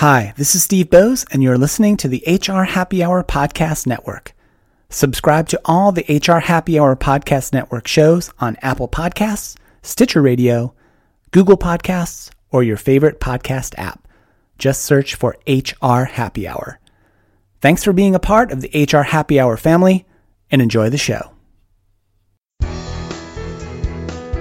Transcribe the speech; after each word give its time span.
Hi, 0.00 0.34
this 0.36 0.54
is 0.54 0.62
Steve 0.62 0.90
Boese, 0.90 1.24
and 1.32 1.42
you're 1.42 1.56
listening 1.56 1.96
to 1.96 2.06
the 2.06 2.22
HR 2.26 2.64
Happy 2.64 3.02
Hour 3.02 3.24
Podcast 3.24 3.86
Network. 3.86 4.34
Subscribe 4.90 5.48
to 5.48 5.60
all 5.64 5.90
the 5.90 6.04
HR 6.06 6.40
Happy 6.40 6.78
Hour 6.78 6.94
Podcast 6.96 7.54
Network 7.54 7.88
shows 7.88 8.30
on 8.38 8.58
Apple 8.60 8.88
Podcasts, 8.88 9.56
Stitcher 9.80 10.20
Radio, 10.20 10.74
Google 11.30 11.56
Podcasts, 11.56 12.30
or 12.50 12.62
your 12.62 12.76
favorite 12.76 13.20
podcast 13.20 13.72
app. 13.78 14.06
Just 14.58 14.82
search 14.84 15.14
for 15.14 15.38
HR 15.48 16.04
Happy 16.04 16.46
Hour. 16.46 16.78
Thanks 17.62 17.82
for 17.82 17.94
being 17.94 18.14
a 18.14 18.18
part 18.20 18.52
of 18.52 18.60
the 18.60 18.84
HR 18.84 19.00
Happy 19.04 19.40
Hour 19.40 19.56
family 19.56 20.04
and 20.50 20.60
enjoy 20.60 20.90
the 20.90 20.98
show. 20.98 21.30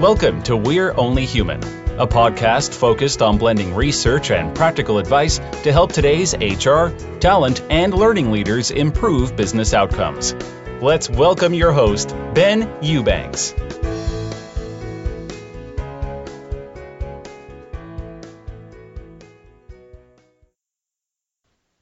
Welcome 0.02 0.44
to 0.44 0.58
We're 0.58 0.94
Only 0.98 1.26
Human, 1.26 1.62
a 1.98 2.06
podcast 2.06 2.74
focused 2.74 3.22
on 3.22 3.38
blending 3.38 3.74
research 3.74 4.30
and 4.30 4.54
practical 4.54 4.98
advice 4.98 5.40
to 5.64 5.72
help 5.72 5.94
today's 5.94 6.36
HR, 6.36 6.90
talent, 7.20 7.62
and 7.70 7.94
learning 7.94 8.32
leaders 8.32 8.70
improve 8.70 9.38
business 9.38 9.74
outcomes. 9.74 10.34
Let's 10.82 11.10
welcome 11.10 11.54
your 11.54 11.72
host, 11.72 12.10
Ben 12.34 12.70
Eubanks. 12.82 13.52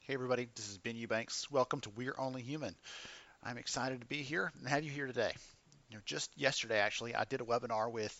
Hey 0.01 0.13
everybody, 0.13 0.47
this 0.53 0.69
is 0.69 0.77
Ben 0.77 0.95
Eubanks. 0.95 1.49
Welcome 1.49 1.81
to 1.81 1.89
We're 1.89 2.13
Only 2.19 2.43
Human. 2.43 2.75
I'm 3.41 3.57
excited 3.57 4.01
to 4.01 4.05
be 4.05 4.17
here 4.17 4.51
and 4.59 4.67
have 4.67 4.83
you 4.83 4.91
here 4.91 5.07
today. 5.07 5.31
You 5.89 5.95
know, 5.97 6.01
just 6.05 6.29
yesterday 6.37 6.77
actually, 6.77 7.15
I 7.15 7.23
did 7.23 7.41
a 7.41 7.45
webinar 7.45 7.91
with 7.91 8.13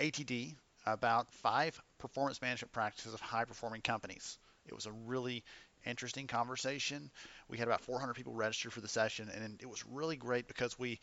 ATD 0.00 0.56
about 0.86 1.32
five 1.32 1.80
performance 1.98 2.40
management 2.40 2.72
practices 2.72 3.14
of 3.14 3.20
high 3.20 3.44
performing 3.44 3.80
companies. 3.80 4.38
It 4.66 4.74
was 4.74 4.86
a 4.86 4.92
really 4.92 5.44
interesting 5.84 6.26
conversation. 6.26 7.10
We 7.48 7.58
had 7.58 7.68
about 7.68 7.80
400 7.82 8.14
people 8.14 8.32
registered 8.32 8.72
for 8.72 8.80
the 8.80 8.88
session, 8.88 9.30
and 9.32 9.58
it 9.60 9.68
was 9.68 9.84
really 9.86 10.16
great 10.16 10.48
because 10.48 10.78
we 10.78 11.00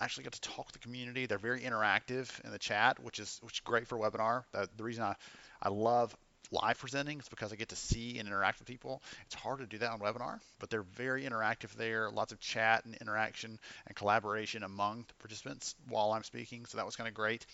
actually 0.00 0.24
got 0.24 0.34
to 0.34 0.40
talk 0.40 0.66
to 0.68 0.72
the 0.74 0.78
community. 0.78 1.26
They're 1.26 1.38
very 1.38 1.60
interactive 1.60 2.28
in 2.44 2.50
the 2.50 2.58
chat, 2.58 3.02
which 3.02 3.18
is 3.18 3.38
which 3.42 3.54
is 3.54 3.60
great 3.60 3.86
for 3.86 3.96
a 3.96 4.10
webinar. 4.10 4.44
The, 4.52 4.68
the 4.76 4.84
reason 4.84 5.04
I, 5.04 5.14
I 5.62 5.70
love 5.70 6.14
live 6.52 6.78
presenting 6.78 7.18
is 7.18 7.28
because 7.28 7.52
I 7.52 7.56
get 7.56 7.70
to 7.70 7.76
see 7.76 8.18
and 8.18 8.28
interact 8.28 8.58
with 8.58 8.68
people. 8.68 9.02
It's 9.26 9.34
hard 9.34 9.58
to 9.58 9.66
do 9.66 9.78
that 9.78 9.90
on 9.90 9.98
webinar, 9.98 10.38
but 10.58 10.70
they're 10.70 10.82
very 10.82 11.24
interactive 11.24 11.72
there. 11.74 12.10
Lots 12.10 12.32
of 12.32 12.40
chat 12.40 12.84
and 12.84 12.94
interaction 13.00 13.58
and 13.86 13.96
collaboration 13.96 14.62
among 14.62 15.04
the 15.08 15.14
participants 15.14 15.74
while 15.88 16.12
I'm 16.12 16.22
speaking. 16.22 16.64
So 16.66 16.76
that 16.76 16.86
was 16.86 16.96
kind 16.96 17.08
of 17.08 17.14
great. 17.14 17.46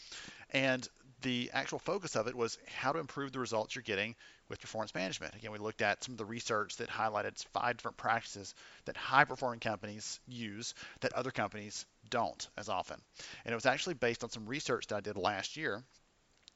And 0.50 0.86
the 1.22 1.50
actual 1.52 1.78
focus 1.78 2.16
of 2.16 2.26
it 2.26 2.34
was 2.34 2.58
how 2.66 2.92
to 2.92 2.98
improve 2.98 3.32
the 3.32 3.38
results 3.38 3.74
you're 3.74 3.82
getting 3.82 4.14
with 4.48 4.60
performance 4.60 4.94
management. 4.94 5.34
Again, 5.34 5.52
we 5.52 5.58
looked 5.58 5.82
at 5.82 6.04
some 6.04 6.14
of 6.14 6.18
the 6.18 6.24
research 6.24 6.76
that 6.76 6.88
highlighted 6.88 7.42
five 7.52 7.76
different 7.76 7.96
practices 7.96 8.54
that 8.84 8.96
high 8.96 9.24
performing 9.24 9.60
companies 9.60 10.20
use 10.26 10.74
that 11.00 11.12
other 11.14 11.30
companies 11.30 11.86
don't 12.10 12.48
as 12.56 12.68
often. 12.68 13.00
And 13.44 13.52
it 13.52 13.56
was 13.56 13.66
actually 13.66 13.94
based 13.94 14.24
on 14.24 14.30
some 14.30 14.46
research 14.46 14.88
that 14.88 14.96
I 14.96 15.00
did 15.00 15.16
last 15.16 15.56
year. 15.56 15.82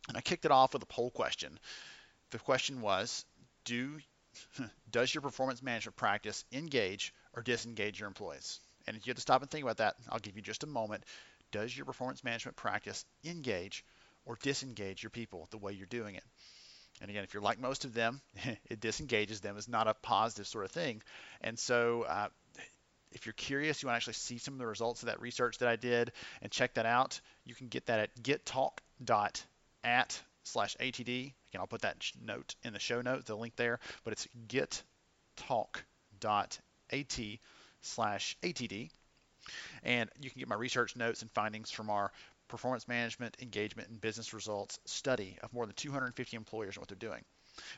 And 0.08 0.16
I 0.16 0.20
kicked 0.20 0.44
it 0.44 0.50
off 0.50 0.74
with 0.74 0.82
a 0.82 0.86
poll 0.86 1.10
question. 1.10 1.58
The 2.30 2.38
question 2.38 2.80
was, 2.80 3.24
do 3.64 3.98
does 4.90 5.14
your 5.14 5.22
performance 5.22 5.62
management 5.62 5.96
practice 5.96 6.44
engage 6.52 7.14
or 7.34 7.42
disengage 7.42 7.98
your 7.98 8.08
employees? 8.08 8.60
And 8.86 8.96
if 8.96 9.06
you 9.06 9.10
have 9.10 9.16
to 9.16 9.22
stop 9.22 9.42
and 9.42 9.50
think 9.50 9.64
about 9.64 9.78
that, 9.78 9.96
I'll 10.10 10.18
give 10.18 10.36
you 10.36 10.42
just 10.42 10.62
a 10.62 10.68
moment. 10.68 11.04
Does 11.52 11.76
your 11.76 11.86
performance 11.86 12.22
management 12.22 12.56
practice 12.56 13.04
engage 13.24 13.84
or 14.26 14.36
disengage 14.42 15.02
your 15.02 15.10
people 15.10 15.48
the 15.50 15.58
way 15.58 15.72
you're 15.72 15.86
doing 15.86 16.14
it? 16.14 16.24
And 17.00 17.10
again, 17.10 17.24
if 17.24 17.34
you're 17.34 17.42
like 17.42 17.60
most 17.60 17.84
of 17.84 17.94
them, 17.94 18.20
it 18.70 18.80
disengages 18.80 19.40
them. 19.40 19.56
It's 19.56 19.68
not 19.68 19.88
a 19.88 19.94
positive 19.94 20.46
sort 20.46 20.64
of 20.64 20.70
thing. 20.70 21.02
And 21.40 21.58
so, 21.58 22.02
uh, 22.02 22.28
if 23.12 23.24
you're 23.24 23.32
curious, 23.32 23.82
you 23.82 23.86
want 23.86 23.94
to 23.94 23.96
actually 23.96 24.14
see 24.14 24.38
some 24.38 24.54
of 24.54 24.58
the 24.58 24.66
results 24.66 25.02
of 25.02 25.06
that 25.06 25.20
research 25.20 25.58
that 25.58 25.68
I 25.68 25.76
did 25.76 26.12
and 26.42 26.50
check 26.50 26.74
that 26.74 26.86
out, 26.86 27.20
you 27.44 27.54
can 27.54 27.68
get 27.68 27.86
that 27.86 28.00
at 28.00 28.22
gettalk.at 28.22 30.22
slash 30.42 30.76
ATD. 30.76 31.08
Again, 31.08 31.60
I'll 31.60 31.66
put 31.66 31.82
that 31.82 31.96
note 32.22 32.54
in 32.62 32.72
the 32.72 32.78
show 32.78 33.00
notes, 33.00 33.24
the 33.24 33.34
link 33.34 33.56
there, 33.56 33.80
but 34.04 34.12
it's 34.12 34.28
gettalk.at 34.48 36.60
slash 37.80 38.36
ATD. 38.42 38.90
And 39.82 40.10
you 40.20 40.30
can 40.30 40.40
get 40.40 40.48
my 40.48 40.56
research 40.56 40.96
notes 40.96 41.22
and 41.22 41.30
findings 41.30 41.70
from 41.70 41.88
our 41.88 42.12
performance 42.48 42.88
management, 42.88 43.36
engagement, 43.40 43.88
and 43.88 44.00
business 44.00 44.32
results 44.32 44.78
study 44.84 45.38
of 45.42 45.52
more 45.52 45.66
than 45.66 45.74
250 45.74 46.36
employers 46.36 46.76
and 46.76 46.82
what 46.82 46.88
they're 46.88 46.96
doing. 46.96 47.24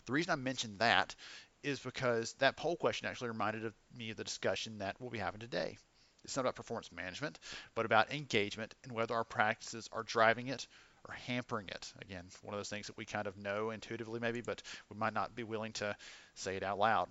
The 0.06 0.12
reason 0.12 0.32
I 0.32 0.36
mentioned 0.36 0.80
that 0.80 1.14
is 1.62 1.80
because 1.80 2.34
that 2.34 2.56
poll 2.56 2.76
question 2.76 3.08
actually 3.08 3.28
reminded 3.28 3.64
of 3.64 3.74
me 3.96 4.10
of 4.10 4.16
the 4.16 4.24
discussion 4.24 4.78
that 4.78 4.96
we'll 5.00 5.10
be 5.10 5.18
having 5.18 5.40
today. 5.40 5.76
It's 6.24 6.36
not 6.36 6.42
about 6.42 6.56
performance 6.56 6.90
management, 6.92 7.38
but 7.74 7.86
about 7.86 8.12
engagement 8.12 8.74
and 8.84 8.92
whether 8.92 9.14
our 9.14 9.24
practices 9.24 9.88
are 9.92 10.02
driving 10.02 10.48
it 10.48 10.66
or 11.06 11.14
hampering 11.14 11.68
it. 11.68 11.92
Again, 12.00 12.24
one 12.42 12.54
of 12.54 12.58
those 12.58 12.68
things 12.68 12.88
that 12.88 12.96
we 12.96 13.04
kind 13.04 13.26
of 13.26 13.36
know 13.36 13.70
intuitively 13.70 14.20
maybe, 14.20 14.40
but 14.40 14.62
we 14.90 14.98
might 14.98 15.14
not 15.14 15.34
be 15.34 15.44
willing 15.44 15.72
to 15.74 15.96
say 16.34 16.56
it 16.56 16.62
out 16.62 16.78
loud. 16.78 17.08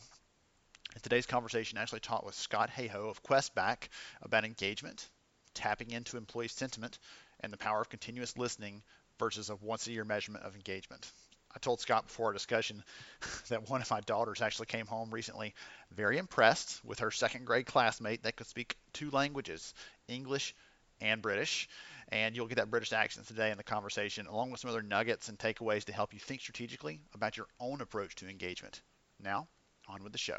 Today's 1.02 1.26
conversation, 1.26 1.78
I 1.78 1.82
actually 1.82 2.00
talked 2.00 2.26
with 2.26 2.36
Scott 2.36 2.70
Heyhoe 2.70 3.10
of 3.10 3.24
Questback 3.24 3.90
about 4.22 4.46
engagement, 4.46 5.10
tapping 5.54 5.92
into 5.92 6.18
employee 6.18 6.48
sentiment, 6.48 6.98
and 7.42 7.52
the 7.52 7.58
power 7.58 7.82
of 7.82 7.90
continuous 7.90 8.38
listening 8.38 8.82
versus 9.20 9.50
a 9.50 9.56
once 9.56 9.88
a 9.88 9.92
year 9.92 10.04
measurement 10.04 10.46
of 10.46 10.56
engagement. 10.56 11.12
I 11.56 11.60
told 11.60 11.80
Scott 11.80 12.08
before 12.08 12.28
our 12.28 12.34
discussion 12.34 12.84
that 13.50 13.70
one 13.70 13.82
of 13.82 13.90
my 13.90 14.02
daughters 14.02 14.42
actually 14.42 14.68
came 14.68 14.86
home 14.86 15.10
recently 15.12 15.56
very 15.92 16.18
impressed 16.18 16.84
with 16.86 17.00
her 17.00 17.12
second 17.12 17.46
grade 17.46 17.66
classmate 17.66 18.24
that 18.24 18.36
could 18.36 18.48
speak 18.48 18.78
two 18.94 19.10
languages, 19.10 19.74
English 20.08 20.54
and 21.02 21.22
British. 21.22 21.68
And 22.10 22.36
you'll 22.36 22.48
get 22.48 22.56
that 22.56 22.72
British 22.72 22.94
accent 22.94 23.28
today 23.28 23.52
in 23.52 23.58
the 23.58 23.64
conversation, 23.64 24.28
along 24.28 24.52
with 24.52 24.62
some 24.62 24.70
other 24.70 24.82
nuggets 24.82 25.30
and 25.30 25.38
takeaways 25.38 25.86
to 25.86 25.94
help 25.94 26.14
you 26.14 26.20
think 26.20 26.42
strategically 26.42 27.02
about 27.14 27.36
your 27.36 27.48
own 27.60 27.82
approach 27.82 28.16
to 28.16 28.30
engagement. 28.30 28.82
Now, 29.22 29.48
on 29.88 30.04
with 30.04 30.14
the 30.14 30.18
show. 30.18 30.38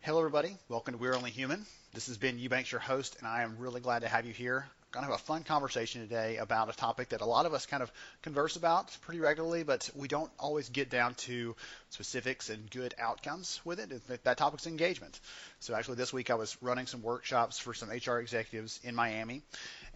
Hello, 0.00 0.18
everybody. 0.18 0.56
Welcome 0.68 0.94
to 0.94 0.98
We're 0.98 1.14
Only 1.14 1.30
Human. 1.30 1.64
This 1.92 2.08
has 2.08 2.18
been 2.18 2.38
Eubanks, 2.38 2.72
your 2.72 2.80
host, 2.80 3.16
and 3.18 3.28
I 3.28 3.42
am 3.42 3.56
really 3.58 3.80
glad 3.80 4.00
to 4.00 4.08
have 4.08 4.26
you 4.26 4.32
here 4.32 4.66
going 4.94 5.04
to 5.04 5.10
have 5.10 5.20
a 5.20 5.24
fun 5.24 5.42
conversation 5.42 6.02
today 6.02 6.36
about 6.36 6.70
a 6.70 6.72
topic 6.72 7.08
that 7.08 7.20
a 7.20 7.24
lot 7.26 7.46
of 7.46 7.52
us 7.52 7.66
kind 7.66 7.82
of 7.82 7.90
converse 8.22 8.54
about 8.54 8.96
pretty 9.02 9.18
regularly, 9.18 9.64
but 9.64 9.90
we 9.96 10.06
don't 10.06 10.30
always 10.38 10.68
get 10.68 10.88
down 10.88 11.14
to 11.14 11.56
specifics 11.90 12.48
and 12.48 12.70
good 12.70 12.94
outcomes 12.96 13.60
with 13.64 13.80
it. 13.80 14.22
That 14.22 14.38
topic's 14.38 14.68
engagement. 14.68 15.18
So 15.58 15.74
actually 15.74 15.96
this 15.96 16.12
week 16.12 16.30
I 16.30 16.36
was 16.36 16.56
running 16.62 16.86
some 16.86 17.02
workshops 17.02 17.58
for 17.58 17.74
some 17.74 17.90
HR 17.90 18.18
executives 18.18 18.78
in 18.84 18.94
Miami. 18.94 19.42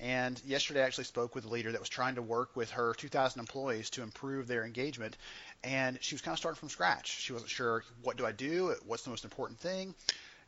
And 0.00 0.40
yesterday 0.44 0.82
I 0.82 0.86
actually 0.86 1.04
spoke 1.04 1.32
with 1.36 1.44
a 1.44 1.48
leader 1.48 1.70
that 1.70 1.80
was 1.80 1.88
trying 1.88 2.16
to 2.16 2.22
work 2.22 2.56
with 2.56 2.72
her 2.72 2.92
2,000 2.94 3.38
employees 3.38 3.90
to 3.90 4.02
improve 4.02 4.48
their 4.48 4.64
engagement. 4.64 5.16
And 5.62 5.98
she 6.02 6.16
was 6.16 6.22
kind 6.22 6.32
of 6.32 6.40
starting 6.40 6.58
from 6.58 6.70
scratch. 6.70 7.20
She 7.20 7.32
wasn't 7.32 7.52
sure 7.52 7.84
what 8.02 8.16
do 8.16 8.26
I 8.26 8.32
do? 8.32 8.74
What's 8.84 9.04
the 9.04 9.10
most 9.10 9.22
important 9.22 9.60
thing? 9.60 9.94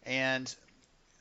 And 0.05 0.53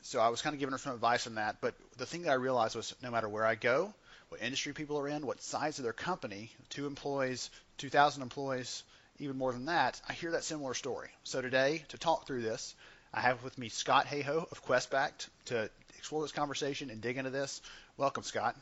so 0.01 0.19
I 0.19 0.29
was 0.29 0.41
kind 0.41 0.53
of 0.53 0.59
giving 0.59 0.71
her 0.71 0.77
some 0.77 0.93
advice 0.93 1.27
on 1.27 1.35
that. 1.35 1.57
But 1.61 1.75
the 1.97 2.05
thing 2.05 2.23
that 2.23 2.31
I 2.31 2.35
realized 2.35 2.75
was 2.75 2.95
no 3.03 3.11
matter 3.11 3.29
where 3.29 3.45
I 3.45 3.55
go, 3.55 3.93
what 4.29 4.41
industry 4.41 4.73
people 4.73 4.99
are 4.99 5.07
in, 5.07 5.25
what 5.25 5.41
size 5.41 5.79
of 5.79 5.83
their 5.83 5.93
company, 5.93 6.51
two 6.69 6.85
employees, 6.85 7.49
2,000 7.77 8.21
employees, 8.21 8.83
even 9.19 9.37
more 9.37 9.51
than 9.51 9.65
that, 9.65 9.99
I 10.07 10.13
hear 10.13 10.31
that 10.31 10.43
similar 10.43 10.73
story. 10.73 11.09
So 11.23 11.41
today, 11.41 11.83
to 11.89 11.97
talk 11.97 12.25
through 12.25 12.41
this, 12.41 12.75
I 13.13 13.21
have 13.21 13.43
with 13.43 13.57
me 13.57 13.69
Scott 13.69 14.05
Heyhoe 14.05 14.47
of 14.51 14.65
Questback 14.65 15.11
to 15.45 15.69
explore 15.97 16.21
this 16.21 16.31
conversation 16.31 16.89
and 16.89 17.01
dig 17.01 17.17
into 17.17 17.31
this. 17.31 17.61
Welcome, 17.97 18.23
Scott. 18.23 18.55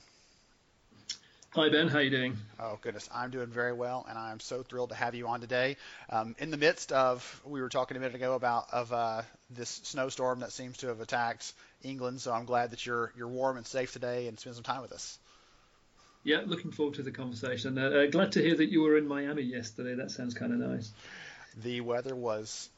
Hi 1.52 1.70
Ben, 1.70 1.88
how 1.88 2.00
you 2.00 2.10
doing? 2.10 2.38
Oh 2.60 2.78
goodness, 2.82 3.10
I'm 3.12 3.32
doing 3.32 3.48
very 3.48 3.74
well, 3.74 4.06
and 4.08 4.18
I'm 4.18 4.40
so 4.40 4.62
thrilled 4.62 4.90
to 4.90 4.96
have 4.96 5.16
you 5.16 5.28
on 5.28 5.40
today. 5.40 5.78
Um, 6.10 6.36
in 6.40 6.52
the 6.52 6.58
midst 6.58 6.92
of, 6.92 7.42
we 7.46 7.62
were 7.62 7.70
talking 7.70 7.98
a 7.98 8.00
minute 8.00 8.16
ago 8.16 8.36
about 8.36 8.66
of 8.72 8.94
uh, 8.94 9.22
this 9.50 9.70
snowstorm 9.70 10.42
that 10.42 10.52
seems 10.52 10.78
to 10.80 10.88
have 10.88 11.00
attacked 11.00 11.54
England, 11.82 12.22
so 12.22 12.32
I'm 12.32 12.46
glad 12.46 12.72
that 12.72 12.86
you're 12.86 13.12
you're 13.18 13.30
warm 13.30 13.58
and 13.58 13.66
safe 13.66 13.92
today 13.92 14.28
and 14.28 14.38
spend 14.38 14.56
some 14.56 14.64
time 14.64 14.82
with 14.82 14.92
us. 14.92 15.18
Yeah, 16.24 16.42
looking 16.46 16.72
forward 16.72 16.96
to 16.96 17.04
the 17.04 17.12
conversation. 17.12 17.78
Uh, 17.78 17.90
uh, 17.90 18.06
glad 18.08 18.34
to 18.34 18.42
hear 18.42 18.56
that 18.56 18.70
you 18.70 18.82
were 18.82 18.98
in 18.98 19.08
Miami 19.08 19.44
yesterday. 19.44 19.96
That 19.96 20.12
sounds 20.12 20.34
kind 20.34 20.52
of 20.52 20.60
nice. 20.60 20.92
The 21.64 21.82
weather 21.82 22.16
was 22.16 22.70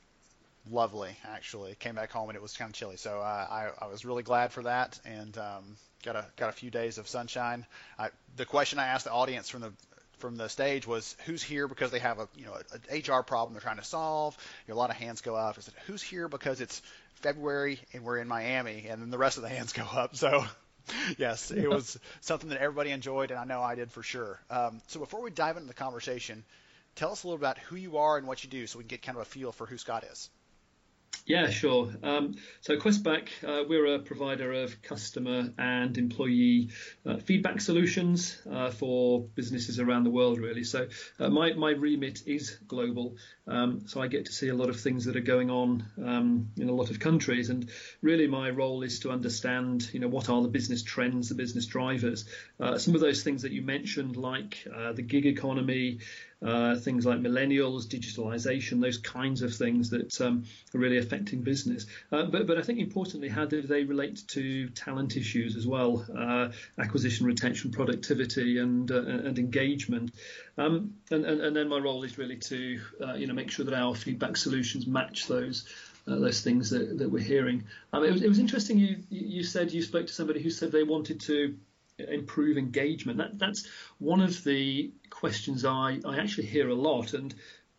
lovely, 0.70 1.16
actually. 1.26 1.76
Came 1.76 1.96
back 1.96 2.12
home 2.12 2.30
and 2.30 2.36
it 2.36 2.42
was 2.42 2.56
kind 2.56 2.70
of 2.70 2.76
chilly, 2.76 2.98
so 2.98 3.20
uh, 3.20 3.48
I 3.50 3.70
I 3.86 3.88
was 3.88 4.06
really 4.06 4.24
glad 4.24 4.52
for 4.52 4.64
that, 4.64 5.00
and 5.06 5.38
um, 5.38 5.78
got 6.04 6.16
a 6.16 6.26
got 6.38 6.50
a 6.50 6.54
few 6.54 6.70
days 6.70 6.98
of 6.98 7.08
sunshine. 7.08 7.66
I, 7.98 8.10
the 8.36 8.46
question 8.46 8.80
I 8.80 8.88
asked 8.88 9.06
the 9.06 9.12
audience 9.12 9.50
from 9.50 9.62
the 9.62 9.74
from 10.18 10.36
the 10.36 10.50
stage 10.50 10.86
was 10.86 11.16
who's 11.26 11.42
here 11.42 11.68
because 11.68 11.92
they 11.92 12.00
have 12.00 12.20
a 12.20 12.28
you 12.36 12.46
know 12.46 12.56
an 12.56 13.02
HR 13.02 13.24
problem 13.24 13.54
they're 13.54 13.62
trying 13.62 13.78
to 13.78 13.84
solve. 13.84 14.38
You 14.68 14.74
know, 14.74 14.78
a 14.78 14.82
lot 14.82 14.90
of 14.90 14.98
hands 14.98 15.22
go 15.22 15.36
up. 15.36 15.56
I 15.58 15.62
said 15.62 15.74
who's 15.88 16.02
here 16.02 16.28
because 16.28 16.62
it's 16.62 16.82
February 17.16 17.80
and 17.94 18.04
we're 18.04 18.18
in 18.18 18.28
Miami, 18.28 18.88
and 18.90 19.02
then 19.02 19.10
the 19.10 19.18
rest 19.18 19.38
of 19.38 19.44
the 19.44 19.50
hands 19.50 19.74
go 19.74 19.84
up. 19.84 20.16
So. 20.16 20.46
yes, 21.20 21.52
it 21.52 21.70
was 21.70 22.00
something 22.22 22.50
that 22.50 22.60
everybody 22.60 22.90
enjoyed, 22.90 23.30
and 23.30 23.40
I 23.40 23.46
know 23.46 23.62
I 23.62 23.76
did 23.76 23.92
for 23.92 24.02
sure. 24.02 24.40
Um, 24.50 24.82
so 24.88 25.00
before 25.00 25.22
we 25.22 25.30
dive 25.30 25.56
into 25.56 25.68
the 25.68 25.76
conversation, 25.76 26.44
tell 26.96 27.12
us 27.12 27.24
a 27.24 27.28
little 27.28 27.38
about 27.38 27.60
who 27.60 27.76
you 27.76 27.98
are 27.98 28.18
and 28.18 28.26
what 28.26 28.44
you 28.44 28.50
do 28.50 28.66
so 28.66 28.80
we 28.80 28.86
can 28.86 28.90
get 28.90 29.04
kind 29.04 29.16
of 29.16 29.22
a 29.22 29.26
feel 29.26 29.52
for 29.52 29.68
who 29.68 29.78
Scott 29.78 30.04
is. 30.06 30.32
Yeah, 31.30 31.52
sure. 31.52 31.92
Um, 32.02 32.38
so 32.62 32.76
Questback, 32.78 33.30
uh, 33.48 33.64
we're 33.70 33.86
a 33.94 34.00
provider 34.00 34.52
of 34.52 34.82
customer 34.82 35.54
and 35.60 35.96
employee 35.96 36.72
uh, 37.06 37.18
feedback 37.18 37.62
solutions 37.62 38.42
uh, 38.52 38.72
for 38.72 39.22
businesses 39.36 39.80
around 39.80 40.06
the 40.06 40.10
world, 40.10 40.40
really. 40.40 40.64
So 40.64 40.88
uh, 41.20 41.30
my, 41.30 41.54
my 41.54 41.70
remit 41.70 42.24
is 42.26 42.58
global. 42.68 43.16
Um, 43.48 43.88
so 43.88 44.02
I 44.02 44.08
get 44.08 44.26
to 44.26 44.32
see 44.32 44.48
a 44.48 44.56
lot 44.56 44.70
of 44.70 44.80
things 44.80 45.06
that 45.06 45.16
are 45.16 45.20
going 45.22 45.52
on 45.52 45.86
um, 46.04 46.50
in 46.58 46.68
a 46.68 46.74
lot 46.74 46.90
of 46.90 47.00
countries. 47.00 47.52
And 47.52 47.70
really 48.02 48.26
my 48.26 48.50
role 48.50 48.82
is 48.82 49.00
to 49.02 49.12
understand, 49.12 49.88
you 49.94 50.00
know, 50.00 50.08
what 50.08 50.30
are 50.30 50.42
the 50.42 50.48
business 50.48 50.82
trends, 50.82 51.30
the 51.30 51.36
business 51.36 51.68
drivers. 51.68 52.26
Uh, 52.60 52.80
some 52.80 52.96
of 52.96 53.02
those 53.02 53.22
things 53.22 53.44
that 53.44 53.52
you 53.52 53.62
mentioned, 53.62 54.18
like 54.18 54.68
uh, 54.76 54.94
the 54.94 55.04
gig 55.04 55.28
economy, 55.28 56.00
uh, 56.42 56.76
things 56.76 57.06
like 57.06 57.20
millennials, 57.20 57.86
digitalization, 57.86 58.82
those 58.82 58.98
kinds 58.98 59.42
of 59.42 59.54
things 59.54 59.90
that 59.90 60.22
um, 60.22 60.46
are 60.74 60.80
really 60.80 60.98
affecting 60.98 61.42
business. 61.42 61.86
Uh, 62.12 62.24
but, 62.24 62.48
but 62.48 62.58
I 62.58 62.62
think 62.62 62.80
importantly, 62.80 63.28
how 63.28 63.46
do 63.46 63.62
they 63.62 63.84
relate 63.84 64.24
to 64.30 64.70
talent 64.70 65.18
issues 65.18 65.56
as 65.56 65.68
well, 65.68 66.06
uh, 66.18 66.50
acquisition, 66.78 67.26
retention, 67.26 67.72
productivity, 67.72 68.60
and 68.60 68.90
uh, 68.90 69.02
and 69.02 69.38
engagement. 69.38 70.12
Um, 70.58 70.96
and, 71.12 71.26
and, 71.26 71.42
and 71.42 71.56
then 71.56 71.68
my 71.68 71.78
role 71.78 72.04
is 72.04 72.18
really 72.18 72.38
to 72.38 72.80
uh, 73.02 73.14
you 73.14 73.28
know 73.28 73.34
make 73.34 73.52
sure 73.52 73.66
that 73.66 73.74
our 73.74 73.96
feedback 73.96 74.38
solutions 74.38 74.88
match 74.88 75.28
those. 75.28 75.68
Uh, 76.08 76.16
those 76.16 76.42
things 76.42 76.72
that, 76.72 76.98
that 76.98 77.10
we're 77.10 77.22
hearing. 77.22 77.66
Um, 77.94 78.04
it, 78.04 78.12
was, 78.12 78.24
it 78.24 78.30
was 78.30 78.40
interesting. 78.40 78.80
You 78.80 79.04
you 79.12 79.44
said 79.44 79.72
you 79.72 79.84
spoke 79.84 80.08
to 80.08 80.14
somebody 80.14 80.42
who 80.42 80.50
said 80.50 80.72
they 80.72 80.82
wanted 80.82 81.20
to 81.22 81.56
improve 82.08 82.58
engagement. 82.58 83.18
That, 83.18 83.38
that's 83.38 83.68
one 83.98 84.22
of 84.22 84.44
the 84.44 84.92
questions 85.10 85.66
I, 85.66 86.00
I 86.06 86.18
actually 86.18 86.48
hear 86.48 86.70
a 86.70 86.76
lot. 86.76 87.14
And 87.14 87.34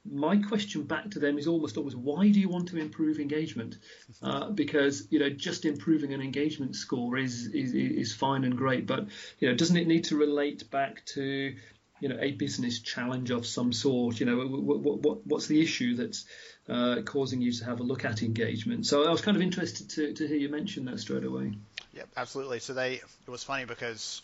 my 0.04 0.36
question 0.38 0.84
back 0.84 1.10
to 1.10 1.18
them 1.18 1.38
is 1.38 1.46
almost 1.46 1.76
always, 1.76 1.94
why 1.94 2.30
do 2.30 2.40
you 2.40 2.48
want 2.48 2.68
to 2.68 2.78
improve 2.78 3.18
engagement? 3.18 3.76
Uh, 4.22 4.50
because 4.50 5.06
you 5.10 5.18
know, 5.18 5.30
just 5.30 5.64
improving 5.64 6.12
an 6.12 6.20
engagement 6.20 6.76
score 6.76 7.16
is, 7.16 7.46
is 7.46 7.72
is 7.72 8.14
fine 8.14 8.44
and 8.44 8.54
great, 8.54 8.86
but 8.86 9.06
you 9.38 9.48
know, 9.48 9.54
doesn't 9.54 9.78
it 9.78 9.86
need 9.86 10.04
to 10.04 10.16
relate 10.16 10.70
back 10.70 11.02
to 11.06 11.54
you 12.00 12.08
know 12.08 12.18
a 12.20 12.32
business 12.32 12.80
challenge 12.80 13.30
of 13.30 13.46
some 13.46 13.72
sort? 13.72 14.20
You 14.20 14.26
know, 14.26 14.46
what, 14.46 15.00
what, 15.00 15.26
what's 15.26 15.46
the 15.46 15.62
issue 15.62 15.96
that's 15.96 16.26
uh, 16.68 17.00
causing 17.06 17.40
you 17.40 17.50
to 17.50 17.64
have 17.64 17.80
a 17.80 17.82
look 17.82 18.04
at 18.04 18.22
engagement? 18.22 18.84
So 18.84 19.06
I 19.06 19.10
was 19.10 19.22
kind 19.22 19.38
of 19.38 19.42
interested 19.42 19.88
to, 19.90 20.12
to 20.12 20.28
hear 20.28 20.36
you 20.36 20.50
mention 20.50 20.84
that 20.84 21.00
straight 21.00 21.24
away. 21.24 21.54
Yep, 21.94 22.08
absolutely. 22.16 22.60
So 22.60 22.74
they 22.74 22.94
it 22.94 23.30
was 23.30 23.42
funny 23.42 23.64
because 23.64 24.22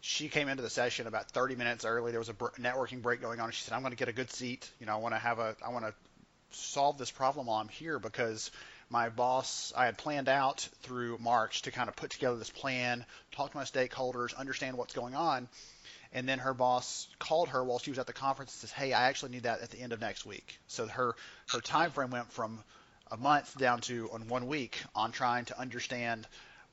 she 0.00 0.28
came 0.28 0.48
into 0.48 0.62
the 0.62 0.70
session 0.70 1.06
about 1.06 1.30
30 1.30 1.56
minutes 1.56 1.84
early. 1.84 2.10
There 2.10 2.20
was 2.20 2.28
a 2.28 2.34
networking 2.34 3.02
break 3.02 3.20
going 3.20 3.40
on. 3.40 3.46
and 3.46 3.54
She 3.54 3.62
said, 3.62 3.74
"I'm 3.74 3.80
going 3.80 3.92
to 3.92 3.96
get 3.96 4.08
a 4.08 4.12
good 4.12 4.30
seat. 4.30 4.70
You 4.80 4.86
know, 4.86 4.92
I 4.92 4.96
want 4.96 5.14
to 5.14 5.18
have 5.18 5.38
a 5.38 5.56
I 5.64 5.70
want 5.70 5.84
to 5.86 5.94
solve 6.50 6.98
this 6.98 7.10
problem 7.10 7.46
while 7.46 7.60
I'm 7.60 7.68
here 7.68 7.98
because." 7.98 8.50
my 8.90 9.08
boss, 9.08 9.72
I 9.76 9.86
had 9.86 9.98
planned 9.98 10.28
out 10.28 10.68
through 10.82 11.18
March 11.18 11.62
to 11.62 11.70
kind 11.70 11.88
of 11.88 11.96
put 11.96 12.10
together 12.10 12.36
this 12.36 12.50
plan, 12.50 13.04
talk 13.32 13.50
to 13.50 13.56
my 13.56 13.64
stakeholders, 13.64 14.36
understand 14.36 14.76
what's 14.76 14.94
going 14.94 15.14
on. 15.14 15.48
And 16.12 16.28
then 16.28 16.38
her 16.38 16.54
boss 16.54 17.08
called 17.18 17.48
her 17.48 17.64
while 17.64 17.78
she 17.78 17.90
was 17.90 17.98
at 17.98 18.06
the 18.06 18.12
conference 18.12 18.52
and 18.52 18.60
says, 18.60 18.70
"Hey, 18.70 18.92
I 18.92 19.08
actually 19.08 19.32
need 19.32 19.44
that 19.44 19.62
at 19.62 19.70
the 19.70 19.80
end 19.80 19.92
of 19.92 20.00
next 20.00 20.24
week." 20.24 20.60
So 20.68 20.86
her 20.86 21.16
her 21.48 21.60
time 21.60 21.90
frame 21.90 22.10
went 22.10 22.30
from 22.32 22.62
a 23.10 23.16
month 23.16 23.58
down 23.58 23.80
to 23.82 24.10
on 24.12 24.28
one 24.28 24.46
week 24.46 24.80
on 24.94 25.10
trying 25.10 25.46
to 25.46 25.58
understand 25.58 26.26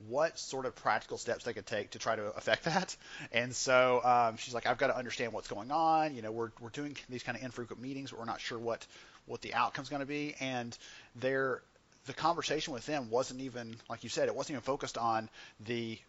what 0.08 0.38
sort 0.40 0.66
of 0.66 0.76
practical 0.76 1.18
steps 1.18 1.44
they 1.44 1.54
could 1.54 1.66
take 1.66 1.92
to 1.92 2.00
try 2.00 2.16
to 2.16 2.26
affect 2.36 2.66
that. 2.66 2.96
And 3.32 3.56
so 3.56 4.02
um, 4.04 4.38
she's 4.38 4.54
like, 4.54 4.66
I've 4.66 4.78
got 4.78 4.88
to 4.88 4.98
understand 4.98 5.34
what's 5.34 5.48
going 5.48 5.72
on. 5.72 6.16
You 6.16 6.22
know, 6.22 6.32
we're, 6.32 6.52
we're 6.60 6.70
doing 6.70 6.96
these 7.10 7.24
kind 7.24 7.38
of 7.38 7.44
infrequent 7.44 7.82
meetings, 7.82 8.12
but 8.12 8.20
we're 8.20 8.26
not 8.26 8.42
sure 8.42 8.60
what, 8.60 8.86
what 9.26 9.42
the 9.42 9.54
outcome's 9.54 9.90
going 9.90 10.02
to 10.02 10.08
be. 10.08 10.36
And 10.40 10.78
they're, 11.16 11.62
the 12.08 12.14
conversation 12.14 12.74
with 12.74 12.86
them 12.86 13.10
wasn't 13.10 13.42
even, 13.42 13.76
like 13.90 14.04
you 14.04 14.10
said, 14.10 14.28
it 14.28 14.36
wasn't 14.36 14.52
even 14.56 14.64
focused 14.64 14.98
on 14.98 15.30
the, 15.66 16.00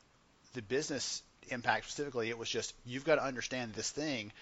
the 0.54 0.62
business 0.62 1.22
impact 1.48 1.84
specifically. 1.86 2.30
It 2.30 2.38
was 2.38 2.48
just, 2.48 2.74
you've 2.86 3.04
got 3.04 3.16
to 3.16 3.24
understand 3.24 3.74
this 3.74 3.90
thing. 3.90 4.32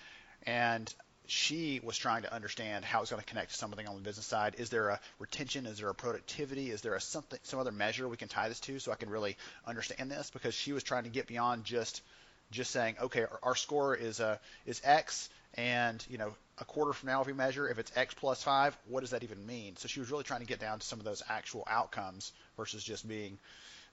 And 0.47 0.93
she 1.27 1.81
was 1.83 1.97
trying 1.97 2.23
to 2.23 2.35
understand 2.35 2.85
how 2.85 3.03
it's 3.03 3.11
going 3.11 3.23
to 3.23 3.29
connect 3.29 3.53
to 3.53 3.57
something 3.57 3.87
on 3.87 3.95
the 3.95 4.01
business 4.01 4.27
side. 4.27 4.57
Is 4.59 4.71
there 4.71 4.89
a 4.89 5.01
retention? 5.19 5.67
Is 5.67 5.79
there 5.79 5.89
a 5.89 5.95
productivity? 5.95 6.71
Is 6.71 6.81
there 6.81 6.95
a 6.95 7.01
something, 7.01 7.39
some 7.43 7.61
other 7.61 7.73
measure 7.73 8.09
we 8.09 8.17
can 8.17 8.29
tie 8.29 8.49
this 8.49 8.61
to 8.61 8.79
so 8.79 8.91
I 8.91 8.97
can 8.97 9.11
really 9.11 9.37
understand 9.65 10.11
this? 10.11 10.31
Because 10.31 10.55
she 10.55 10.73
was 10.73 10.83
trying 10.83 11.05
to 11.05 11.11
get 11.11 11.27
beyond 11.27 11.65
just 11.65 12.03
just 12.51 12.73
saying, 12.73 12.97
okay, 13.01 13.27
our, 13.43 13.55
score 13.55 13.95
is 13.95 14.21
uh, 14.21 14.37
is 14.67 14.81
X, 14.83 15.29
and 15.55 16.05
you 16.11 16.19
know, 16.19 16.35
a 16.59 16.65
quarter 16.65 16.93
from 16.93 17.09
now, 17.09 17.21
if 17.21 17.27
we 17.27 17.33
measure, 17.33 17.69
if 17.69 17.79
it's 17.79 17.93
X 17.97 18.15
plus 18.15 18.43
five, 18.43 18.77
what 18.89 19.01
does 19.01 19.11
that 19.11 19.23
even 19.23 19.47
mean? 19.47 19.77
So 19.77 19.89
she 19.89 20.01
was 20.01 20.11
really 20.11 20.25
trying 20.25 20.41
to 20.41 20.47
get 20.47 20.59
down 20.59 20.81
to 20.81 20.87
some 20.87 20.99
of 20.99 21.05
those 21.05 21.23
actual 21.29 21.65
outcomes 21.69 22.33
versus 22.57 22.83
just 22.83 23.07
being 23.07 23.39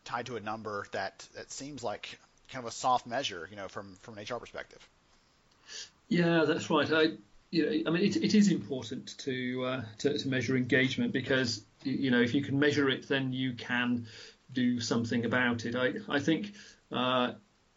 tied 0.05 0.25
to 0.27 0.37
a 0.37 0.39
number 0.39 0.87
that 0.91 1.27
that 1.35 1.51
seems 1.51 1.83
like 1.83 2.19
kind 2.51 2.65
of 2.65 2.69
a 2.69 2.73
soft 2.73 3.05
measure, 3.05 3.47
you 3.49 3.57
know, 3.57 3.67
from 3.67 3.95
from 4.01 4.17
an 4.17 4.23
HR 4.23 4.39
perspective. 4.39 4.87
Yeah, 6.07 6.45
that's 6.45 6.69
right. 6.69 6.91
I, 6.91 7.03
you 7.51 7.65
know, 7.83 7.89
I 7.89 7.93
mean, 7.93 8.03
it, 8.03 8.15
it 8.17 8.33
is 8.35 8.51
important 8.51 9.17
to, 9.19 9.65
uh, 9.65 9.81
to, 9.99 10.17
to 10.17 10.27
measure 10.27 10.55
engagement 10.55 11.11
because 11.13 11.63
you 11.83 12.11
know 12.11 12.21
if 12.21 12.33
you 12.33 12.41
can 12.41 12.59
measure 12.59 12.89
it, 12.89 13.07
then 13.07 13.31
you 13.33 13.53
can 13.53 14.07
do 14.51 14.79
something 14.79 15.25
about 15.25 15.65
it. 15.65 15.75
I 15.75 15.93
I 16.09 16.19
think. 16.19 16.53
Uh, 16.91 17.33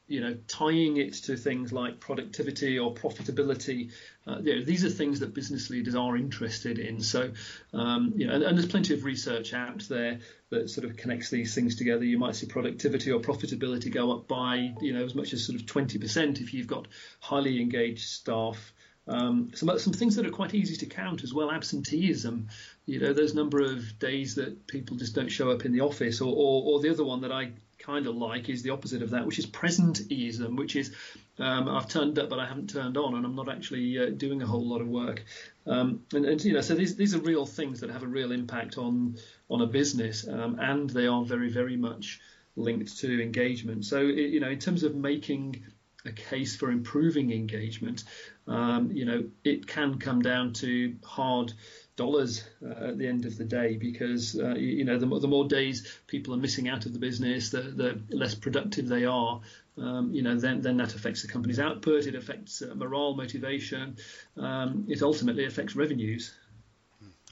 you 0.07 0.21
know, 0.21 0.37
tying 0.49 0.97
it 0.97 1.13
to 1.13 1.37
things 1.37 1.73
like 1.73 2.01
productivity 2.01 2.77
or 2.81 2.93
profitability, 2.93 3.93
uh, 4.31 4.41
know, 4.41 4.65
these 4.65 4.85
are 4.85 4.91
things 4.91 5.21
that 5.21 5.35
business 5.35 5.71
leaders 5.71 5.95
are 5.95 6.17
interested 6.17 6.79
in. 6.79 7.01
So, 7.01 7.33
um, 7.73 8.13
you 8.17 8.27
know, 8.27 8.35
and, 8.35 8.43
and, 8.43 8.57
there's 8.57 8.69
plenty 8.69 8.95
of 8.95 9.05
research 9.05 9.53
out 9.55 9.81
there 9.89 10.21
that 10.51 10.71
sort 10.71 10.89
of 10.89 10.97
connects 10.97 11.31
these 11.31 11.55
things 11.55 11.77
together. 11.77 12.05
You 12.05 12.19
might 12.19 12.37
see 12.37 12.47
productivity 12.47 13.11
or 13.11 13.21
profitability 13.21 13.93
go 13.93 14.13
up 14.13 14.29
by, 14.29 14.75
you 14.81 14.93
know, 14.93 15.05
as 15.05 15.15
much 15.15 15.33
as 15.33 15.45
sort 15.45 15.61
of 15.61 15.67
20% 15.67 16.41
if 16.41 16.55
you've 16.55 16.67
got 16.67 16.89
highly 17.21 17.61
engaged 17.61 18.09
staff. 18.09 18.73
Um, 19.09 19.51
some 19.55 19.77
some 19.79 19.93
things 19.93 20.15
that 20.17 20.27
are 20.27 20.31
quite 20.31 20.55
easy 20.55 20.77
to 20.77 20.87
count 20.87 21.25
as 21.25 21.35
well. 21.35 21.51
Absenteeism, 21.51 22.49
you 22.87 23.01
know, 23.01 23.11
a 23.11 23.35
number 23.35 23.61
of 23.61 23.99
days 23.99 24.37
that 24.37 24.69
people 24.69 24.97
just 24.97 25.15
don't 25.15 25.31
show 25.31 25.51
up 25.51 25.65
in 25.65 25.73
the 25.73 25.81
office, 25.81 26.21
or, 26.21 26.33
or, 26.33 26.63
or 26.65 26.81
the 26.81 26.91
other 26.91 27.05
one 27.05 27.23
that 27.23 27.33
I 27.33 27.53
kind 27.81 28.07
of 28.07 28.15
like 28.17 28.49
is 28.49 28.63
the 28.63 28.71
opposite 28.71 29.03
of 29.03 29.11
that, 29.11 29.27
which 29.27 29.39
is 29.39 29.47
presenteeism, 29.47 30.57
which 30.57 30.77
is 30.77 30.95
um, 31.39 31.69
I've 31.69 31.89
turned 31.89 32.19
up 32.19 32.29
but 32.29 32.39
I 32.39 32.47
haven't 32.47 32.71
turned 32.71 32.97
on, 32.97 33.15
and 33.15 33.25
I'm 33.25 33.35
not 33.35 33.49
actually 33.49 33.99
uh, 33.99 34.11
doing 34.11 34.43
a 34.43 34.47
whole 34.47 34.67
lot 34.67 34.81
of 34.81 34.89
work. 34.89 35.25
Um, 35.67 36.03
and, 36.13 36.25
and, 36.27 36.45
you 36.45 36.53
know, 36.53 36.61
so 36.61 36.75
these 36.75 36.97
these 36.97 37.15
are 37.15 37.21
real 37.21 37.47
things 37.47 37.81
that 37.81 37.91
have 37.91 38.03
a 38.03 38.07
real 38.07 38.33
impact 38.33 38.79
on 38.79 39.17
on 39.49 39.61
a 39.63 39.67
business, 39.67 40.27
um, 40.29 40.59
and 40.61 40.89
they 40.91 41.07
are 41.07 41.25
very 41.25 41.51
very 41.51 41.77
much 41.77 42.21
linked 42.57 42.99
to 42.99 43.23
engagement. 43.23 43.85
So 43.85 44.01
you 44.01 44.41
know, 44.41 44.51
in 44.51 44.59
terms 44.59 44.83
of 44.83 44.95
making 44.95 45.65
a 46.07 46.13
case 46.13 46.57
for 46.57 46.71
improving 46.71 47.31
engagement, 47.31 48.05
um, 48.47 48.91
you 48.91 49.05
know, 49.05 49.25
it 49.45 49.67
can 49.67 49.99
come 49.99 50.23
down 50.23 50.53
to 50.55 50.97
hard 51.05 51.53
dollars 52.01 52.43
uh, 52.65 52.89
at 52.89 52.99
the 52.99 53.07
end 53.07 53.27
of 53.27 53.37
the 53.37 53.45
day 53.45 53.77
because 53.77 54.39
uh, 54.39 54.55
you, 54.55 54.69
you, 54.79 54.85
know 54.85 54.99
the, 54.99 55.07
the, 55.21 55.29
more 55.29 55.47
days 55.47 55.77
people 56.07 56.33
are 56.33 56.39
missing 56.39 56.67
out 56.67 56.87
of 56.87 56.95
the 56.95 56.99
business, 56.99 57.51
the, 57.51 57.61
the 57.61 58.17
less 58.17 58.35
productive 58.35 58.89
they 58.89 59.05
are. 59.05 59.41
Um, 59.77 60.15
you 60.15 60.23
know, 60.23 60.35
then 60.35 60.63
then 60.63 60.79
that 60.79 60.95
affects 60.95 61.23
the 61.23 61.29
company's 61.29 61.61
output. 61.61 62.07
It 62.07 62.15
affects 62.15 62.63
uh, 62.63 62.75
morale, 62.75 63.15
motivation. 63.15 63.97
Um, 64.37 64.87
it 64.89 65.03
ultimately 65.03 65.45
affects 65.45 65.77
revenues. 65.77 66.35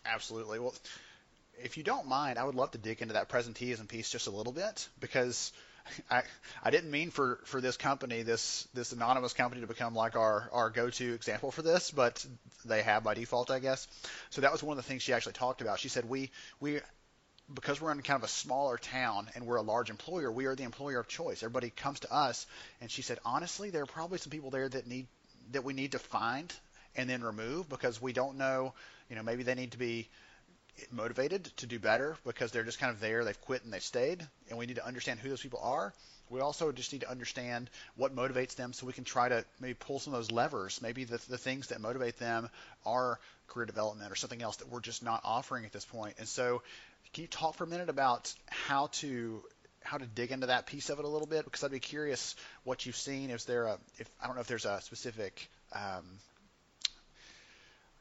Absolutely. 0.05 0.59
Well, 0.59 0.75
if 1.65 1.77
you 1.79 1.83
don't 1.83 2.07
mind, 2.07 2.39
I 2.39 2.45
would 2.45 2.55
love 2.55 2.71
to 2.73 2.79
dig 2.79 3.01
into 3.01 3.15
that 3.15 3.29
presenteeism 3.29 3.89
piece 3.89 4.11
just 4.11 4.27
a 4.27 4.31
little 4.31 4.53
bit 4.53 4.89
because 5.01 5.53
I, 6.11 6.23
I 6.63 6.71
didn't 6.71 6.91
mean 6.91 7.11
for, 7.11 7.41
for 7.45 7.61
this 7.61 7.77
company, 7.77 8.23
this 8.23 8.69
this 8.75 8.93
anonymous 8.93 9.33
company, 9.33 9.61
to 9.63 9.67
become 9.67 9.95
like 9.95 10.17
our, 10.17 10.49
our 10.53 10.71
go-to 10.71 11.15
example 11.15 11.51
for 11.51 11.63
this, 11.63 11.91
but 11.91 12.25
they 12.65 12.83
have 12.83 13.05
by 13.05 13.15
default, 13.15 13.51
I 13.51 13.59
guess. 13.59 13.87
So 14.31 14.41
that 14.43 14.53
was 14.53 14.63
one 14.63 14.79
of 14.79 14.85
the 14.85 14.89
things 14.89 15.03
she 15.03 15.13
actually 15.13 15.35
talked 15.35 15.61
about. 15.61 15.79
She 15.79 15.89
said 15.89 16.09
we 16.09 16.31
we 16.61 16.81
because 17.53 17.81
we're 17.81 17.93
in 17.93 18.03
kind 18.03 18.19
of 18.19 18.25
a 18.25 18.33
smaller 18.33 18.77
town 18.77 19.29
and 19.35 19.47
we're 19.47 19.57
a 19.57 19.63
large 19.63 19.89
employer, 19.89 20.31
we 20.31 20.45
are 20.47 20.55
the 20.55 20.65
employer 20.65 21.01
of 21.01 21.09
choice. 21.09 21.43
Everybody 21.43 21.71
comes 21.71 22.01
to 22.01 22.13
us, 22.13 22.47
and 22.81 22.91
she 22.91 23.03
said 23.03 23.19
honestly, 23.25 23.71
there 23.71 23.83
are 23.83 23.87
probably 23.87 24.19
some 24.19 24.31
people 24.31 24.51
there 24.51 24.69
that 24.69 24.87
need 24.87 25.07
that 25.53 25.65
we 25.65 25.73
need 25.73 25.93
to 25.93 25.99
find 25.99 26.53
and 26.97 27.09
then 27.09 27.23
remove 27.23 27.69
because 27.69 28.03
we 28.03 28.13
don't 28.13 28.37
know, 28.37 28.75
you 29.09 29.17
know, 29.17 29.23
maybe 29.23 29.43
they 29.43 29.55
need 29.55 29.73
to 29.73 29.79
be 29.79 30.09
motivated 30.91 31.45
to 31.59 31.67
do 31.67 31.79
better 31.79 32.17
because 32.25 32.53
they're 32.53 32.65
just 32.65 32.79
kind 32.79 32.93
of 32.93 33.01
there, 33.01 33.25
they've 33.25 33.41
quit 33.43 33.65
and 33.65 33.73
they've 33.73 33.83
stayed, 33.83 34.27
and 34.49 34.59
we 34.59 34.67
need 34.67 34.77
to 34.77 34.87
understand 34.87 35.21
who 35.21 35.29
those 35.29 35.43
people 35.43 35.61
are. 35.63 35.93
We 36.31 36.41
also 36.41 36.73
just 36.73 36.93
need 36.93 37.01
to 37.01 37.11
understand 37.11 37.71
what 37.97 38.15
motivates 38.15 38.55
them 38.55 38.73
so 38.73 38.87
we 38.87 38.93
can 38.93 39.05
try 39.05 39.29
to 39.29 39.45
maybe 39.61 39.75
pull 39.75 39.99
some 39.99 40.13
of 40.13 40.19
those 40.19 40.31
levers. 40.31 40.81
Maybe 40.83 41.05
the, 41.05 41.19
the 41.29 41.39
things 41.39 41.69
that 41.69 41.81
motivate 41.81 42.19
them 42.19 42.51
are 42.85 43.19
career 43.47 43.67
development 43.67 44.13
or 44.13 44.15
something 44.15 44.43
else 44.43 44.57
that 44.57 44.69
we're 44.69 44.81
just 44.81 45.03
not 45.03 45.23
offering 45.25 45.65
at 45.65 45.73
this 45.73 45.87
point. 45.87 46.17
And 46.19 46.29
so, 46.29 46.63
can 47.15 47.23
you 47.23 47.29
talk 47.29 47.55
for 47.55 47.65
a 47.65 47.67
minute 47.67 47.89
about 47.89 48.33
how 48.47 48.89
to 48.95 49.43
how 49.83 49.97
to 49.97 50.07
dig 50.07 50.33
into 50.33 50.49
that 50.49 50.67
piece 50.67 50.91
of 50.91 50.99
it 50.99 51.05
a 51.05 51.09
little 51.09 51.27
bit? 51.27 51.45
Because 51.45 51.65
I'd 51.65 51.71
be 51.71 51.81
curious 51.81 52.37
what 52.65 52.85
you've 52.85 52.97
seen. 52.97 53.31
Is 53.31 53.47
there 53.47 53.65
a 53.65 53.79
if 53.99 54.09
I 54.23 54.27
don't 54.27 54.37
know 54.37 54.43
if 54.43 54.49
there's 54.49 54.67
a 54.67 54.81
specific 54.83 55.49
um, 55.73 56.05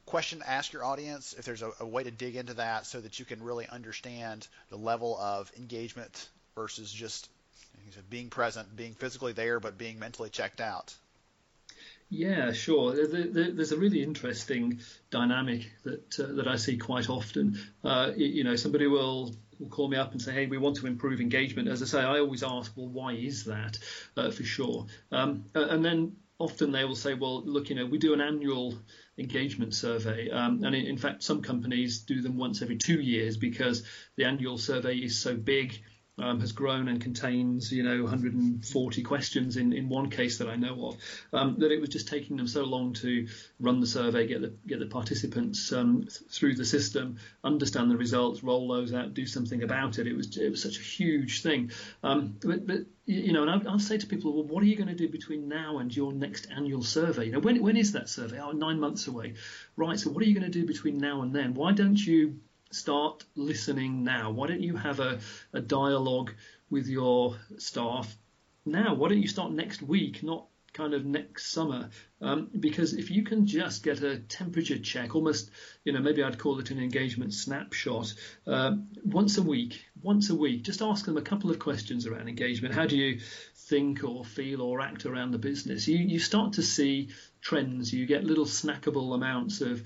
question 0.08 0.40
to 0.40 0.50
ask 0.50 0.74
your 0.74 0.84
audience, 0.84 1.36
if 1.38 1.46
there's 1.46 1.62
a, 1.62 1.72
a 1.80 1.86
way 1.86 2.04
to 2.04 2.12
dig 2.12 2.36
into 2.36 2.56
that 2.56 2.88
so 2.88 3.00
that 3.00 3.20
you 3.20 3.26
can 3.26 3.44
really 3.44 3.68
understand 3.68 4.48
the 4.70 4.78
level 4.78 5.18
of 5.20 5.52
engagement 5.58 6.30
versus 6.56 6.92
just 6.92 7.30
being 8.10 8.30
present, 8.30 8.76
being 8.76 8.94
physically 8.94 9.34
there, 9.34 9.60
but 9.60 9.78
being 9.78 10.00
mentally 10.00 10.30
checked 10.30 10.62
out? 10.62 10.96
Yeah, 12.10 12.54
sure. 12.54 12.96
There's 12.96 13.74
a 13.74 13.78
really 13.78 14.02
interesting 14.02 14.80
dynamic 15.12 15.70
that 15.84 16.20
uh, 16.20 16.34
that 16.36 16.48
I 16.48 16.56
see 16.56 16.78
quite 16.78 17.10
often. 17.10 17.60
Uh, 17.84 18.14
you 18.16 18.46
know, 18.46 18.56
somebody 18.56 18.88
will 18.88 19.36
will 19.60 19.68
call 19.68 19.90
me 19.90 19.98
up 19.98 20.14
and 20.14 20.22
say, 20.22 20.32
"Hey, 20.32 20.46
we 20.46 20.58
want 20.58 20.78
to 20.78 20.88
improve 20.88 21.20
engagement." 21.20 21.68
As 21.68 21.82
I 21.82 21.86
say, 21.86 22.00
I 22.00 22.20
always 22.20 22.44
ask, 22.44 22.72
"Well, 22.78 22.88
why 22.88 23.12
is 23.12 23.44
that?" 23.44 23.78
Uh, 24.16 24.32
for 24.32 24.44
sure. 24.44 24.86
Um, 25.12 25.44
and 25.54 25.84
then 25.84 26.16
often 26.40 26.72
they 26.72 26.86
will 26.86 26.96
say, 26.96 27.14
"Well, 27.14 27.44
look, 27.44 27.70
you 27.70 27.76
know, 27.76 27.86
we 27.86 27.98
do 27.98 28.14
an 28.14 28.22
annual 28.22 28.78
engagement 29.18 29.74
survey, 29.74 30.30
um, 30.30 30.64
and 30.64 30.76
in, 30.76 30.86
in 30.86 30.98
fact, 30.98 31.24
some 31.24 31.42
companies 31.42 32.00
do 32.00 32.22
them 32.22 32.38
once 32.38 32.62
every 32.62 32.78
two 32.78 33.02
years 33.02 33.38
because 33.38 33.84
the 34.16 34.26
annual 34.26 34.58
survey 34.58 34.96
is 34.98 35.20
so 35.20 35.36
big." 35.36 35.82
um, 36.20 36.40
has 36.40 36.52
grown 36.52 36.88
and 36.88 37.00
contains, 37.00 37.72
you 37.72 37.84
know, 37.84 38.04
140 38.04 39.04
questions 39.04 39.58
in, 39.58 39.72
in 39.74 39.88
one 39.88 40.10
case 40.10 40.40
that 40.40 40.48
I 40.48 40.56
know 40.56 40.88
of, 40.88 40.98
um, 41.32 41.58
that 41.60 41.72
it 41.72 41.80
was 41.80 41.90
just 41.90 42.08
taking 42.08 42.38
them 42.38 42.48
so 42.48 42.64
long 42.64 42.94
to 42.96 43.28
run 43.60 43.80
the 43.80 43.88
survey, 43.88 44.26
get 44.26 44.42
the 44.42 44.56
get 44.66 44.80
the 44.80 44.88
participants 44.88 45.72
um, 45.72 46.02
th- 46.02 46.32
through 46.32 46.56
the 46.56 46.66
system, 46.66 47.18
understand 47.44 47.92
the 47.92 47.98
results, 47.98 48.44
roll 48.44 48.68
those 48.68 48.94
out, 48.94 49.14
do 49.14 49.28
something 49.28 49.62
about 49.62 50.00
it. 50.00 50.08
It 50.08 50.16
was 50.16 50.36
it 50.38 50.50
was 50.50 50.64
such 50.64 50.78
a 50.78 50.84
huge 50.84 51.44
thing. 51.44 51.72
Um, 52.02 52.38
but, 52.42 52.66
but 52.66 52.80
you 53.08 53.32
know, 53.32 53.44
and 53.44 53.50
I'll, 53.50 53.70
I'll, 53.70 53.80
say 53.80 53.98
to 53.98 54.06
people, 54.06 54.34
well, 54.34 54.44
what 54.44 54.62
are 54.62 54.66
you 54.66 54.76
going 54.76 54.90
to 54.90 54.96
do 54.96 55.08
between 55.08 55.48
now 55.48 55.80
and 55.80 55.96
your 55.96 56.12
next 56.12 56.48
annual 56.54 56.84
survey? 56.84 57.28
You 57.28 57.32
know, 57.32 57.40
when 57.40 57.64
when 57.64 57.78
is 57.78 57.94
that 57.94 58.10
survey? 58.10 58.40
Oh, 58.40 58.52
nine 58.52 58.82
months 58.82 59.08
away, 59.08 59.36
right? 59.78 59.98
So 59.98 60.12
what 60.12 60.22
are 60.22 60.26
you 60.26 60.38
going 60.38 60.52
to 60.52 60.60
do 60.60 60.66
between 60.66 60.98
now 60.98 61.22
and 61.22 61.34
then? 61.34 61.54
Why 61.54 61.72
don't 61.72 61.98
you 61.98 62.42
start 62.70 63.24
listening 63.36 64.04
now? 64.04 64.32
Why 64.32 64.48
don't 64.48 64.62
you 64.62 64.76
have 64.76 65.00
a, 65.00 65.20
a 65.54 65.62
dialogue 65.62 66.34
with 66.70 66.88
your 66.88 67.38
staff 67.58 68.14
now? 68.66 68.94
Why 68.94 69.08
don't 69.08 69.22
you 69.22 69.30
start 69.30 69.54
next 69.54 69.82
week, 69.82 70.22
not 70.22 70.48
kind 70.78 70.94
of 70.94 71.04
next 71.06 71.52
summer? 71.52 71.90
Um, 72.22 72.50
because 72.60 72.94
if 72.94 73.10
you 73.10 73.24
can 73.24 73.48
just 73.48 73.84
get 73.84 74.04
a 74.04 74.20
temperature 74.20 74.78
check, 74.78 75.16
almost, 75.16 75.50
you 75.84 75.92
know, 75.92 76.00
maybe 76.00 76.24
I'd 76.24 76.38
call 76.38 76.60
it 76.60 76.72
an 76.72 76.80
engagement 76.80 77.34
snapshot, 77.34 78.14
uh, 78.46 78.76
once 79.04 79.38
a 79.38 79.44
week, 79.44 79.84
once 80.02 80.30
a 80.30 80.36
week, 80.36 80.64
just 80.64 80.82
ask 80.82 81.06
them 81.06 81.18
a 81.18 81.22
couple 81.22 81.50
of 81.50 81.60
questions 81.60 82.06
around 82.06 82.30
engagement. 82.30 82.76
How 82.76 82.86
do 82.86 82.96
you 82.96 83.20
think 83.56 84.04
or 84.04 84.24
feel 84.24 84.62
or 84.62 84.80
act 84.80 85.06
around 85.06 85.32
the 85.32 85.40
business? 85.40 85.88
You, 85.88 85.98
you 85.98 86.20
start 86.20 86.54
to 86.54 86.64
see 86.64 87.10
trends. 87.42 87.92
You 87.92 88.06
get 88.06 88.24
little 88.24 88.46
snackable 88.46 89.16
amounts 89.16 89.62
of 89.62 89.82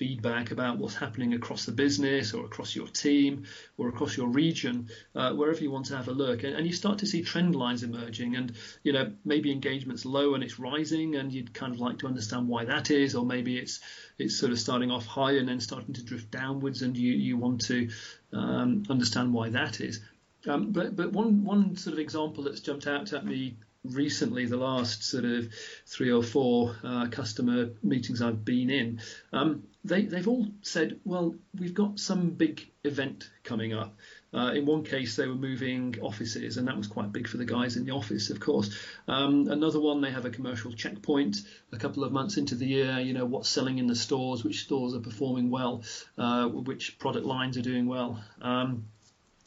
feedback 0.00 0.50
about 0.50 0.78
what's 0.78 0.94
happening 0.94 1.34
across 1.34 1.66
the 1.66 1.72
business 1.72 2.32
or 2.32 2.46
across 2.46 2.74
your 2.74 2.86
team 2.86 3.44
or 3.76 3.90
across 3.90 4.16
your 4.16 4.28
region, 4.28 4.88
uh, 5.14 5.30
wherever 5.34 5.60
you 5.60 5.70
want 5.70 5.84
to 5.84 5.94
have 5.94 6.08
a 6.08 6.10
look. 6.10 6.42
And, 6.42 6.56
and, 6.56 6.66
you 6.66 6.72
start 6.72 7.00
to 7.00 7.06
see 7.06 7.20
trend 7.22 7.54
lines 7.54 7.82
emerging. 7.82 8.34
And, 8.34 8.54
you 8.82 8.94
know, 8.94 9.12
maybe 9.26 9.52
engagement's 9.52 10.06
low 10.06 10.32
and 10.32 10.42
it's 10.42 10.58
rising 10.58 11.16
and 11.16 11.30
you'd 11.30 11.52
kind 11.52 11.74
of 11.74 11.80
like 11.80 11.98
to 11.98 12.06
understand 12.06 12.48
why 12.48 12.64
that 12.64 12.90
is, 12.90 13.14
or 13.14 13.26
maybe 13.26 13.58
it's 13.58 13.80
it's 14.16 14.38
sort 14.38 14.52
of 14.52 14.58
starting 14.58 14.90
off 14.90 15.04
high 15.04 15.32
and 15.32 15.46
then 15.46 15.60
starting 15.60 15.92
to 15.92 16.02
drift 16.02 16.30
downwards 16.30 16.80
and 16.80 16.96
you, 16.96 17.12
you 17.12 17.36
want 17.36 17.60
to 17.66 17.90
um, 18.32 18.84
understand 18.88 19.34
why 19.34 19.50
that 19.50 19.82
is. 19.82 20.00
Um, 20.48 20.72
but 20.72 20.96
but 20.96 21.12
one 21.12 21.44
one 21.44 21.76
sort 21.76 21.92
of 21.92 21.98
example 21.98 22.44
that's 22.44 22.60
jumped 22.60 22.86
out 22.86 23.12
at 23.12 23.26
me 23.26 23.56
recently, 23.84 24.46
the 24.46 24.56
last 24.56 25.04
sort 25.04 25.24
of 25.24 25.52
three 25.86 26.10
or 26.10 26.22
four 26.22 26.76
uh, 26.82 27.08
customer 27.10 27.70
meetings 27.82 28.22
I've 28.22 28.44
been 28.44 28.70
in, 28.70 29.00
um, 29.32 29.64
they, 29.84 30.02
they've 30.02 30.28
all 30.28 30.46
said, 30.62 31.00
well, 31.04 31.34
we've 31.58 31.74
got 31.74 31.98
some 31.98 32.30
big 32.30 32.68
event 32.84 33.30
coming 33.44 33.72
up. 33.72 33.96
Uh, 34.32 34.52
in 34.54 34.64
one 34.64 34.84
case, 34.84 35.16
they 35.16 35.26
were 35.26 35.34
moving 35.34 35.96
offices, 36.00 36.56
and 36.56 36.68
that 36.68 36.76
was 36.76 36.86
quite 36.86 37.12
big 37.12 37.26
for 37.26 37.36
the 37.36 37.44
guys 37.44 37.76
in 37.76 37.84
the 37.84 37.92
office, 37.92 38.30
of 38.30 38.38
course. 38.38 38.76
Um, 39.08 39.48
another 39.48 39.80
one, 39.80 40.00
they 40.00 40.10
have 40.10 40.24
a 40.24 40.30
commercial 40.30 40.72
checkpoint 40.72 41.38
a 41.72 41.78
couple 41.78 42.04
of 42.04 42.12
months 42.12 42.36
into 42.36 42.54
the 42.54 42.66
year. 42.66 43.00
You 43.00 43.12
know 43.12 43.24
what's 43.24 43.48
selling 43.48 43.78
in 43.78 43.88
the 43.88 43.96
stores, 43.96 44.44
which 44.44 44.62
stores 44.62 44.94
are 44.94 45.00
performing 45.00 45.50
well, 45.50 45.82
uh, 46.16 46.46
which 46.46 46.98
product 46.98 47.26
lines 47.26 47.56
are 47.56 47.62
doing 47.62 47.86
well. 47.86 48.22
Um, 48.40 48.84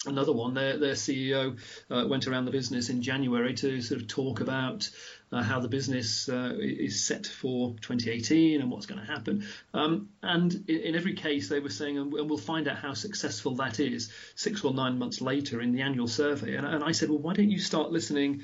another 0.06 0.34
one, 0.34 0.54
their, 0.54 0.78
their 0.78 0.96
CEO 0.96 1.58
uh, 1.90 2.06
went 2.08 2.28
around 2.28 2.46
the 2.46 2.52
business 2.52 2.90
in 2.90 3.02
January 3.02 3.54
to 3.54 3.82
sort 3.82 4.02
of 4.02 4.08
talk 4.08 4.42
about 4.42 4.90
uh, 5.34 5.42
how 5.42 5.60
the 5.60 5.68
business 5.68 6.30
uh, 6.30 6.54
is 6.60 7.04
set 7.04 7.25
for 7.25 7.75
2018 7.82 8.62
and 8.62 8.70
what's 8.70 8.86
going 8.86 9.02
to 9.02 9.12
happen. 9.12 9.46
Um, 9.74 10.10
and 10.22 10.54
in, 10.68 10.80
in, 10.82 10.96
every 10.96 11.13
case, 11.13 11.50
they 11.50 11.60
were 11.60 11.70
saying, 11.70 11.98
and 11.98 12.13
we'll 12.13 12.38
find 12.38 12.68
out 12.68 12.78
how 12.78 12.94
successful 12.94 13.56
that 13.56 13.80
is 13.80 14.12
six 14.36 14.63
or 14.63 14.74
nine 14.74 15.00
months 15.00 15.22
later 15.22 15.60
in 15.62 15.72
the 15.72 15.82
annual 15.82 16.08
survey. 16.08 16.56
And, 16.56 16.68
and 16.68 16.84
I 16.84 16.92
said, 16.92 17.10
well, 17.10 17.20
why 17.20 17.34
don't 17.34 17.50
you 17.50 17.60
start 17.60 17.92
listening? 17.92 18.44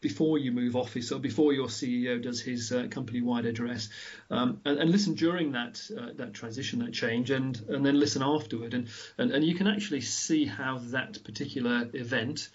before 0.00 0.36
you 0.36 0.50
move 0.50 0.74
office 0.74 1.12
or 1.12 1.20
before 1.20 1.52
your 1.52 1.68
CEO 1.68 2.20
does 2.20 2.40
his 2.40 2.72
uh, 2.72 2.88
company-wide 2.90 3.46
address, 3.46 3.88
um, 4.30 4.60
and, 4.64 4.80
and, 4.80 4.90
listen 4.90 5.14
during 5.14 5.52
that 5.52 5.80
uh, 5.96 6.08
that 6.16 6.34
transition, 6.34 6.80
that 6.80 6.92
change, 6.92 7.30
and 7.30 7.64
and 7.68 7.86
then 7.86 8.00
listen 8.00 8.20
afterward, 8.20 8.74
and 8.74 8.88
and, 9.16 9.30
and 9.30 9.44
you 9.44 9.54
can 9.54 9.68
actually 9.68 10.00
see 10.00 10.44
how 10.44 10.78
that 10.86 11.22
particular 11.22 11.88
event 11.94 12.48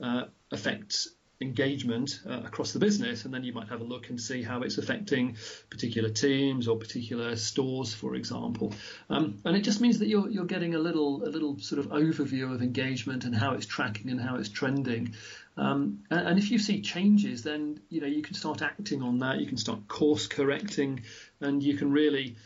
uh, 0.00 0.22
affects 0.50 1.10
engagement 1.44 2.20
uh, 2.28 2.40
across 2.44 2.72
the 2.72 2.78
business, 2.78 3.24
and 3.24 3.32
then 3.32 3.44
you 3.44 3.52
might 3.52 3.68
have 3.68 3.80
a 3.80 3.84
look 3.84 4.08
and 4.08 4.20
see 4.20 4.42
how 4.42 4.62
it's 4.62 4.78
affecting 4.78 5.36
particular 5.70 6.08
teams 6.08 6.66
or 6.66 6.76
particular 6.76 7.36
stores, 7.36 7.94
for 7.94 8.14
example. 8.14 8.72
Um, 9.08 9.38
and 9.44 9.56
it 9.56 9.60
just 9.60 9.80
means 9.80 10.00
that 10.00 10.08
you're 10.08 10.28
you're 10.28 10.44
getting 10.46 10.74
a 10.74 10.78
little 10.78 11.24
a 11.24 11.30
little 11.30 11.58
sort 11.60 11.78
of 11.78 11.92
overview 11.92 12.52
of 12.52 12.62
engagement 12.62 13.24
and 13.24 13.34
how 13.34 13.52
it's 13.52 13.66
tracking 13.66 14.10
and 14.10 14.20
how 14.20 14.36
it's 14.36 14.48
trending. 14.48 15.14
Um, 15.56 16.00
and, 16.10 16.28
and 16.28 16.38
if 16.38 16.50
you 16.50 16.58
see 16.58 16.82
changes, 16.82 17.42
then 17.42 17.80
you 17.88 18.00
know 18.00 18.08
you 18.08 18.22
can 18.22 18.34
start 18.34 18.62
acting 18.62 19.02
on 19.02 19.20
that. 19.20 19.40
You 19.40 19.46
can 19.46 19.58
start 19.58 19.86
course 19.86 20.26
correcting, 20.26 21.04
and 21.40 21.62
you 21.62 21.76
can 21.76 21.92
really 21.92 22.36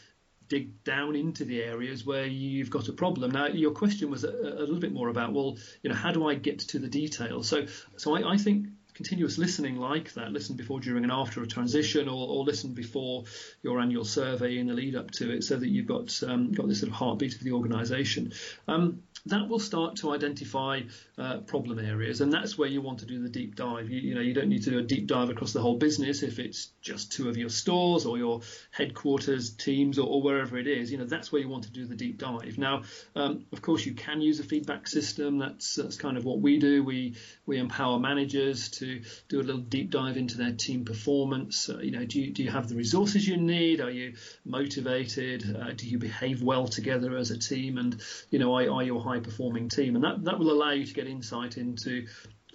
dig 0.49 0.83
down 0.83 1.14
into 1.14 1.45
the 1.45 1.62
areas 1.62 2.05
where 2.05 2.26
you've 2.26 2.71
got 2.71 2.88
a 2.88 2.93
problem. 2.93 3.31
Now, 3.31 3.47
your 3.49 3.73
question 3.73 4.11
was 4.11 4.25
a, 4.25 4.31
a, 4.31 4.61
little 4.61 4.78
bit 4.78 4.93
more 4.93 5.09
about, 5.09 5.33
well, 5.33 5.59
you 5.83 5.90
know, 5.90 5.97
how 5.97 6.12
do 6.12 6.26
I 6.28 6.35
get 6.35 6.61
to 6.61 6.78
the 6.78 6.88
details? 6.88 7.49
So, 7.49 7.67
so 7.97 8.17
I, 8.17 8.33
I 8.33 8.37
think 8.38 8.69
continuous 8.99 9.38
listening 9.38 9.76
like 9.76 10.12
that, 10.14 10.33
listen 10.33 10.57
before, 10.57 10.81
during, 10.81 11.05
and 11.05 11.12
after 11.12 11.40
a 11.40 11.47
transition, 11.47 12.09
or, 12.09 12.28
or 12.28 12.43
listen 12.43 12.75
before 12.75 13.23
your 13.62 13.78
annual 13.78 14.05
survey 14.05 14.59
in 14.59 14.67
the 14.67 14.75
lead 14.75 14.97
up 14.97 15.09
to 15.12 15.31
it, 15.31 15.45
so 15.45 15.57
that 15.57 15.69
you've 15.69 15.87
got 15.87 16.21
um, 16.25 16.50
got 16.50 16.67
this 16.67 16.81
sort 16.81 16.90
of 16.90 16.97
heartbeat 16.97 17.37
of 17.37 17.45
the 17.45 17.52
organisation. 17.52 18.33
Um, 18.67 19.05
that 19.26 19.49
will 19.49 19.59
start 19.61 19.97
to 19.97 20.12
identify 20.12 20.81
uh, 21.17 21.38
problem 21.38 21.78
areas, 21.78 22.21
and 22.21 22.33
that's 22.33 22.59
where 22.59 22.69
you 22.69 22.81
want 22.81 22.99
to 23.00 23.07
do 23.07 23.23
the 23.23 23.28
deep 23.28 23.55
dive. 23.55 23.88
You, 23.88 24.00
you, 24.00 24.14
know, 24.14 24.21
you 24.21 24.35
don't 24.35 24.49
need 24.49 24.64
to 24.64 24.71
do 24.71 24.78
a 24.78 24.83
deep 24.83 25.07
dive 25.07 25.31
across 25.31 25.52
the 25.52 25.61
whole 25.61 25.76
business 25.76 26.23
if 26.23 26.40
it's 26.40 26.71
just 26.81 27.12
two 27.12 27.28
of 27.28 27.37
your 27.37 27.50
stores 27.50 28.05
or 28.05 28.19
your 28.19 28.40
headquarters 28.73 29.50
teams 29.50 29.99
or, 29.99 30.09
or 30.09 30.23
wherever 30.23 30.59
it 30.59 30.67
is. 30.67 30.90
You 30.90 30.99
know, 30.99 31.05
that's 31.05 31.31
where 31.31 31.40
you 31.40 31.49
want 31.49 31.64
to 31.64 31.71
do 31.71 31.87
the 31.87 31.95
deep 31.95 32.19
dive. 32.19 32.59
Now, 32.59 32.83
um, 33.14 33.47
of 33.52 33.62
course, 33.62 33.87
you 33.87 33.95
can 33.95 34.21
use 34.21 34.40
a 34.40 34.45
feedback 34.45 34.88
system. 34.88 35.38
That's 35.38 35.76
that's 35.76 35.97
kind 35.97 36.17
of 36.17 36.25
what 36.25 36.40
we 36.40 36.59
do. 36.59 36.83
We 36.83 37.14
we 37.47 37.59
empower 37.59 37.99
managers 37.99 38.69
to 38.71 38.88
do 39.28 39.40
a 39.40 39.42
little 39.42 39.61
deep 39.61 39.90
dive 39.90 40.16
into 40.16 40.37
their 40.37 40.52
team 40.52 40.85
performance. 40.85 41.68
Uh, 41.68 41.78
you 41.78 41.90
know, 41.90 42.04
do 42.04 42.21
you, 42.21 42.33
do 42.33 42.42
you 42.42 42.50
have 42.50 42.68
the 42.68 42.75
resources 42.75 43.26
you 43.26 43.37
need? 43.37 43.80
Are 43.80 43.90
you 43.90 44.14
motivated? 44.45 45.57
Uh, 45.57 45.73
do 45.73 45.87
you 45.87 45.99
behave 45.99 46.42
well 46.42 46.66
together 46.66 47.16
as 47.16 47.30
a 47.30 47.38
team? 47.38 47.78
And 47.78 48.00
you 48.30 48.38
know, 48.38 48.54
are, 48.57 48.71
are 48.71 48.83
you 48.83 48.97
a 48.97 49.00
high 49.00 49.21
performing 49.21 49.68
team? 49.68 49.95
And 49.95 50.04
that 50.04 50.25
that 50.25 50.38
will 50.38 50.50
allow 50.50 50.73
you 50.73 50.87
to 50.87 50.95
get 50.95 51.07
insight 51.07 51.57
into 51.57 52.07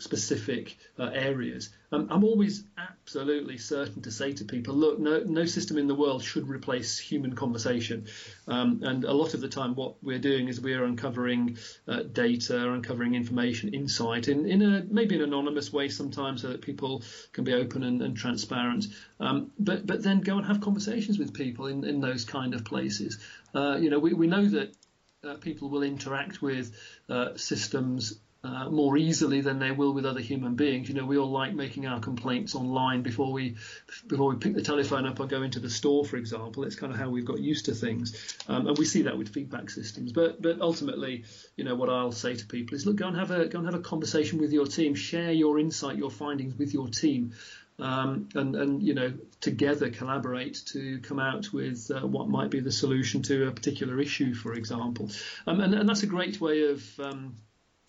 specific 0.04 0.78
uh, 1.00 1.10
areas. 1.14 1.70
Um, 1.92 2.08
I'm 2.12 2.24
always 2.24 2.64
absolutely 2.78 3.58
certain 3.58 4.02
to 4.02 4.12
say 4.12 4.34
to 4.34 4.46
people, 4.46 4.74
look, 4.74 5.00
no, 5.00 5.20
no 5.20 5.46
system 5.46 5.78
in 5.78 5.88
the 5.88 5.96
world 5.96 6.24
should 6.24 6.50
replace 6.50 7.00
human 7.00 7.36
conversation. 7.36 8.08
Um, 8.48 8.82
and 8.84 9.06
a 9.06 9.14
lot 9.14 9.34
of 9.34 9.42
the 9.42 9.48
time, 9.48 9.76
what 9.76 9.96
we're 10.04 10.20
doing 10.20 10.48
is 10.50 10.60
we're 10.60 10.84
uncovering 10.84 11.58
uh, 11.88 12.04
data, 12.04 12.72
uncovering 12.72 13.16
information, 13.16 13.74
insight 13.74 14.28
in, 14.28 14.46
in 14.46 14.62
a 14.62 14.84
maybe 14.90 15.16
an 15.16 15.22
anonymous 15.22 15.72
way 15.72 15.90
sometimes, 15.90 16.42
so 16.42 16.50
that 16.50 16.62
people 16.62 17.04
can 17.32 17.44
be 17.44 17.54
open 17.54 17.84
and, 17.84 18.02
and 18.02 18.18
transparent. 18.18 18.88
Um, 19.20 19.52
but 19.58 19.86
but 19.86 20.04
then 20.04 20.22
go 20.22 20.38
and 20.38 20.46
have 20.46 20.60
conversations 20.62 21.18
with 21.18 21.34
people 21.34 21.68
in, 21.68 21.86
in 21.86 22.02
those 22.02 22.26
kind 22.26 22.54
of 22.54 22.66
places. 22.66 23.20
Uh, 23.56 23.78
you 23.80 23.90
know, 23.90 24.00
we, 24.00 24.14
we 24.14 24.28
know 24.28 24.46
that 24.46 24.76
uh, 25.24 25.36
people 25.36 25.70
will 25.70 25.84
interact 25.84 26.42
with 26.42 26.76
uh, 27.10 27.38
systems 27.38 28.20
uh, 28.44 28.70
more 28.70 28.98
easily 28.98 29.40
than 29.40 29.60
they 29.60 29.72
will 29.72 29.94
with 29.94 30.06
other 30.06 30.20
human 30.20 30.56
beings. 30.56 30.90
You 30.90 30.96
know, 30.96 31.06
we 31.06 31.18
all 31.18 31.32
like 31.32 31.54
making 31.54 31.88
our 31.88 32.00
complaints 32.00 32.56
online 32.56 33.02
before 33.02 33.32
we 33.32 33.56
before 34.08 34.30
we 34.30 34.36
pick 34.36 34.54
the 34.54 34.62
telephone 34.62 35.06
up 35.06 35.20
or 35.20 35.28
go 35.28 35.44
into 35.44 35.60
the 35.62 35.70
store, 35.70 36.04
for 36.04 36.18
example. 36.18 36.66
It's 36.66 36.76
kind 36.76 36.92
of 36.92 37.00
how 37.00 37.10
we've 37.10 37.26
got 37.26 37.40
used 37.40 37.66
to 37.66 37.74
things, 37.74 38.36
um, 38.50 38.68
and 38.68 38.78
we 38.78 38.86
see 38.86 39.04
that 39.04 39.18
with 39.18 39.30
feedback 39.34 39.70
systems. 39.70 40.12
But 40.12 40.42
but 40.42 40.60
ultimately, 40.60 41.24
you 41.56 41.64
know, 41.64 41.76
what 41.76 41.90
I'll 41.90 42.12
say 42.12 42.36
to 42.36 42.46
people 42.46 42.76
is, 42.76 42.86
look, 42.86 42.98
go 42.98 43.08
and 43.08 43.18
have 43.18 43.32
a 43.32 43.48
go 43.48 43.60
and 43.60 43.68
have 43.68 43.80
a 43.80 43.84
conversation 43.84 44.40
with 44.40 44.52
your 44.52 44.66
team, 44.68 44.94
share 44.96 45.32
your 45.32 45.58
insight, 45.58 45.98
your 45.98 46.12
findings 46.12 46.58
with 46.58 46.74
your 46.74 46.90
team. 46.90 47.34
um, 47.80 48.30
and 48.36 48.56
and 48.56 48.84
you 48.84 48.94
know 48.94 49.14
together 49.42 49.90
collaborate 49.90 50.62
to 50.68 51.00
come 51.00 51.20
out 51.20 51.52
with 51.52 51.90
uh, 51.92 52.06
what 52.06 52.30
might 52.30 52.50
be 52.50 52.60
the 52.60 52.72
solution 52.72 53.22
to 53.24 53.48
a 53.48 53.52
particular 53.52 54.00
issue, 54.00 54.34
for 54.34 54.54
example. 54.54 55.10
Um, 55.48 55.60
and, 55.60 55.74
and 55.74 55.90
that's 55.90 56.04
a 56.04 56.08
great 56.08 56.40
way 56.40 56.68
of 56.70 57.00
um, 57.00 57.36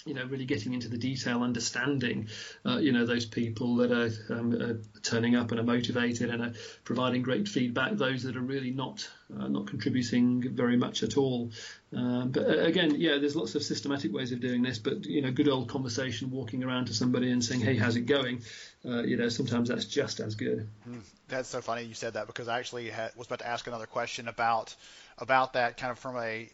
you 0.05 0.13
know, 0.13 0.25
really 0.27 0.45
getting 0.45 0.75
into 0.75 0.89
the 0.89 0.99
detail, 0.99 1.43
understanding, 1.43 2.29
uh, 2.67 2.77
you 2.77 2.93
know, 2.93 3.07
those 3.07 3.25
people 3.25 3.77
that 3.77 3.91
are, 3.91 4.35
um, 4.35 4.53
are, 4.53 4.81
turning 5.03 5.35
up 5.35 5.51
and 5.51 5.59
are 5.59 5.65
motivated 5.65 6.29
and 6.29 6.43
are 6.43 6.53
providing 6.85 7.23
great 7.23 7.49
feedback. 7.49 7.93
Those 7.93 8.25
that 8.25 8.37
are 8.37 8.43
really 8.43 8.71
not 8.71 9.09
uh, 9.35 9.49
not 9.49 9.67
contributing 9.67 10.43
very 10.55 10.77
much 10.77 11.03
at 11.03 11.17
all. 11.17 11.51
Um, 11.97 12.33
but 12.33 12.45
uh, 12.45 12.59
again, 12.59 12.97
yeah, 12.99 13.17
there's 13.19 13.35
lots 13.35 13.55
of 13.55 13.63
systematic 13.63 14.13
ways 14.13 14.33
of 14.33 14.41
doing 14.41 14.63
this. 14.63 14.79
But 14.79 15.07
you 15.07 15.23
know, 15.23 15.31
good 15.31 15.49
old 15.49 15.71
conversation, 15.71 16.31
walking 16.31 16.63
around 16.63 16.87
to 16.87 16.95
somebody 16.95 17.31
and 17.31 17.43
saying, 17.43 17.63
"Hey, 17.63 17.77
how's 17.77 17.97
it 17.97 18.03
going?" 18.03 18.43
Uh, 18.85 19.03
you 19.03 19.17
know, 19.17 19.31
sometimes 19.31 19.71
that's 19.71 19.87
just 19.87 20.21
as 20.21 20.35
good. 20.35 20.69
Mm, 20.87 21.01
that's 21.29 21.49
so 21.49 21.63
funny 21.63 21.85
you 21.85 21.95
said 21.95 22.15
that 22.15 22.27
because 22.27 22.49
I 22.49 22.59
actually 22.59 22.91
had, 22.91 23.13
was 23.17 23.27
about 23.27 23.39
to 23.39 23.49
ask 23.49 23.67
another 23.67 23.87
question 23.87 24.29
about 24.29 24.75
about 25.17 25.55
that 25.55 25.79
kind 25.79 25.93
of 25.93 25.99
from 25.99 26.19
a 26.19 26.51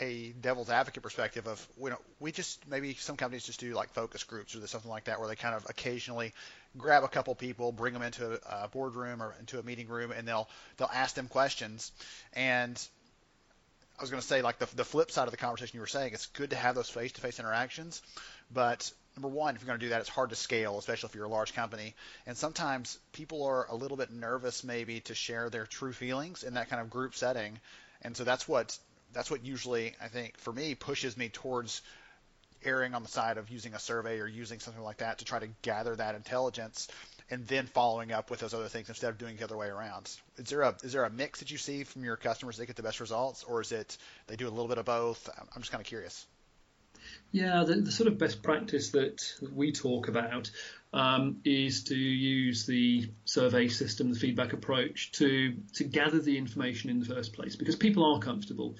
a 0.00 0.32
devil's 0.40 0.70
advocate 0.70 1.02
perspective 1.02 1.46
of 1.46 1.66
you 1.80 1.90
know 1.90 1.98
we 2.18 2.32
just 2.32 2.66
maybe 2.68 2.94
some 2.94 3.16
companies 3.16 3.44
just 3.44 3.60
do 3.60 3.74
like 3.74 3.90
focus 3.90 4.24
groups 4.24 4.56
or 4.56 4.66
something 4.66 4.90
like 4.90 5.04
that 5.04 5.20
where 5.20 5.28
they 5.28 5.36
kind 5.36 5.54
of 5.54 5.66
occasionally 5.68 6.32
grab 6.76 7.04
a 7.04 7.08
couple 7.08 7.34
people, 7.34 7.72
bring 7.72 7.92
them 7.92 8.02
into 8.02 8.40
a 8.48 8.68
boardroom 8.68 9.22
or 9.22 9.34
into 9.38 9.58
a 9.58 9.62
meeting 9.62 9.88
room, 9.88 10.10
and 10.10 10.26
they'll 10.26 10.48
they'll 10.76 10.90
ask 10.92 11.14
them 11.14 11.28
questions. 11.28 11.92
And 12.32 12.80
I 13.98 14.02
was 14.02 14.10
going 14.10 14.20
to 14.20 14.26
say 14.26 14.42
like 14.42 14.58
the 14.58 14.68
the 14.74 14.84
flip 14.84 15.10
side 15.10 15.26
of 15.26 15.30
the 15.30 15.36
conversation 15.36 15.76
you 15.76 15.80
were 15.80 15.86
saying, 15.86 16.12
it's 16.12 16.26
good 16.26 16.50
to 16.50 16.56
have 16.56 16.74
those 16.74 16.90
face-to-face 16.90 17.38
interactions, 17.38 18.02
but 18.52 18.90
number 19.16 19.28
one, 19.28 19.54
if 19.54 19.62
you're 19.62 19.68
going 19.68 19.78
to 19.78 19.86
do 19.86 19.90
that, 19.90 20.00
it's 20.00 20.08
hard 20.08 20.30
to 20.30 20.36
scale, 20.36 20.78
especially 20.78 21.08
if 21.08 21.14
you're 21.14 21.24
a 21.24 21.28
large 21.28 21.54
company. 21.54 21.94
And 22.26 22.36
sometimes 22.36 22.98
people 23.12 23.44
are 23.44 23.66
a 23.70 23.74
little 23.74 23.96
bit 23.96 24.10
nervous 24.10 24.64
maybe 24.64 25.00
to 25.02 25.14
share 25.14 25.50
their 25.50 25.66
true 25.66 25.92
feelings 25.92 26.42
in 26.42 26.54
that 26.54 26.68
kind 26.68 26.82
of 26.82 26.90
group 26.90 27.14
setting. 27.14 27.60
And 28.02 28.16
so 28.16 28.24
that's 28.24 28.48
what 28.48 28.76
that's 29.14 29.30
what 29.30 29.44
usually 29.44 29.94
I 30.02 30.08
think 30.08 30.36
for 30.38 30.52
me 30.52 30.74
pushes 30.74 31.16
me 31.16 31.28
towards 31.28 31.82
erring 32.64 32.94
on 32.94 33.02
the 33.02 33.08
side 33.08 33.36
of 33.36 33.50
using 33.50 33.74
a 33.74 33.78
survey 33.78 34.18
or 34.20 34.26
using 34.26 34.58
something 34.58 34.82
like 34.82 34.98
that 34.98 35.18
to 35.18 35.24
try 35.24 35.38
to 35.38 35.48
gather 35.62 35.94
that 35.96 36.14
intelligence 36.14 36.88
and 37.30 37.46
then 37.46 37.66
following 37.66 38.12
up 38.12 38.30
with 38.30 38.40
those 38.40 38.54
other 38.54 38.68
things 38.68 38.88
instead 38.88 39.10
of 39.10 39.18
doing 39.18 39.36
the 39.36 39.44
other 39.44 39.56
way 39.56 39.68
around. 39.68 40.10
Is 40.36 40.50
there 40.50 40.62
a 40.62 40.74
is 40.82 40.92
there 40.92 41.04
a 41.04 41.10
mix 41.10 41.38
that 41.40 41.50
you 41.50 41.58
see 41.58 41.84
from 41.84 42.04
your 42.04 42.16
customers 42.16 42.56
that 42.58 42.66
get 42.66 42.76
the 42.76 42.82
best 42.82 43.00
results, 43.00 43.44
or 43.44 43.60
is 43.60 43.72
it 43.72 43.96
they 44.26 44.36
do 44.36 44.48
a 44.48 44.50
little 44.50 44.68
bit 44.68 44.78
of 44.78 44.84
both? 44.84 45.28
I'm 45.38 45.62
just 45.62 45.72
kind 45.72 45.80
of 45.80 45.86
curious. 45.86 46.26
Yeah, 47.32 47.64
the, 47.64 47.74
the 47.76 47.92
sort 47.92 48.06
of 48.06 48.18
best 48.18 48.42
practice 48.42 48.90
that 48.90 49.22
we 49.52 49.72
talk 49.72 50.08
about 50.08 50.50
um, 50.92 51.40
is 51.44 51.84
to 51.84 51.96
use 51.96 52.66
the 52.66 53.10
survey 53.24 53.68
system, 53.68 54.12
the 54.12 54.18
feedback 54.18 54.52
approach, 54.52 55.12
to 55.12 55.54
to 55.74 55.84
gather 55.84 56.20
the 56.20 56.38
information 56.38 56.90
in 56.90 57.00
the 57.00 57.06
first 57.06 57.32
place 57.32 57.56
because 57.56 57.76
people 57.76 58.04
are 58.04 58.20
comfortable. 58.20 58.76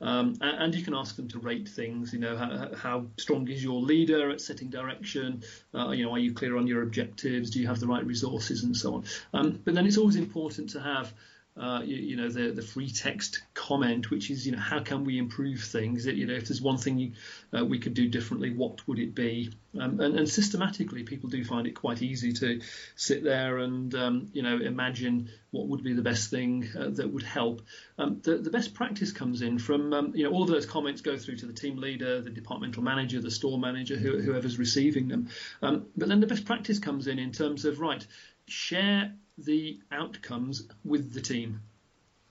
Um, 0.00 0.36
and 0.40 0.74
you 0.74 0.84
can 0.84 0.94
ask 0.94 1.16
them 1.16 1.28
to 1.28 1.38
rate 1.38 1.68
things. 1.68 2.12
You 2.12 2.20
know, 2.20 2.36
how, 2.36 2.70
how 2.76 3.06
strong 3.16 3.48
is 3.48 3.62
your 3.62 3.80
leader 3.80 4.30
at 4.30 4.40
setting 4.40 4.70
direction? 4.70 5.42
Uh, 5.74 5.90
you 5.90 6.04
know, 6.04 6.12
are 6.12 6.18
you 6.18 6.32
clear 6.32 6.56
on 6.56 6.66
your 6.66 6.82
objectives? 6.82 7.50
Do 7.50 7.60
you 7.60 7.66
have 7.66 7.80
the 7.80 7.86
right 7.86 8.04
resources 8.06 8.62
and 8.62 8.76
so 8.76 8.94
on? 8.94 9.04
Um, 9.34 9.60
but 9.64 9.74
then 9.74 9.86
it's 9.86 9.98
always 9.98 10.16
important 10.16 10.70
to 10.70 10.80
have 10.80 11.12
uh, 11.58 11.82
you, 11.84 11.96
you, 11.96 12.16
know 12.16 12.28
the 12.28 12.50
the 12.50 12.62
free 12.62 12.90
text 12.90 13.42
comment, 13.54 14.10
which 14.10 14.30
is 14.30 14.46
you 14.46 14.52
know 14.52 14.58
how 14.58 14.80
can 14.80 15.04
we 15.04 15.18
improve 15.18 15.60
things? 15.60 16.06
You 16.06 16.26
know 16.26 16.34
if 16.34 16.48
there's 16.48 16.62
one 16.62 16.78
thing 16.78 16.98
you, 16.98 17.12
uh, 17.56 17.64
we 17.64 17.78
could 17.78 17.94
do 17.94 18.08
differently, 18.08 18.54
what 18.54 18.86
would 18.86 18.98
it 18.98 19.14
be? 19.14 19.50
Um, 19.78 20.00
and, 20.00 20.18
and, 20.18 20.28
systematically, 20.28 21.02
people 21.02 21.28
do 21.28 21.44
find 21.44 21.66
it 21.66 21.72
quite 21.72 22.00
easy 22.00 22.32
to 22.34 22.60
sit 22.96 23.24
there 23.24 23.58
and 23.58 23.94
um, 23.94 24.28
you 24.32 24.42
know 24.42 24.58
imagine 24.58 25.30
what 25.50 25.66
would 25.66 25.82
be 25.82 25.94
the 25.94 26.02
best 26.02 26.30
thing 26.30 26.68
uh, 26.78 26.90
that 26.90 27.12
would 27.12 27.22
help. 27.22 27.62
Um, 27.98 28.20
the, 28.22 28.36
the 28.36 28.50
best 28.50 28.74
practice 28.74 29.12
comes 29.12 29.42
in 29.42 29.58
from 29.58 29.92
um, 29.92 30.12
you 30.14 30.24
know 30.24 30.30
all 30.30 30.44
of 30.44 30.48
those 30.48 30.66
comments 30.66 31.00
go 31.00 31.16
through 31.16 31.36
to 31.36 31.46
the 31.46 31.52
team 31.52 31.76
leader, 31.76 32.20
the 32.20 32.30
departmental 32.30 32.84
manager, 32.84 33.20
the 33.20 33.30
store 33.30 33.58
manager, 33.58 33.96
who, 33.96 34.20
whoever's 34.20 34.58
receiving 34.58 35.08
them. 35.08 35.28
Um, 35.60 35.86
but 35.96 36.08
then 36.08 36.20
the 36.20 36.26
best 36.28 36.44
practice 36.44 36.78
comes 36.78 37.08
in 37.08 37.18
in 37.18 37.32
terms 37.32 37.64
of 37.64 37.80
right 37.80 38.06
share 38.46 39.12
the 39.38 39.78
outcomes 39.92 40.62
with 40.84 41.12
the 41.12 41.20
team. 41.20 41.60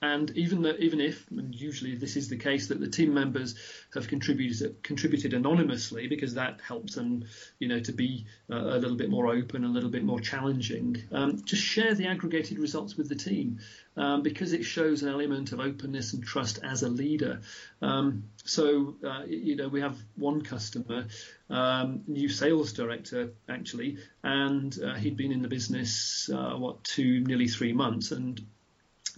And 0.00 0.30
even 0.36 0.64
even 0.78 1.00
if, 1.00 1.26
and 1.30 1.54
usually 1.54 1.96
this 1.96 2.16
is 2.16 2.28
the 2.28 2.36
case, 2.36 2.68
that 2.68 2.78
the 2.80 2.88
team 2.88 3.14
members 3.14 3.56
have 3.94 4.06
contributed 4.06 4.82
contributed 4.82 5.34
anonymously 5.34 6.06
because 6.06 6.34
that 6.34 6.60
helps 6.60 6.94
them, 6.94 7.24
you 7.58 7.68
know, 7.68 7.80
to 7.80 7.92
be 7.92 8.26
uh, 8.50 8.56
a 8.56 8.78
little 8.78 8.96
bit 8.96 9.10
more 9.10 9.26
open, 9.26 9.64
a 9.64 9.68
little 9.68 9.90
bit 9.90 10.04
more 10.04 10.20
challenging. 10.20 11.02
Um, 11.10 11.42
just 11.44 11.62
share 11.62 11.94
the 11.94 12.06
aggregated 12.06 12.58
results 12.58 12.96
with 12.96 13.08
the 13.08 13.16
team 13.16 13.58
um, 13.96 14.22
because 14.22 14.52
it 14.52 14.64
shows 14.64 15.02
an 15.02 15.08
element 15.08 15.52
of 15.52 15.60
openness 15.60 16.12
and 16.12 16.24
trust 16.24 16.60
as 16.62 16.82
a 16.82 16.88
leader. 16.88 17.40
Um, 17.82 18.24
so, 18.44 18.94
uh, 19.04 19.24
you 19.26 19.56
know, 19.56 19.68
we 19.68 19.80
have 19.80 19.98
one 20.14 20.42
customer, 20.42 21.06
um, 21.50 22.02
new 22.06 22.28
sales 22.28 22.72
director 22.72 23.32
actually, 23.48 23.98
and 24.22 24.78
uh, 24.80 24.94
he'd 24.94 25.16
been 25.16 25.32
in 25.32 25.42
the 25.42 25.48
business 25.48 26.30
uh, 26.32 26.54
what 26.56 26.84
two, 26.84 27.20
nearly 27.20 27.48
three 27.48 27.72
months, 27.72 28.12
and 28.12 28.40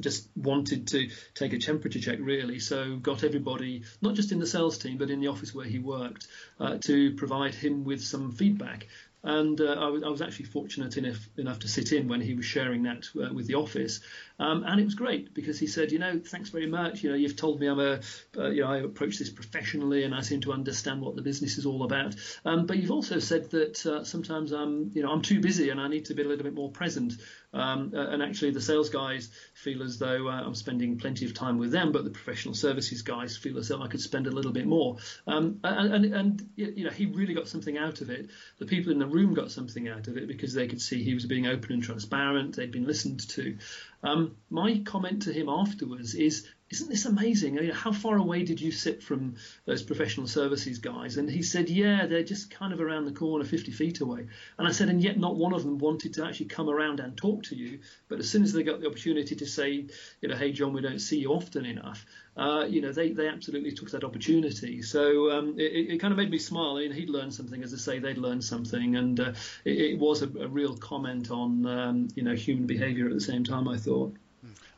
just 0.00 0.28
wanted 0.36 0.88
to 0.88 1.08
take 1.34 1.52
a 1.52 1.58
temperature 1.58 2.00
check 2.00 2.18
really. 2.20 2.58
So 2.58 2.96
got 2.96 3.24
everybody, 3.24 3.82
not 4.00 4.14
just 4.14 4.32
in 4.32 4.38
the 4.38 4.46
sales 4.46 4.78
team, 4.78 4.98
but 4.98 5.10
in 5.10 5.20
the 5.20 5.28
office 5.28 5.54
where 5.54 5.66
he 5.66 5.78
worked, 5.78 6.26
uh, 6.58 6.78
to 6.78 7.14
provide 7.14 7.54
him 7.54 7.84
with 7.84 8.02
some 8.02 8.32
feedback. 8.32 8.86
And 9.22 9.60
uh, 9.60 9.72
I, 9.72 9.88
was, 9.88 10.02
I, 10.02 10.08
was, 10.08 10.22
actually 10.22 10.46
fortunate 10.46 10.96
enough, 10.96 11.28
enough 11.36 11.58
to 11.58 11.68
sit 11.68 11.92
in 11.92 12.08
when 12.08 12.22
he 12.22 12.32
was 12.32 12.46
sharing 12.46 12.84
that 12.84 13.06
uh, 13.14 13.32
with 13.34 13.46
the 13.46 13.56
office, 13.56 14.00
um, 14.38 14.64
and 14.64 14.80
it 14.80 14.84
was 14.84 14.94
great 14.94 15.34
because 15.34 15.58
he 15.58 15.66
said, 15.66 15.92
you 15.92 15.98
know, 15.98 16.18
thanks 16.24 16.48
very 16.48 16.66
much. 16.66 17.02
You 17.02 17.10
know, 17.10 17.16
you've 17.16 17.36
told 17.36 17.60
me 17.60 17.66
I'm 17.66 17.78
a, 17.78 18.00
uh, 18.38 18.48
you 18.48 18.62
know, 18.62 18.68
I 18.68 18.78
approach 18.78 19.18
this 19.18 19.28
professionally 19.28 20.04
and 20.04 20.14
I 20.14 20.22
seem 20.22 20.40
to 20.42 20.54
understand 20.54 21.02
what 21.02 21.16
the 21.16 21.22
business 21.22 21.58
is 21.58 21.66
all 21.66 21.82
about. 21.82 22.14
Um, 22.46 22.64
but 22.64 22.78
you've 22.78 22.90
also 22.90 23.18
said 23.18 23.50
that 23.50 23.84
uh, 23.84 24.04
sometimes 24.04 24.52
I'm, 24.52 24.90
you 24.94 25.02
know, 25.02 25.10
I'm 25.10 25.20
too 25.20 25.40
busy 25.40 25.68
and 25.68 25.78
I 25.78 25.88
need 25.88 26.06
to 26.06 26.14
be 26.14 26.22
a 26.22 26.26
little 26.26 26.44
bit 26.44 26.54
more 26.54 26.70
present. 26.70 27.12
Um, 27.52 27.92
and 27.94 28.22
actually, 28.22 28.52
the 28.52 28.60
sales 28.60 28.90
guys 28.90 29.30
feel 29.54 29.82
as 29.82 29.98
though 29.98 30.28
uh, 30.28 30.42
I'm 30.44 30.54
spending 30.54 30.98
plenty 30.98 31.26
of 31.26 31.34
time 31.34 31.58
with 31.58 31.72
them, 31.72 31.90
but 31.90 32.04
the 32.04 32.10
professional 32.10 32.54
services 32.54 33.02
guys 33.02 33.36
feel 33.36 33.58
as 33.58 33.68
though 33.68 33.82
I 33.82 33.88
could 33.88 34.00
spend 34.00 34.26
a 34.26 34.30
little 34.30 34.52
bit 34.52 34.66
more. 34.66 34.98
Um, 35.26 35.58
and, 35.64 35.94
and, 35.94 36.14
and, 36.14 36.48
you 36.56 36.84
know, 36.84 36.90
he 36.90 37.06
really 37.06 37.34
got 37.34 37.48
something 37.48 37.76
out 37.76 38.00
of 38.00 38.10
it. 38.10 38.30
The 38.58 38.66
people 38.66 38.92
in 38.92 38.98
the 38.98 39.06
room 39.06 39.34
got 39.34 39.50
something 39.50 39.88
out 39.88 40.06
of 40.06 40.16
it 40.16 40.28
because 40.28 40.54
they 40.54 40.68
could 40.68 40.80
see 40.80 41.02
he 41.02 41.14
was 41.14 41.26
being 41.26 41.46
open 41.46 41.72
and 41.72 41.82
transparent. 41.82 42.56
They'd 42.56 42.72
been 42.72 42.86
listened 42.86 43.28
to. 43.30 43.56
Um, 44.02 44.36
my 44.48 44.82
comment 44.84 45.22
to 45.22 45.32
him 45.32 45.48
afterwards 45.48 46.14
is, 46.14 46.46
isn't 46.70 46.88
this 46.88 47.04
amazing? 47.04 47.58
I 47.58 47.62
mean, 47.62 47.70
how 47.72 47.90
far 47.90 48.16
away 48.16 48.44
did 48.44 48.60
you 48.60 48.70
sit 48.70 49.02
from 49.02 49.34
those 49.64 49.82
professional 49.82 50.28
services 50.28 50.78
guys? 50.78 51.16
And 51.16 51.28
he 51.28 51.42
said, 51.42 51.68
yeah, 51.68 52.06
they're 52.06 52.22
just 52.22 52.50
kind 52.50 52.72
of 52.72 52.80
around 52.80 53.06
the 53.06 53.12
corner, 53.12 53.44
50 53.44 53.72
feet 53.72 54.00
away. 54.00 54.28
And 54.56 54.68
I 54.68 54.70
said, 54.70 54.88
and 54.88 55.02
yet 55.02 55.18
not 55.18 55.34
one 55.34 55.52
of 55.52 55.64
them 55.64 55.78
wanted 55.78 56.14
to 56.14 56.24
actually 56.24 56.46
come 56.46 56.70
around 56.70 57.00
and 57.00 57.16
talk 57.16 57.42
to 57.44 57.56
you. 57.56 57.80
But 58.08 58.20
as 58.20 58.30
soon 58.30 58.44
as 58.44 58.52
they 58.52 58.62
got 58.62 58.80
the 58.80 58.86
opportunity 58.86 59.34
to 59.34 59.46
say, 59.46 59.86
you 60.20 60.28
know, 60.28 60.36
hey, 60.36 60.52
John, 60.52 60.72
we 60.72 60.80
don't 60.80 61.00
see 61.00 61.18
you 61.18 61.32
often 61.32 61.66
enough, 61.66 62.06
uh, 62.36 62.66
you 62.68 62.80
know, 62.80 62.92
they, 62.92 63.10
they 63.10 63.26
absolutely 63.26 63.72
took 63.72 63.90
that 63.90 64.04
opportunity. 64.04 64.80
So 64.82 65.32
um, 65.32 65.58
it, 65.58 65.90
it, 65.90 65.98
kind 65.98 66.12
of 66.12 66.18
made 66.18 66.30
me 66.30 66.38
smile. 66.38 66.76
I 66.76 66.82
mean, 66.82 66.92
he'd 66.92 67.10
learned 67.10 67.34
something, 67.34 67.64
as 67.64 67.74
I 67.74 67.78
say, 67.78 67.98
they'd 67.98 68.16
learned 68.16 68.44
something, 68.44 68.94
and 68.94 69.18
uh, 69.18 69.32
it, 69.64 69.76
it, 69.76 69.98
was 69.98 70.22
a, 70.22 70.26
a, 70.38 70.46
real 70.46 70.76
comment 70.76 71.30
on, 71.30 71.66
um, 71.66 72.08
you 72.14 72.22
know, 72.22 72.34
human 72.34 72.66
behaviour 72.66 73.06
at 73.06 73.12
the 73.12 73.20
same 73.20 73.42
time. 73.42 73.66
I 73.66 73.76
thought. 73.76 74.14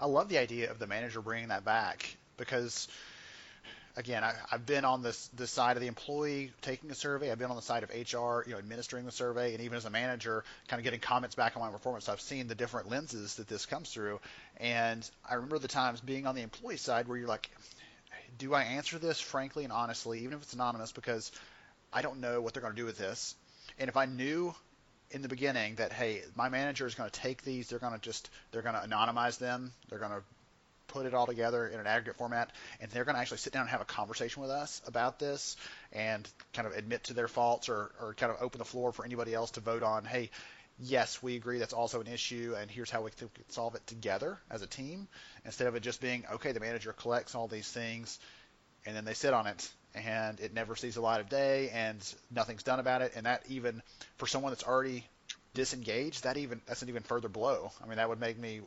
I 0.03 0.07
love 0.07 0.29
the 0.29 0.39
idea 0.39 0.69
of 0.73 0.81
the 0.81 0.89
manager 0.89 1.23
bringing 1.23 1.51
that 1.51 1.65
back 1.65 2.17
because 2.37 2.89
again, 3.97 4.25
I, 4.25 4.35
have 4.49 4.67
been 4.67 4.85
on 4.85 5.01
this 5.01 5.29
this 5.29 5.53
side 5.53 5.77
of 5.77 5.81
the 5.81 5.87
employee 5.87 6.53
taking 6.61 6.91
a 6.91 6.95
survey. 6.97 7.31
I've 7.31 7.39
been 7.39 7.51
on 7.51 7.57
the 7.57 7.63
side 7.63 7.85
of 7.85 7.91
HR, 7.91 8.43
you 8.45 8.53
know, 8.53 8.59
administering 8.59 9.05
the 9.05 9.13
survey, 9.13 9.55
and 9.55 9.63
even 9.63 9.77
as 9.77 9.85
a 9.85 9.91
manager, 9.91 10.43
kind 10.67 10.81
of 10.81 10.85
getting 10.85 10.99
comments 10.99 11.37
back 11.37 11.57
on 11.57 11.63
my 11.63 11.71
performance. 11.71 12.09
I've 12.09 12.21
seen 12.21 12.49
the 12.49 12.57
different 12.57 12.91
lenses 12.91 13.37
that 13.37 13.47
this 13.47 13.65
comes 13.65 13.91
through, 13.91 14.19
and 14.57 15.09
I 15.29 15.35
remember 15.35 15.61
the 15.61 15.69
times 15.69 16.01
being 16.01 16.27
on 16.27 16.35
the 16.35 16.43
employee 16.43 16.79
side 16.79 17.07
where 17.07 17.17
you're 17.17 17.29
like, 17.29 17.49
do 18.39 18.55
I 18.55 18.63
answer 18.65 18.99
this 18.99 19.21
frankly 19.21 19.63
and 19.63 19.73
honestly, 19.73 20.21
even 20.21 20.33
if 20.33 20.43
it's 20.43 20.53
anonymous, 20.53 20.91
because 20.91 21.31
I 21.93 22.03
don't 22.03 22.19
know 22.19 22.41
what 22.41 22.55
they're 22.55 22.63
going 22.63 22.75
to 22.75 22.81
do 22.81 22.87
with 22.87 22.99
this, 22.99 23.37
and 23.79 23.89
if 23.89 23.97
I 23.97 24.07
knew 24.07 24.53
in 25.13 25.23
the 25.23 25.29
beginning 25.29 25.77
that 25.77 25.93
hey, 25.93 26.23
my 26.35 26.49
manager 26.49 26.87
is 26.87 26.95
going 26.95 27.09
to 27.09 27.21
take 27.21 27.43
these, 27.43 27.69
they're 27.69 27.79
going 27.79 27.93
to 27.93 28.01
just 28.01 28.31
they're 28.51 28.63
going 28.63 28.75
to 28.75 28.81
anonymize 28.81 29.39
them, 29.39 29.73
they're 29.89 29.99
going 29.99 30.11
to 30.11 30.23
put 30.89 31.07
it 31.07 31.15
all 31.15 31.27
together 31.27 31.67
in 31.67 31.81
an 31.81 31.87
aggregate 31.87 32.17
format, 32.17 32.51
and 32.81 32.91
they're 32.91 33.05
going 33.05 33.15
to 33.15 33.21
actually 33.21 33.39
sit 33.39 33.53
down 33.53 33.63
and 33.63 33.71
have 33.71 33.81
a 33.81 33.87
conversation 33.87 34.43
with 34.43 34.51
us 34.51 34.83
about 34.87 35.19
this 35.19 35.57
and 35.93 36.29
kind 36.53 36.69
of 36.69 36.75
admit 36.75 37.05
to 37.05 37.15
their 37.15 37.29
faults 37.29 37.69
or, 37.69 37.91
or 38.01 38.15
kind 38.15 38.31
of 38.31 38.43
open 38.43 38.59
the 38.59 38.65
floor 38.65 38.93
for 38.93 39.05
anybody 39.05 39.33
else 39.33 39.53
to 39.53 39.61
vote 39.61 39.83
on, 39.83 40.05
hey, 40.05 40.31
yes, 40.79 41.23
we 41.23 41.37
agree 41.37 41.59
that's 41.59 41.73
also 41.73 42.01
an 42.01 42.07
issue, 42.07 42.55
and 42.59 42.71
here's 42.71 42.91
how 42.91 43.03
we 43.03 43.11
can 43.11 43.31
solve 43.49 43.75
it 43.75 43.87
together 43.87 44.39
as 44.51 44.63
a 44.63 44.67
team, 44.67 45.09
instead 45.45 45.67
of 45.67 45.75
it 45.75 45.81
just 45.81 46.01
being, 46.01 46.25
okay, 46.33 46.53
the 46.53 46.61
manager 46.61 46.93
collects 46.93 47.35
all 47.35 47.49
these 47.49 47.71
things, 47.71 48.19
and 48.85 48.95
then 48.95 49.05
they 49.05 49.15
sit 49.15 49.33
on 49.33 49.47
it, 49.47 49.71
and 49.95 50.41
it 50.41 50.55
never 50.55 50.77
sees 50.77 50.95
the 50.95 51.01
light 51.01 51.21
of 51.21 51.29
day, 51.29 51.71
and 51.71 52.15
nothing's 52.31 52.63
done 52.63 52.81
about 52.81 53.03
it, 53.03 53.13
and 53.17 53.27
that 53.27 53.43
even 53.49 53.83
for 54.17 54.27
someone 54.27 54.53
that's 54.53 54.65
already 54.65 55.05
disengaged, 55.55 56.25
that 56.25 56.37
even 56.37 56.61
that's 56.67 56.83
an 56.83 56.89
even 56.89 57.03
further 57.03 57.29
blow. 57.29 57.73
I 57.83 57.87
mean, 57.87 57.97
that 57.97 58.09
would 58.09 58.21
make 58.21 58.39
me 58.39 58.61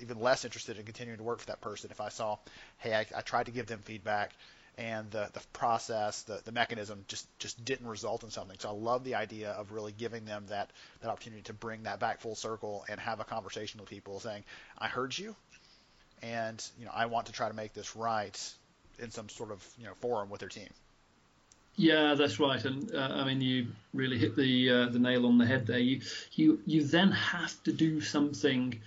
even 0.00 0.20
less 0.20 0.44
interested 0.44 0.78
in 0.78 0.84
continuing 0.84 1.18
to 1.18 1.24
work 1.24 1.40
for 1.40 1.46
that 1.46 1.60
person 1.60 1.90
if 1.90 2.00
I 2.00 2.08
saw, 2.08 2.38
hey, 2.78 2.94
I, 2.94 3.06
I 3.16 3.20
tried 3.20 3.46
to 3.46 3.52
give 3.52 3.66
them 3.66 3.80
feedback 3.80 4.32
and 4.78 5.10
the, 5.10 5.28
the 5.34 5.40
process, 5.52 6.22
the, 6.22 6.40
the 6.44 6.52
mechanism 6.52 7.04
just, 7.06 7.26
just 7.38 7.62
didn't 7.64 7.86
result 7.86 8.22
in 8.24 8.30
something. 8.30 8.56
So 8.60 8.70
I 8.70 8.72
love 8.72 9.04
the 9.04 9.16
idea 9.16 9.50
of 9.50 9.72
really 9.72 9.92
giving 9.92 10.24
them 10.24 10.46
that, 10.48 10.70
that 11.02 11.10
opportunity 11.10 11.42
to 11.42 11.52
bring 11.52 11.82
that 11.82 12.00
back 12.00 12.20
full 12.20 12.34
circle 12.34 12.86
and 12.88 12.98
have 12.98 13.20
a 13.20 13.24
conversation 13.24 13.80
with 13.80 13.90
people 13.90 14.20
saying, 14.20 14.44
I 14.78 14.88
heard 14.88 15.18
you 15.18 15.36
and 16.22 16.62
you 16.78 16.84
know 16.84 16.92
I 16.94 17.06
want 17.06 17.26
to 17.26 17.32
try 17.32 17.48
to 17.48 17.54
make 17.54 17.72
this 17.72 17.96
right 17.96 18.52
in 19.00 19.10
some 19.10 19.28
sort 19.28 19.50
of 19.50 19.66
you 19.78 19.86
know 19.86 19.94
forum 19.94 20.30
with 20.30 20.40
their 20.40 20.48
team. 20.48 20.68
Yeah, 21.76 22.14
that's 22.14 22.38
right, 22.38 22.62
and 22.64 22.94
uh, 22.94 23.08
I 23.12 23.24
mean 23.24 23.40
you 23.40 23.68
really 23.94 24.18
hit 24.18 24.36
the 24.36 24.70
uh, 24.70 24.86
the 24.88 24.98
nail 24.98 25.26
on 25.26 25.38
the 25.38 25.46
head 25.46 25.66
there. 25.66 25.78
You 25.78 26.00
you 26.34 26.60
you 26.66 26.84
then 26.84 27.10
have 27.12 27.62
to 27.64 27.72
do 27.72 28.00
something 28.00 28.80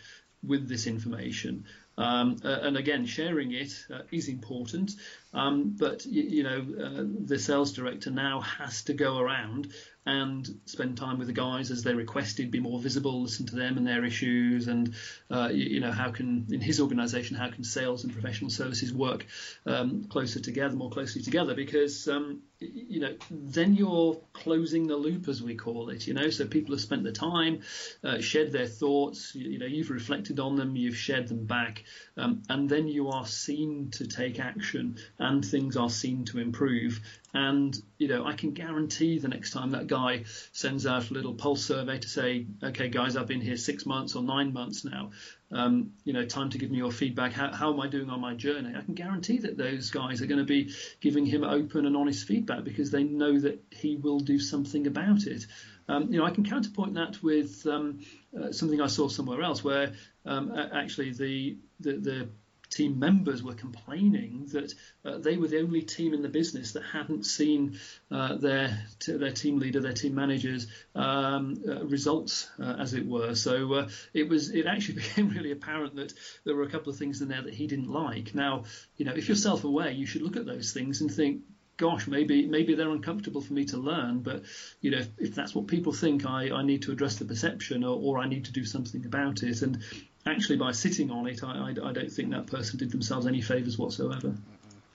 with 0.46 0.68
this 0.68 0.88
information. 0.88 1.66
Um, 1.98 2.38
uh, 2.44 2.60
and 2.62 2.76
again, 2.78 3.06
sharing 3.06 3.52
it 3.52 3.86
uh, 3.94 4.00
is 4.12 4.28
important, 4.28 4.96
um, 5.34 5.76
but 5.78 6.06
you, 6.06 6.24
you 6.24 6.44
know 6.44 6.60
uh, 6.60 7.04
the 7.26 7.40
sales 7.40 7.74
director 7.74 8.12
now 8.12 8.42
has 8.42 8.84
to 8.84 8.94
go 8.94 9.18
around 9.18 9.74
and 10.06 10.60
spend 10.66 10.98
time 10.98 11.18
with 11.18 11.28
the 11.28 11.34
guys 11.34 11.72
as 11.72 11.84
they 11.84 11.94
requested, 11.94 12.52
be 12.52 12.60
more 12.60 12.80
visible, 12.80 13.22
listen 13.22 13.46
to 13.46 13.56
them 13.56 13.78
and 13.78 13.88
their 13.88 14.04
issues, 14.04 14.68
and 14.68 14.94
uh, 15.32 15.50
you, 15.52 15.76
you, 15.76 15.80
know 15.80 15.92
how 15.92 16.12
can 16.12 16.46
in 16.52 16.60
his 16.60 16.82
organisation 16.82 17.38
how 17.38 17.50
can 17.50 17.64
sales 17.64 18.04
and 18.04 18.12
professional 18.12 18.50
services 18.50 18.94
work 18.94 19.26
um, 19.66 20.04
closer 20.06 20.40
together, 20.40 20.76
more 20.76 20.90
closely 20.90 21.22
together, 21.22 21.56
because 21.56 22.08
um, 22.10 22.42
you 22.60 23.00
know 23.00 23.16
then 23.32 23.76
you're 23.76 24.20
closing 24.34 24.88
the 24.88 24.96
loop 24.96 25.30
as 25.30 25.42
we 25.42 25.56
call 25.56 25.90
it. 25.90 26.06
You 26.06 26.14
know, 26.14 26.30
so 26.30 26.46
people 26.46 26.74
have 26.76 26.82
spent 26.82 27.04
the 27.04 27.12
time, 27.12 27.62
uh, 28.04 28.20
shared 28.20 28.52
their 28.52 28.68
thoughts. 28.68 29.34
You, 29.34 29.52
you, 29.52 29.60
know, 29.60 29.66
you've 29.66 29.90
reflected 29.90 30.40
on 30.40 30.58
them, 30.58 30.76
you've 30.76 30.98
shared 30.98 31.30
them 31.30 31.46
back, 31.46 31.84
um, 32.18 32.44
and 32.50 32.70
then 32.70 32.90
you 32.90 33.10
are 33.10 33.26
seen 33.26 33.92
to 33.92 34.08
take 34.08 34.40
action, 34.40 34.98
and 35.24 35.44
things 35.44 35.78
are 35.78 35.90
seen 35.90 36.26
to 36.26 36.38
improve. 36.38 37.00
And 37.34 37.76
you 37.98 38.10
know, 38.10 38.26
I 38.26 38.34
can 38.34 38.52
guarantee 38.52 39.20
the 39.20 39.30
next 39.30 39.52
time 39.52 39.72
that 39.72 39.88
guy 39.88 40.26
sends 40.52 40.86
out 40.86 41.10
a 41.10 41.14
little 41.14 41.34
pulse 41.34 41.64
survey 41.64 41.98
to 41.98 42.08
say, 42.08 42.46
okay, 42.62 42.90
guys, 42.90 43.16
I've 43.16 43.28
been 43.28 43.42
here 43.42 43.56
six 43.56 43.86
months 43.86 44.16
or 44.16 44.22
nine 44.22 44.52
months 44.52 44.84
now. 44.84 45.12
Um, 45.50 45.94
you 46.04 46.12
know, 46.12 46.26
time 46.26 46.50
to 46.50 46.58
give 46.58 46.72
me 46.72 46.78
your 46.78 46.92
feedback. 46.92 47.32
How, 47.32 47.54
how 47.54 47.72
am 47.72 47.80
I 47.80 47.88
doing 47.88 48.10
on 48.10 48.20
my 48.20 48.34
journey? 48.34 48.74
I 48.76 48.82
can 48.82 48.96
guarantee 48.96 49.38
that 49.40 49.56
those 49.56 49.92
guys 49.92 50.22
are 50.22 50.26
going 50.26 50.40
to 50.40 50.46
be 50.46 50.74
giving 51.00 51.26
him 51.26 51.44
open 51.44 51.86
and 51.86 51.96
honest 51.96 52.28
feedback 52.28 52.66
because 52.66 52.92
they 52.92 53.04
know 53.04 53.40
that 53.40 53.64
he 53.72 53.96
will 53.96 54.20
do 54.20 54.40
something 54.40 54.88
about 54.88 55.26
it. 55.26 55.46
Um, 55.88 56.12
you 56.12 56.20
know, 56.20 56.26
I 56.26 56.32
can 56.32 56.44
counterpoint 56.44 56.96
that 56.96 57.24
with 57.24 57.66
um, 57.68 58.02
uh, 58.38 58.52
something 58.52 58.82
I 58.82 58.88
saw 58.88 59.08
somewhere 59.08 59.42
else, 59.42 59.64
where 59.64 59.94
um, 60.26 60.52
actually 60.74 61.12
the, 61.12 61.58
the, 61.80 61.94
the 61.94 62.30
team 62.74 62.98
members 63.00 63.44
were 63.44 63.54
complaining 63.54 64.48
that 64.52 64.74
uh, 65.06 65.18
they 65.20 65.38
were 65.38 65.48
the 65.48 65.60
only 65.60 65.82
team 65.82 66.14
in 66.14 66.22
the 66.22 66.30
business 66.30 66.74
that 66.74 66.84
hadn't 66.84 67.24
seen 67.24 67.80
uh, 68.10 68.36
their 68.36 68.86
t- 69.00 69.18
their 69.18 69.32
team 69.32 69.60
leader, 69.60 69.80
their 69.80 69.94
team 69.94 70.16
managers 70.16 70.68
um, 70.96 71.62
uh, 71.68 71.86
results, 71.86 72.50
uh, 72.60 72.76
as 72.80 72.94
it 72.94 73.06
were. 73.06 73.36
So 73.36 73.74
uh, 73.74 73.90
it 74.14 74.28
was 74.28 74.50
it 74.50 74.66
actually 74.66 74.96
became 75.04 75.30
really 75.30 75.52
apparent 75.52 75.96
that 75.96 76.14
there 76.46 76.56
were 76.56 76.64
a 76.64 76.70
couple 76.70 76.92
of 76.92 76.98
things 76.98 77.22
in 77.22 77.28
there 77.28 77.42
that 77.42 77.54
he 77.54 77.68
didn't 77.68 77.92
like. 77.92 78.34
Now, 78.34 78.64
you 78.98 79.06
know, 79.06 79.14
if 79.14 79.28
you're 79.28 79.36
self-aware, 79.36 79.92
you 79.92 80.06
should 80.06 80.22
look 80.22 80.38
at 80.38 80.46
those 80.46 80.74
things 80.74 81.02
and 81.02 81.12
think, 81.12 81.42
gosh, 81.78 82.08
maybe 82.08 82.48
maybe 82.48 82.76
they're 82.76 82.90
uncomfortable 82.90 83.42
for 83.42 83.54
me 83.54 83.66
to 83.66 83.78
learn, 83.78 84.22
but 84.22 84.44
you 84.82 84.92
know, 84.92 85.00
if, 85.00 85.10
if 85.18 85.36
that's 85.36 85.54
what 85.54 85.68
people 85.68 85.94
think, 85.94 86.26
I, 86.26 86.50
I 86.52 86.64
need 86.64 86.84
to 86.84 86.92
address 86.92 87.18
the 87.18 87.26
perception 87.26 87.84
or, 87.84 88.00
or 88.00 88.20
I 88.20 88.28
need 88.28 88.46
to 88.46 88.52
do 88.52 88.66
something 88.66 89.06
about 89.06 89.44
it. 89.44 89.62
And 89.62 89.84
actually, 90.26 90.58
by 90.58 90.72
sitting 90.72 91.12
on 91.12 91.28
it, 91.28 91.44
I, 91.44 91.58
I, 91.58 91.70
I 91.70 91.74
don't 91.74 92.12
think 92.12 92.32
that 92.32 92.48
person 92.48 92.80
did 92.80 92.92
themselves 92.92 93.28
any 93.28 93.42
favors 93.42 93.78
whatsoever. 93.78 94.34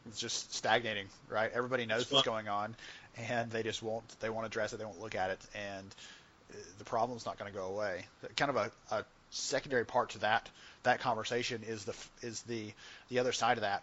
It's 0.07 0.21
just 0.21 0.55
stagnating, 0.55 1.07
right? 1.29 1.51
Everybody 1.53 1.87
knows 1.87 2.11
what's 2.11 2.27
going 2.27 2.49
on, 2.49 2.75
and 3.17 3.51
they 3.51 3.63
just 3.63 3.83
won't. 3.83 4.09
They 4.21 4.31
won't 4.31 4.47
address 4.47 4.73
it. 4.73 4.79
They 4.79 4.85
won't 4.85 5.01
look 5.01 5.15
at 5.15 5.31
it, 5.31 5.41
and 5.55 5.95
uh, 6.51 6.57
the 6.79 6.85
problem's 6.85 7.27
not 7.27 7.39
going 7.39 7.53
to 7.53 7.57
go 7.57 7.67
away. 7.67 8.07
Kind 8.37 8.51
of 8.51 8.57
a, 8.57 8.71
a 8.91 9.05
secondary 9.31 9.85
part 9.85 10.11
to 10.11 10.21
that 10.21 10.49
that 10.85 11.01
conversation 11.01 11.63
is 11.67 11.85
the 11.85 11.95
is 12.23 12.43
the 12.43 12.73
the 13.11 13.19
other 13.19 13.33
side 13.33 13.59
of 13.59 13.63
that 13.63 13.83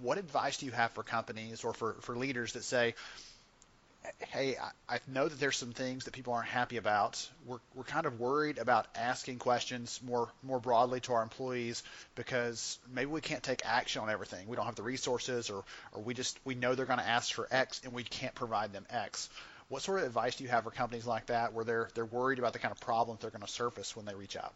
what 0.00 0.18
advice 0.18 0.58
do 0.58 0.66
you 0.66 0.72
have 0.72 0.92
for 0.92 1.02
companies 1.02 1.64
or 1.64 1.72
for, 1.72 1.94
for 2.00 2.16
leaders 2.16 2.52
that 2.52 2.64
say, 2.64 2.94
hey, 4.18 4.56
I, 4.56 4.94
I 4.96 4.98
know 5.06 5.28
that 5.28 5.38
there's 5.38 5.56
some 5.56 5.72
things 5.72 6.04
that 6.04 6.12
people 6.12 6.32
aren't 6.32 6.48
happy 6.48 6.76
about. 6.76 7.28
We're, 7.46 7.58
we're 7.74 7.84
kind 7.84 8.06
of 8.06 8.20
worried 8.20 8.58
about 8.58 8.86
asking 8.94 9.38
questions 9.38 10.00
more 10.04 10.30
more 10.42 10.60
broadly 10.60 11.00
to 11.00 11.14
our 11.14 11.22
employees 11.22 11.82
because 12.14 12.78
maybe 12.92 13.06
we 13.06 13.20
can't 13.20 13.42
take 13.42 13.62
action 13.64 14.02
on 14.02 14.10
everything. 14.10 14.48
We 14.48 14.56
don't 14.56 14.66
have 14.66 14.74
the 14.74 14.82
resources, 14.82 15.50
or 15.50 15.64
or 15.92 16.02
we 16.02 16.14
just 16.14 16.38
we 16.44 16.54
know 16.54 16.74
they're 16.74 16.86
going 16.86 16.98
to 16.98 17.06
ask 17.06 17.32
for 17.32 17.48
X 17.50 17.80
and 17.84 17.92
we 17.92 18.02
can't 18.02 18.34
provide 18.34 18.72
them 18.72 18.86
X. 18.90 19.28
What 19.68 19.82
sort 19.82 20.00
of 20.00 20.06
advice 20.06 20.36
do 20.36 20.44
you 20.44 20.50
have 20.50 20.64
for 20.64 20.70
companies 20.70 21.06
like 21.06 21.26
that 21.26 21.52
where 21.52 21.64
they're 21.64 21.88
they're 21.94 22.04
worried 22.04 22.38
about 22.38 22.52
the 22.52 22.58
kind 22.58 22.72
of 22.72 22.80
problems 22.80 23.20
they're 23.20 23.30
going 23.30 23.42
to 23.42 23.48
surface 23.48 23.96
when 23.96 24.04
they 24.06 24.14
reach 24.14 24.36
out? 24.36 24.54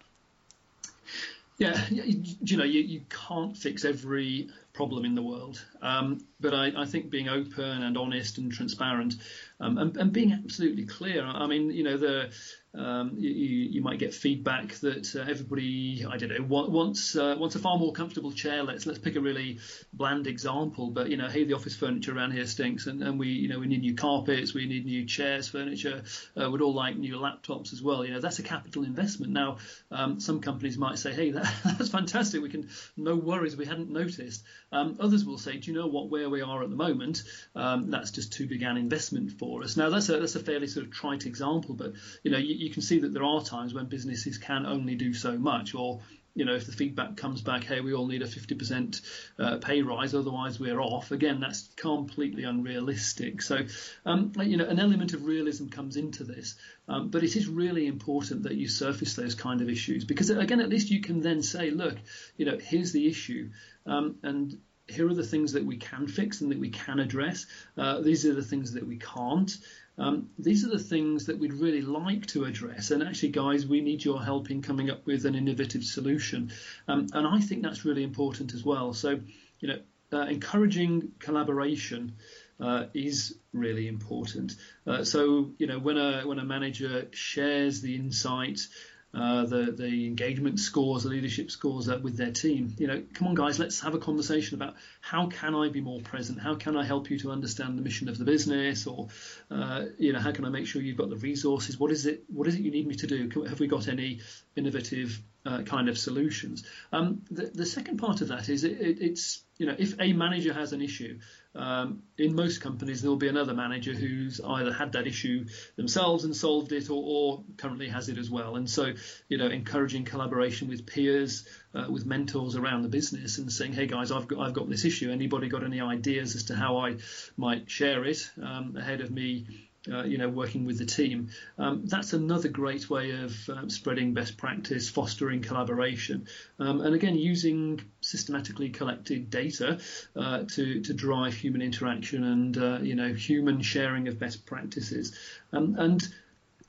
Yeah, 1.59 1.85
you 1.91 2.57
know, 2.57 2.65
you, 2.65 2.81
you 2.81 3.01
can't 3.09 3.57
fix 3.57 3.85
every 3.85 4.51
problem 4.79 5.05
in 5.05 5.17
the 5.17 5.23
world. 5.23 5.61
Um, 5.83 6.21
but 6.39 6.55
I, 6.55 6.71
I, 6.83 6.87
think 6.87 7.11
being 7.11 7.29
open 7.29 7.83
and 7.83 7.99
honest 7.99 8.39
and 8.39 8.53
transparent 8.53 9.17
um, 9.61 9.79
and, 9.79 9.97
and, 9.97 10.13
being 10.13 10.33
absolutely 10.33 10.87
clear. 10.87 11.25
I 11.25 11.47
mean, 11.47 11.71
you 11.71 11.83
know, 11.83 11.97
the 11.97 12.31
um, 12.75 13.15
you, 13.17 13.31
you, 13.31 13.83
might 13.83 13.99
get 13.99 14.13
feedback 14.13 14.75
that 14.77 15.17
uh, 15.17 15.21
everybody, 15.21 16.05
I 16.09 16.19
don't 16.19 16.29
know, 16.29 16.45
wants 16.45 17.17
uh, 17.17 17.35
wants 17.39 17.57
a 17.57 17.59
far 17.59 17.79
more 17.79 17.93
comfortable 17.93 18.31
chair. 18.31 18.63
Let's 18.63 18.85
let's 18.85 18.99
pick 18.99 19.17
a 19.17 19.21
really 19.21 19.59
bland 19.95 20.27
example, 20.27 20.91
but 20.91 21.09
you 21.09 21.17
know, 21.17 21.29
hey, 21.29 21.45
the 21.45 21.55
office 21.55 21.75
furniture 21.75 22.15
around 22.15 22.33
here 22.33 22.47
stinks, 22.47 22.87
and, 22.87 23.03
and 23.03 23.19
we 23.19 23.29
you 23.29 23.49
know 23.49 23.59
we 23.59 23.67
need 23.67 23.81
new 23.81 23.95
carpets, 23.95 24.53
we 24.53 24.67
need 24.67 24.85
new 24.85 25.07
chairs, 25.07 25.49
furniture. 25.49 26.03
Uh, 26.41 26.51
we'd 26.51 26.61
all 26.61 26.75
like 26.75 26.97
new 26.97 27.17
laptops 27.17 27.73
as 27.73 27.83
well. 27.83 28.05
You 28.05 28.13
know, 28.13 28.21
that's 28.21 28.39
a 28.39 28.45
capital 28.45 28.85
investment. 28.85 29.33
Now, 29.33 29.57
um, 29.91 30.21
some 30.21 30.41
companies 30.41 30.77
might 30.77 30.99
say, 30.99 31.13
hey, 31.15 31.31
that, 31.33 31.53
that's 31.65 31.89
fantastic. 31.89 32.43
We 32.43 32.51
can 32.51 32.69
no 32.99 33.17
worries. 33.17 33.57
We 33.57 33.65
hadn't 33.65 33.91
noticed. 33.91 34.45
Um, 34.71 34.99
others 35.01 35.25
will 35.25 35.39
say, 35.39 35.57
do 35.57 35.73
you 35.73 35.77
know 35.77 35.87
what? 35.87 36.11
Where 36.11 36.29
we 36.29 36.43
are 36.43 36.63
at 36.63 36.69
the 36.69 36.77
moment, 36.77 37.23
um, 37.57 37.91
that's 37.91 38.11
just 38.11 38.35
too 38.35 38.47
big 38.47 38.63
an 38.63 38.77
investment 38.77 39.33
for 39.33 39.48
us. 39.63 39.77
Now, 39.77 39.91
that's 39.91 40.09
a 40.09 40.19
that's 40.19 40.37
a 40.37 40.41
fairly 40.41 40.67
sort 40.67 40.87
of 40.87 40.93
trite 40.93 41.27
example, 41.27 41.75
but 41.75 41.93
you 42.23 42.31
know, 42.31 42.39
you, 42.39 42.55
you 42.55 42.71
can 42.71 42.83
see 42.83 43.01
that 43.01 43.13
there 43.13 43.25
are 43.25 43.43
times 43.43 43.75
when 43.75 43.87
businesses 43.87 44.39
can 44.39 44.67
only 44.67 44.95
do 44.95 45.15
so 45.15 45.39
much, 45.39 45.75
or 45.75 46.01
you 46.39 46.45
know, 46.45 46.55
if 46.55 46.67
the 46.67 46.73
feedback 46.73 47.17
comes 47.17 47.43
back, 47.43 47.65
hey, 47.65 47.81
we 47.81 47.95
all 47.95 48.07
need 48.07 48.23
a 48.23 48.27
50% 48.27 49.01
uh, 49.41 49.57
pay 49.57 49.83
rise, 49.83 50.15
otherwise 50.15 50.61
we're 50.61 50.81
off. 50.81 51.11
Again, 51.11 51.41
that's 51.41 51.69
completely 51.75 52.45
unrealistic. 52.45 53.43
So, 53.43 53.59
um, 54.07 54.33
you 54.41 54.57
know, 54.57 54.67
an 54.67 54.79
element 54.79 55.15
of 55.15 55.25
realism 55.25 55.67
comes 55.67 55.97
into 55.97 56.23
this, 56.23 56.55
um, 56.87 57.09
but 57.09 57.25
it 57.25 57.35
is 57.35 57.49
really 57.49 57.89
important 57.89 58.45
that 58.45 58.55
you 58.55 58.69
surface 58.69 59.15
those 59.17 59.35
kind 59.35 59.61
of 59.61 59.69
issues 59.69 60.05
because, 60.05 60.31
again, 60.31 60.61
at 60.61 60.69
least 60.69 60.91
you 60.91 61.01
can 61.01 61.23
then 61.23 61.43
say, 61.43 61.71
look, 61.71 61.97
you 62.37 62.47
know, 62.47 62.57
here's 62.57 62.93
the 62.93 63.09
issue, 63.09 63.51
um, 63.85 64.17
and 64.23 64.59
here 64.89 65.09
are 65.09 65.15
the 65.15 65.25
things 65.25 65.53
that 65.53 65.65
we 65.65 65.77
can 65.77 66.07
fix 66.07 66.41
and 66.41 66.51
that 66.51 66.59
we 66.59 66.71
can 66.71 66.99
address. 66.99 67.47
Uh, 67.77 68.01
these 68.01 68.27
are 68.27 68.35
the 68.35 68.43
things 68.43 68.73
that 68.73 68.87
we 68.87 68.97
can't. 68.97 69.57
Um, 69.99 70.31
these 70.39 70.65
are 70.65 70.71
the 70.71 70.79
things 70.79 71.27
that 71.27 71.39
we'd 71.39 71.53
really 71.53 71.83
like 71.83 72.27
to 72.27 72.45
address. 72.45 72.91
And 72.91 73.03
actually, 73.03 73.31
guys, 73.31 73.67
we 73.67 73.81
need 73.81 74.05
your 74.05 74.23
help 74.23 74.51
in 74.51 74.63
coming 74.63 74.91
up 74.91 75.05
with 75.07 75.27
an 75.27 75.35
innovative 75.35 75.85
solution. 75.85 76.53
Um, 76.87 77.09
and 77.13 77.27
I 77.27 77.41
think 77.41 77.63
that's 77.63 77.85
really 77.85 78.05
important 78.05 78.55
as 78.55 78.65
well. 78.65 78.95
So, 78.95 79.21
you 79.61 79.69
know, 79.69 79.79
uh, 80.13 80.27
encouraging 80.27 81.13
collaboration. 81.19 82.15
Uh, 82.61 82.87
is 82.93 83.37
really 83.53 83.87
important. 83.87 84.57
Uh, 84.85 85.05
so 85.05 85.53
you 85.59 85.69
know 85.69 85.79
when 85.79 85.97
a 85.97 86.23
when 86.23 86.41
a 86.41 86.45
manager 86.45 87.07
shares 87.13 87.83
the 87.83 87.95
insight 87.95 88.67
uh, 89.15 89.47
the 89.47 89.73
the 89.77 90.07
engagement 90.07 90.61
scores, 90.61 91.05
the 91.05 91.09
leadership 91.09 91.51
scores 91.51 91.89
with 91.89 92.17
their 92.17 92.31
team. 92.31 92.75
You 92.79 92.87
know, 92.87 93.03
come 93.15 93.29
on, 93.29 93.35
guys, 93.35 93.59
let's 93.59 93.81
have 93.81 93.95
a 93.95 93.99
conversation 93.99 94.61
about 94.61 94.75
how 95.01 95.29
can 95.29 95.55
I 95.55 95.71
be 95.71 95.81
more 95.81 96.01
present? 96.01 96.39
How 96.39 96.55
can 96.55 96.77
I 96.77 96.85
help 96.85 97.11
you 97.11 97.19
to 97.21 97.31
understand 97.31 97.79
the 97.79 97.83
mission 97.83 98.09
of 98.09 98.19
the 98.19 98.25
business? 98.25 98.87
Or, 98.87 99.09
uh, 99.51 99.87
you 99.99 100.13
know, 100.13 100.19
how 100.19 100.33
can 100.33 100.45
I 100.45 100.51
make 100.51 100.67
sure 100.67 100.83
you've 100.83 100.99
got 100.99 101.09
the 101.09 101.17
resources? 101.17 101.79
What 101.79 101.91
is 101.91 102.05
it? 102.05 102.25
What 102.29 102.49
is 102.49 102.57
it 102.57 102.61
you 102.61 102.71
need 102.71 102.87
me 102.87 102.97
to 102.97 103.07
do? 103.07 103.45
Have 103.49 103.61
we 103.61 103.67
got 103.67 103.89
any 103.89 104.21
innovative 104.59 105.21
uh, 105.47 105.63
kind 105.63 105.89
of 105.89 105.97
solutions? 105.97 106.65
Um, 106.93 107.23
the, 107.31 107.47
the 107.47 107.67
second 107.67 107.99
part 107.99 108.21
of 108.21 108.29
that 108.29 108.49
is 108.49 108.65
it, 108.65 108.81
it, 108.81 108.99
it's 109.01 109.43
you 109.57 109.67
know 109.67 109.77
if 109.79 109.95
a 110.01 110.13
manager 110.13 110.53
has 110.53 110.73
an 110.73 110.83
issue 110.83 111.19
um, 111.59 112.03
in 112.17 112.35
most 112.35 112.61
companies, 112.61 113.03
there 113.03 113.11
will 113.11 113.17
be 113.17 113.29
another 113.29 113.55
manager 113.55 113.93
who's 113.93 114.41
either 114.41 114.73
had 114.73 114.93
that 114.93 115.07
issue 115.07 115.47
themselves 115.77 116.25
and 116.25 116.37
solved 116.37 116.73
it, 116.73 116.89
or, 116.89 117.03
or 117.05 117.45
currently 117.57 117.89
has 117.89 118.09
it 118.09 118.17
as 118.17 118.31
well. 118.31 118.57
And 118.57 118.71
so, 118.71 118.93
you 119.29 119.39
know, 119.39 119.47
encouraging 119.47 120.05
collaboration 120.05 120.69
with 120.69 120.87
peers, 120.87 121.49
uh, 121.75 121.87
with 121.91 122.07
mentors 122.07 122.55
around 122.55 122.83
the 122.83 122.89
business, 122.89 123.39
and 123.39 123.53
saying, 123.53 123.73
"Hey 123.73 123.87
guys, 123.87 124.13
I've 124.13 124.29
got 124.29 124.39
I've 124.39 124.53
got 124.53 124.69
this 124.69 124.85
issue. 124.85 125.11
Anybody 125.11 125.49
got 125.49 125.65
any 125.65 125.81
ideas 125.81 126.37
as 126.37 126.45
to 126.45 126.55
how 126.55 126.79
I 126.79 126.99
might 127.37 127.69
share 127.71 128.05
it 128.05 128.31
um, 128.41 128.77
ahead 128.77 129.01
of 129.01 129.11
me?" 129.11 129.68
Uh, 129.93 130.05
you 130.05 130.19
know, 130.19 130.29
working 130.29 130.65
with 130.65 130.79
the 130.79 130.87
team. 130.87 131.31
Um, 131.59 131.87
that's 131.87 132.13
another 132.13 132.49
great 132.49 132.89
way 132.91 133.11
of 133.11 133.49
um, 133.49 133.71
spreading 133.71 134.15
best 134.15 134.37
practice, 134.37 134.89
fostering 134.89 135.43
collaboration, 135.43 136.27
um, 136.59 136.81
and 136.81 136.95
again 136.95 137.17
using 137.17 137.81
systematically 138.01 138.71
collected 138.71 139.31
data 139.31 139.81
uh, 140.17 140.45
to 140.55 140.81
to 140.81 140.95
drive 140.95 141.35
human 141.35 141.63
interaction 141.63 142.25
and 142.25 142.59
uh, 142.59 142.79
you 142.81 142.95
know 142.95 143.13
human 143.13 143.63
sharing 143.63 144.09
of 144.09 144.19
best 144.19 144.47
practices. 144.47 145.17
Um, 145.53 145.77
and 145.79 146.07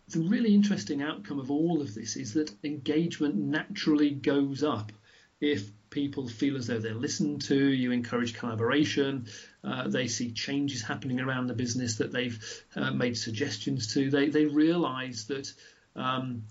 the 0.09 0.21
really 0.21 0.55
interesting 0.55 1.01
outcome 1.01 1.39
of 1.39 1.51
all 1.51 1.81
of 1.81 1.93
this 1.93 2.15
is 2.15 2.33
that 2.33 2.51
engagement 2.63 3.35
naturally 3.35 4.09
goes 4.09 4.63
up 4.63 4.91
if 5.39 5.69
people 5.89 6.27
feel 6.27 6.57
as 6.57 6.67
though 6.67 6.79
they're 6.79 6.93
listened 6.93 7.41
to, 7.43 7.55
you 7.55 7.91
encourage 7.91 8.33
collaboration, 8.37 9.27
uh, 9.63 9.87
they 9.87 10.07
see 10.07 10.31
changes 10.31 10.81
happening 10.81 11.19
around 11.19 11.47
the 11.47 11.53
business 11.53 11.95
that 11.97 12.11
they've 12.11 12.39
uh, 12.75 12.91
made 12.91 13.17
suggestions 13.17 13.93
to, 13.93 14.09
they, 14.09 14.29
they 14.29 14.45
realize 14.45 15.25
that 15.25 15.51
um, 15.95 16.43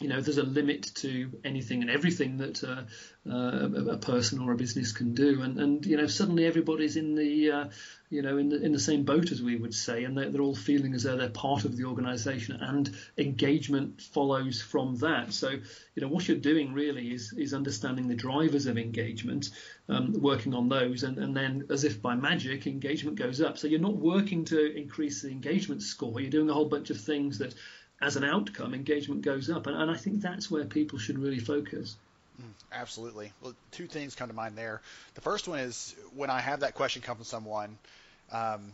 you 0.00 0.08
know 0.08 0.20
there's 0.20 0.38
a 0.38 0.42
limit 0.42 0.90
to 0.96 1.30
anything 1.44 1.82
and 1.82 1.90
everything 1.90 2.38
that 2.38 2.64
uh, 2.64 2.82
uh, 3.30 3.92
a 3.92 3.98
person 3.98 4.40
or 4.40 4.52
a 4.52 4.56
business 4.56 4.92
can 4.92 5.14
do. 5.14 5.42
And 5.42 5.58
and 5.58 5.86
you 5.86 5.96
know 5.96 6.06
suddenly 6.06 6.44
everybody's 6.46 6.96
in 6.96 7.14
the 7.14 7.50
uh, 7.50 7.64
you 8.10 8.22
know 8.22 8.36
in 8.36 8.48
the 8.48 8.60
in 8.60 8.72
the 8.72 8.80
same 8.80 9.04
boat 9.04 9.30
as 9.30 9.42
we 9.42 9.56
would 9.56 9.74
say 9.74 10.04
and 10.04 10.16
they're, 10.16 10.30
they're 10.30 10.42
all 10.42 10.56
feeling 10.56 10.94
as 10.94 11.04
though 11.04 11.16
they're 11.16 11.28
part 11.28 11.64
of 11.64 11.76
the 11.76 11.84
organization 11.84 12.58
and 12.60 12.90
engagement 13.16 14.00
follows 14.00 14.60
from 14.60 14.96
that. 14.96 15.32
So 15.32 15.50
you 15.50 16.00
know 16.02 16.08
what 16.08 16.26
you're 16.26 16.38
doing 16.38 16.72
really 16.72 17.12
is 17.12 17.32
is 17.36 17.54
understanding 17.54 18.08
the 18.08 18.16
drivers 18.16 18.66
of 18.66 18.78
engagement 18.78 19.50
um, 19.88 20.14
working 20.20 20.54
on 20.54 20.68
those 20.68 21.04
and, 21.04 21.18
and 21.18 21.36
then 21.36 21.66
as 21.70 21.84
if 21.84 22.02
by 22.02 22.16
magic 22.16 22.66
engagement 22.66 23.18
goes 23.18 23.40
up. 23.40 23.58
So 23.58 23.68
you're 23.68 23.78
not 23.78 23.96
working 23.96 24.46
to 24.46 24.74
increase 24.74 25.22
the 25.22 25.30
engagement 25.30 25.82
score. 25.82 26.20
You're 26.20 26.30
doing 26.30 26.50
a 26.50 26.54
whole 26.54 26.68
bunch 26.68 26.90
of 26.90 27.00
things 27.00 27.38
that 27.38 27.54
as 28.02 28.16
an 28.16 28.24
outcome, 28.24 28.74
engagement 28.74 29.22
goes 29.22 29.48
up. 29.48 29.66
And, 29.66 29.76
and 29.76 29.90
I 29.90 29.96
think 29.96 30.20
that's 30.20 30.50
where 30.50 30.64
people 30.64 30.98
should 30.98 31.18
really 31.18 31.38
focus. 31.38 31.96
Mm, 32.40 32.52
absolutely. 32.72 33.32
Well, 33.40 33.54
two 33.70 33.86
things 33.86 34.14
come 34.14 34.28
to 34.28 34.34
mind 34.34 34.56
there. 34.56 34.82
The 35.14 35.20
first 35.20 35.48
one 35.48 35.60
is 35.60 35.94
when 36.14 36.30
I 36.30 36.40
have 36.40 36.60
that 36.60 36.74
question 36.74 37.02
come 37.02 37.16
from 37.16 37.24
someone, 37.24 37.78
um, 38.30 38.72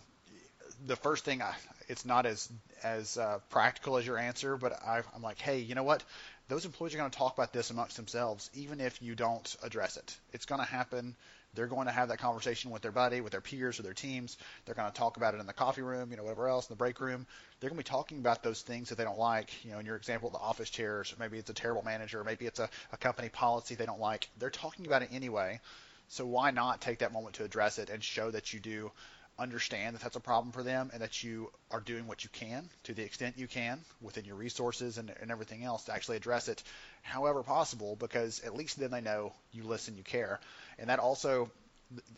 the 0.87 0.97
first 0.97 1.25
thing 1.25 1.43
I, 1.43 1.55
it's 1.89 2.05
not 2.05 2.27
as 2.27 2.49
as 2.83 3.19
uh, 3.19 3.41
practical 3.51 3.97
as 3.97 4.07
your 4.07 4.19
answer, 4.19 4.57
but 4.57 4.73
I, 4.73 5.03
I'm 5.15 5.23
like, 5.23 5.41
hey, 5.41 5.59
you 5.59 5.75
know 5.75 5.83
what? 5.83 6.05
Those 6.49 6.65
employees 6.65 6.95
are 6.95 6.99
going 6.99 7.11
to 7.11 7.19
talk 7.19 7.35
about 7.35 7.53
this 7.53 7.71
amongst 7.71 7.97
themselves, 7.97 8.51
even 8.55 8.81
if 8.81 9.03
you 9.03 9.15
don't 9.15 9.57
address 9.63 9.97
it. 9.97 10.17
It's 10.33 10.47
going 10.47 10.61
to 10.61 10.67
happen. 10.67 11.17
They're 11.55 11.67
going 11.67 11.87
to 11.87 11.93
have 11.93 12.09
that 12.09 12.19
conversation 12.19 12.71
with 12.71 12.83
their 12.83 12.93
buddy, 12.93 13.21
with 13.21 13.33
their 13.33 13.41
peers, 13.41 13.79
with 13.79 13.85
their 13.85 13.95
teams. 13.95 14.37
They're 14.65 14.75
going 14.75 14.91
to 14.91 14.97
talk 14.97 15.17
about 15.17 15.35
it 15.35 15.41
in 15.41 15.47
the 15.47 15.53
coffee 15.53 15.83
room, 15.83 16.11
you 16.11 16.17
know, 16.17 16.25
whatever 16.25 16.49
else, 16.49 16.69
in 16.69 16.73
the 16.73 16.79
break 16.79 17.01
room. 17.01 17.27
They're 17.61 17.71
going 17.71 17.79
to 17.79 17.85
be 17.85 17.89
talking 17.91 18.19
about 18.19 18.43
those 18.43 18.63
things 18.63 18.91
that 18.91 18.99
they 18.99 19.05
don't 19.05 19.19
like. 19.19 19.65
You 19.65 19.73
know, 19.73 19.79
in 19.79 19.87
your 19.87 19.97
example, 19.97 20.31
the 20.31 20.39
office 20.39 20.71
chairs, 20.71 21.15
maybe 21.19 21.39
it's 21.39 21.51
a 21.51 21.55
terrible 21.55 21.83
manager, 21.83 22.23
maybe 22.23 22.47
it's 22.47 22.61
a, 22.61 22.69
a 22.93 22.97
company 22.97 23.29
policy 23.29 23.75
they 23.75 23.87
don't 23.87 24.01
like. 24.01 24.29
They're 24.39 24.51
talking 24.51 24.87
about 24.87 25.03
it 25.03 25.11
anyway. 25.13 25.61
So 26.09 26.25
why 26.25 26.51
not 26.51 26.81
take 26.81 27.01
that 27.01 27.13
moment 27.13 27.37
to 27.37 27.45
address 27.45 27.79
it 27.79 27.91
and 27.91 28.03
show 28.03 28.31
that 28.31 28.53
you 28.53 28.61
do 28.61 28.91
understand 29.39 29.95
that 29.95 30.03
that's 30.03 30.17
a 30.17 30.21
problem 30.21 30.53
for 30.53 30.63
them 30.63 30.91
and 30.93 31.01
that 31.01 31.23
you 31.23 31.51
are 31.71 31.81
doing 31.81 32.07
what 32.07 32.25
you 32.25 32.31
can 32.31 32.69
to 32.83 32.93
the 32.93 33.05
extent 33.05 33.39
you 33.39 33.47
can 33.47 33.79
within 34.01 34.25
your 34.25 34.35
resources 34.35 34.99
and, 34.99 35.13
and 35.21 35.31
everything 35.31 35.63
else 35.63 35.85
to 35.85 35.93
actually 35.93 36.17
address 36.17 36.49
it 36.49 36.63
however 37.03 37.43
possible 37.43 37.95
because 37.95 38.41
at 38.41 38.57
least 38.57 38.81
then 38.81 38.91
they 38.91 39.01
know 39.01 39.33
you 39.53 39.63
listen, 39.63 39.97
you 39.97 40.03
care. 40.03 40.41
And 40.79 40.89
that 40.89 40.99
also 40.99 41.51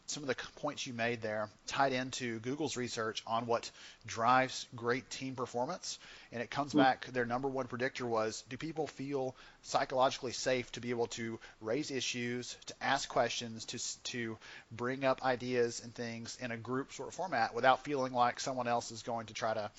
some 0.07 0.25
of 0.25 0.27
the 0.27 0.35
points 0.57 0.87
you 0.87 0.93
made 0.93 1.23
there 1.23 1.49
tied 1.69 1.93
into 1.93 2.41
Google's 2.41 2.77
research 2.77 3.23
on 3.27 3.47
what 3.47 3.71
drives 4.05 4.67
great 4.75 5.09
team 5.11 5.37
performance. 5.37 5.99
And 6.33 6.43
it 6.43 6.51
comes 6.51 6.73
hmm. 6.73 6.79
back, 6.79 7.07
their 7.07 7.25
number 7.25 7.49
one 7.49 7.67
predictor 7.69 8.07
was 8.07 8.43
do 8.49 8.57
people 8.57 8.87
feel 8.87 9.37
psychologically 9.63 10.33
safe 10.33 10.71
to 10.73 10.81
be 10.81 10.91
able 10.91 11.07
to 11.09 11.39
raise 11.61 11.91
issues, 11.91 12.57
to 12.67 12.75
ask 12.81 13.09
questions, 13.09 13.65
to, 13.67 13.79
to 14.11 14.39
bring 14.73 15.05
up 15.05 15.25
ideas 15.25 15.81
and 15.83 15.95
things 15.95 16.37
in 16.41 16.51
a 16.51 16.57
group 16.57 16.93
sort 16.93 17.09
of 17.09 17.15
format 17.15 17.55
without 17.55 17.85
feeling 17.85 18.13
like 18.13 18.41
someone 18.41 18.67
else 18.67 18.91
is 18.91 19.03
going 19.03 19.27
to 19.27 19.35
try 19.35 19.55
to 19.55 19.71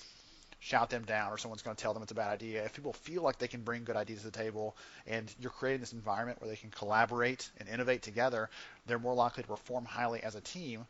shout 0.62 0.90
them 0.90 1.02
down 1.02 1.32
or 1.32 1.38
someone's 1.38 1.62
going 1.62 1.74
to 1.74 1.82
tell 1.82 1.92
them 1.92 2.04
it's 2.04 2.12
a 2.12 2.14
bad 2.14 2.30
idea. 2.30 2.64
If 2.64 2.72
people 2.72 2.92
feel 2.92 3.22
like 3.22 3.38
they 3.38 3.48
can 3.48 3.62
bring 3.62 3.82
good 3.82 3.96
ideas 3.96 4.20
to 4.20 4.26
the 4.26 4.38
table 4.38 4.76
and 5.08 5.32
you're 5.40 5.50
creating 5.50 5.80
this 5.80 5.92
environment 5.92 6.40
where 6.40 6.48
they 6.48 6.56
can 6.56 6.70
collaborate 6.70 7.50
and 7.58 7.68
innovate 7.68 8.02
together, 8.02 8.48
they're 8.86 9.00
more 9.00 9.14
likely 9.14 9.42
to 9.42 9.48
perform 9.48 9.84
highly 9.84 10.22
as 10.22 10.36
a 10.36 10.40
team. 10.40 10.86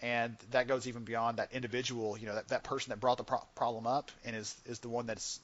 And 0.00 0.36
that 0.52 0.68
goes 0.68 0.86
even 0.86 1.02
beyond 1.02 1.38
that 1.38 1.52
individual, 1.52 2.16
you 2.16 2.26
know, 2.26 2.36
that, 2.36 2.48
that 2.48 2.62
person 2.62 2.90
that 2.90 3.00
brought 3.00 3.18
the 3.18 3.24
pro- 3.24 3.44
problem 3.56 3.84
up 3.84 4.12
and 4.24 4.36
is, 4.36 4.54
is 4.64 4.78
the 4.78 4.88
one 4.88 5.06
that's, 5.06 5.40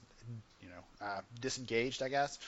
you 0.61 0.69
know, 0.69 1.05
uh, 1.05 1.21
disengaged, 1.41 2.05
I 2.05 2.09
guess. 2.09 2.39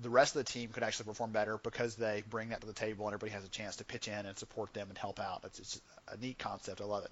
The 0.00 0.08
rest 0.08 0.36
of 0.36 0.46
the 0.46 0.50
team 0.50 0.70
could 0.70 0.82
actually 0.84 1.06
perform 1.06 1.32
better 1.32 1.58
because 1.58 1.96
they 1.96 2.22
bring 2.30 2.48
that 2.50 2.62
to 2.62 2.66
the 2.66 2.72
table 2.72 3.06
and 3.06 3.12
everybody 3.12 3.32
has 3.32 3.44
a 3.44 3.50
chance 3.50 3.76
to 3.76 3.84
pitch 3.84 4.08
in 4.08 4.24
and 4.24 4.38
support 4.38 4.72
them 4.72 4.88
and 4.88 4.96
help 4.96 5.20
out. 5.20 5.42
It's, 5.44 5.58
it's 5.58 5.80
a 6.08 6.16
neat 6.16 6.38
concept. 6.38 6.80
I 6.80 6.84
love 6.84 7.04
it. 7.04 7.10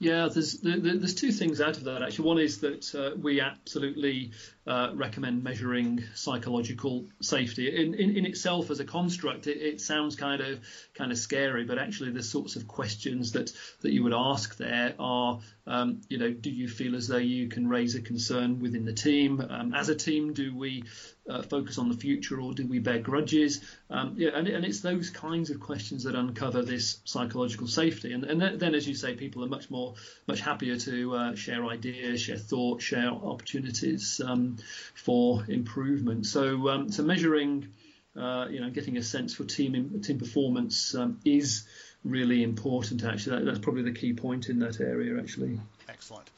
Yeah, 0.00 0.28
there's 0.28 0.58
there's 0.60 1.14
two 1.14 1.30
things 1.30 1.60
out 1.60 1.76
of 1.76 1.84
that 1.84 2.02
actually. 2.02 2.26
One 2.28 2.38
is 2.38 2.60
that 2.60 2.94
uh, 2.94 3.16
we 3.16 3.40
absolutely 3.40 4.32
uh, 4.66 4.90
recommend 4.94 5.42
measuring 5.42 6.02
psychological 6.14 7.06
safety. 7.20 7.68
In, 7.68 7.94
in, 7.94 8.16
in 8.16 8.26
itself, 8.26 8.70
as 8.70 8.80
a 8.80 8.84
construct, 8.84 9.46
it, 9.46 9.58
it, 9.58 9.80
sounds 9.80 10.16
kind 10.16 10.40
of 10.40 10.60
kind 10.94 11.12
of 11.12 11.18
scary, 11.18 11.64
but 11.64 11.78
actually, 11.78 12.12
the 12.12 12.22
sorts 12.22 12.56
of 12.56 12.66
questions 12.66 13.32
that 13.32 13.52
that 13.82 13.92
you 13.92 14.02
would 14.04 14.14
ask 14.14 14.56
there 14.56 14.94
are, 14.98 15.40
um, 15.66 16.00
you 16.08 16.18
know, 16.18 16.30
do 16.30 16.50
you 16.50 16.68
feel 16.68 16.96
as 16.96 17.08
though 17.08 17.16
you 17.16 17.48
can 17.48 17.68
raise 17.68 17.94
a 17.94 18.00
concern 18.00 18.60
within 18.60 18.84
the 18.84 18.94
team? 18.94 19.40
Um, 19.40 19.74
as 19.74 19.90
a 19.90 19.94
team, 19.94 20.32
do 20.32 20.56
we 20.56 20.84
uh, 21.28 21.42
focus 21.42 21.78
on 21.78 21.88
the 21.88 21.96
future 21.96 22.40
or 22.40 22.52
do 22.52 22.66
we 22.66 22.78
bear 22.78 22.98
grudges? 22.98 23.60
Um, 23.90 24.14
yeah, 24.16 24.30
and, 24.34 24.46
and, 24.48 24.64
it's 24.64 24.80
those 24.80 25.10
kinds 25.10 25.50
of 25.50 25.60
questions 25.60 26.04
that 26.04 26.14
uncover 26.14 26.62
this 26.62 26.98
psychological 27.04 27.66
safety. 27.66 28.12
And, 28.12 28.24
and 28.24 28.60
then, 28.60 28.74
as 28.74 28.86
you 28.86 28.94
say, 28.94 29.14
people 29.14 29.44
are 29.44 29.48
much 29.48 29.70
more, 29.70 29.94
much 30.26 30.40
happier 30.40 30.76
to 30.76 31.14
uh, 31.14 31.34
share 31.34 31.66
ideas, 31.66 32.20
share 32.20 32.36
thoughts, 32.36 32.84
share 32.84 33.08
opportunities 33.08 34.20
um, 34.24 34.53
for 34.94 35.44
improvement. 35.48 36.26
So, 36.26 36.68
um, 36.68 36.90
so 36.90 37.02
measuring, 37.02 37.68
uh, 38.16 38.46
you 38.50 38.60
know, 38.60 38.70
getting 38.70 38.96
a 38.96 39.02
sense 39.02 39.34
for 39.34 39.44
team 39.44 40.00
team 40.02 40.18
performance 40.18 40.94
um, 40.94 41.20
is 41.24 41.66
really 42.04 42.42
important. 42.42 43.04
Actually, 43.04 43.38
that, 43.38 43.44
that's 43.46 43.58
probably 43.58 43.82
the 43.82 43.92
key 43.92 44.12
point 44.12 44.48
in 44.48 44.58
that 44.60 44.80
area. 44.80 45.18
Actually. 45.18 45.60
Excellent. 45.88 46.30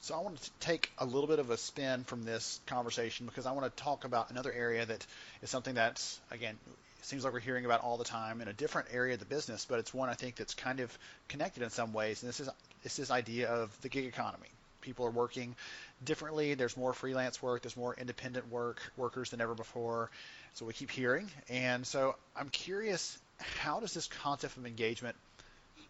So 0.00 0.14
I 0.14 0.20
want 0.20 0.40
to 0.40 0.50
take 0.60 0.92
a 0.98 1.04
little 1.04 1.26
bit 1.26 1.40
of 1.40 1.50
a 1.50 1.56
spin 1.56 2.04
from 2.04 2.22
this 2.22 2.60
conversation 2.66 3.26
because 3.26 3.44
I 3.44 3.52
want 3.52 3.64
to 3.64 3.82
talk 3.82 4.04
about 4.04 4.30
another 4.30 4.52
area 4.52 4.86
that 4.86 5.04
is 5.42 5.50
something 5.50 5.74
that's 5.74 6.20
again 6.30 6.56
seems 7.02 7.24
like 7.24 7.32
we're 7.32 7.40
hearing 7.40 7.64
about 7.64 7.82
all 7.82 7.96
the 7.96 8.04
time 8.04 8.40
in 8.40 8.48
a 8.48 8.52
different 8.52 8.88
area 8.92 9.14
of 9.14 9.20
the 9.20 9.26
business, 9.26 9.64
but 9.64 9.78
it's 9.78 9.94
one 9.94 10.08
I 10.08 10.14
think 10.14 10.36
that's 10.36 10.54
kind 10.54 10.80
of 10.80 10.96
connected 11.28 11.62
in 11.62 11.70
some 11.70 11.92
ways. 11.92 12.22
And 12.22 12.28
this 12.28 12.40
is 12.40 12.48
it's 12.82 12.96
this 12.96 13.10
idea 13.10 13.48
of 13.48 13.76
the 13.80 13.88
gig 13.88 14.06
economy. 14.06 14.48
People 14.86 15.04
are 15.04 15.10
working 15.10 15.56
differently. 16.04 16.54
There's 16.54 16.76
more 16.76 16.92
freelance 16.92 17.42
work. 17.42 17.62
There's 17.62 17.76
more 17.76 17.94
independent 17.94 18.50
work 18.52 18.80
workers 18.96 19.30
than 19.30 19.40
ever 19.40 19.54
before. 19.54 20.10
So 20.54 20.64
we 20.64 20.72
keep 20.72 20.90
hearing. 20.90 21.28
And 21.50 21.84
so 21.84 22.14
I'm 22.36 22.48
curious, 22.48 23.18
how 23.60 23.80
does 23.80 23.92
this 23.92 24.06
concept 24.06 24.56
of 24.56 24.64
engagement 24.64 25.16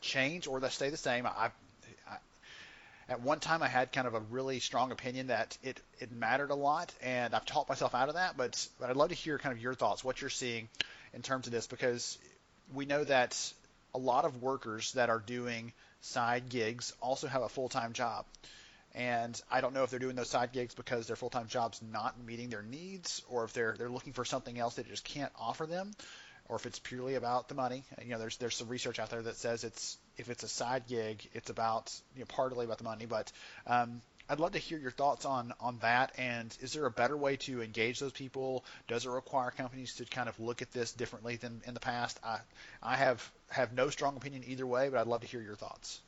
change 0.01 0.47
or 0.47 0.67
stay 0.71 0.89
the 0.89 0.97
same? 0.97 1.27
I, 1.27 1.51
at 3.09 3.21
one 3.21 3.39
time 3.39 3.63
I 3.63 3.69
had 3.69 3.93
kind 3.93 4.07
of 4.07 4.15
a 4.15 4.21
really 4.31 4.61
strong 4.61 4.91
opinion 4.93 5.27
that 5.27 5.57
it, 5.63 5.79
it 6.01 6.11
mattered 6.11 6.51
a 6.51 6.55
lot, 6.55 6.93
and 7.03 7.35
I've 7.35 7.45
talked 7.45 7.69
myself 7.69 7.95
out 7.95 8.09
of 8.09 8.15
that. 8.15 8.37
But 8.37 8.67
but 8.81 8.91
I'd 8.91 8.97
love 8.97 9.11
to 9.11 9.15
hear 9.15 9.39
kind 9.39 9.55
of 9.55 9.63
your 9.63 9.75
thoughts, 9.75 10.03
what 10.03 10.21
you're 10.21 10.31
seeing 10.31 10.69
in 11.13 11.23
terms 11.23 11.47
of 11.47 11.53
this, 11.53 11.67
because 11.67 12.19
we 12.75 12.87
know 12.87 13.05
that 13.05 13.53
a 13.95 13.99
lot 13.99 14.25
of 14.25 14.43
workers 14.43 14.93
that 14.93 15.11
are 15.11 15.21
doing 15.21 15.73
side 16.01 16.49
gigs 16.49 16.93
also 17.01 17.27
have 17.27 17.43
a 17.43 17.49
full 17.49 17.69
time 17.69 17.93
job. 17.93 18.25
And 18.97 19.39
I 19.51 19.61
don't 19.61 19.75
know 19.75 19.83
if 19.83 19.91
they're 19.91 19.99
doing 19.99 20.17
those 20.17 20.31
side 20.31 20.53
gigs 20.53 20.75
because 20.75 21.07
their 21.07 21.17
full 21.17 21.29
time 21.29 21.49
job's 21.49 21.83
not 21.83 22.19
meeting 22.25 22.49
their 22.49 22.63
needs, 22.63 23.23
or 23.29 23.45
if 23.45 23.53
they're 23.53 23.75
they're 23.79 23.91
looking 23.91 24.15
for 24.15 24.25
something 24.25 24.59
else 24.59 24.77
that 24.77 24.89
just 24.89 25.05
can't 25.05 25.31
offer 25.39 25.67
them, 25.67 25.93
or 26.49 26.57
if 26.57 26.65
it's 26.65 26.79
purely 26.79 27.15
about 27.15 27.49
the 27.49 27.55
money. 27.55 27.85
You 28.03 28.13
know, 28.13 28.19
there's 28.19 28.39
there's 28.39 28.57
some 28.57 28.69
research 28.69 28.99
out 28.99 29.11
there 29.11 29.21
that 29.21 29.37
says 29.37 29.65
it's 29.65 29.99
if 30.17 30.31
it's 30.31 30.45
a 30.45 30.49
side 30.49 30.85
gig, 30.89 31.29
it's 31.35 31.51
about 31.51 31.95
you 32.15 32.21
know 32.21 32.27
partly 32.27 32.65
about 32.65 32.79
the 32.79 32.85
money. 32.85 33.05
But 33.05 33.31
um, 33.67 34.01
I'd 34.31 34.41
love 34.41 34.53
to 34.53 34.59
hear 34.59 34.79
your 34.79 34.93
thoughts 34.93 35.27
on 35.27 35.53
on 35.61 35.79
that. 35.81 36.13
And 36.17 36.57
is 36.63 36.73
there 36.73 36.87
a 36.87 36.91
better 36.91 37.19
way 37.19 37.37
to 37.37 37.61
engage 37.61 38.01
those 38.01 38.13
people? 38.13 38.65
Does 38.89 39.05
it 39.05 39.11
require 39.11 39.51
companies 39.51 39.97
to 39.97 40.07
kind 40.07 40.31
of 40.31 40.41
look 40.41 40.63
at 40.63 40.73
this 40.73 40.93
differently 40.93 41.37
than 41.37 41.61
in 41.67 41.75
the 41.75 41.81
past? 41.81 42.19
I 42.25 42.39
I 42.83 42.97
have 42.97 43.31
have 43.49 43.75
no 43.75 43.91
strong 43.91 44.17
opinion 44.17 44.43
either 44.47 44.67
way, 44.67 44.89
but 44.89 44.99
I'd 44.99 45.07
love 45.07 45.21
to 45.21 45.27
hear 45.27 45.43
your 45.43 45.57
thoughts. 45.57 46.01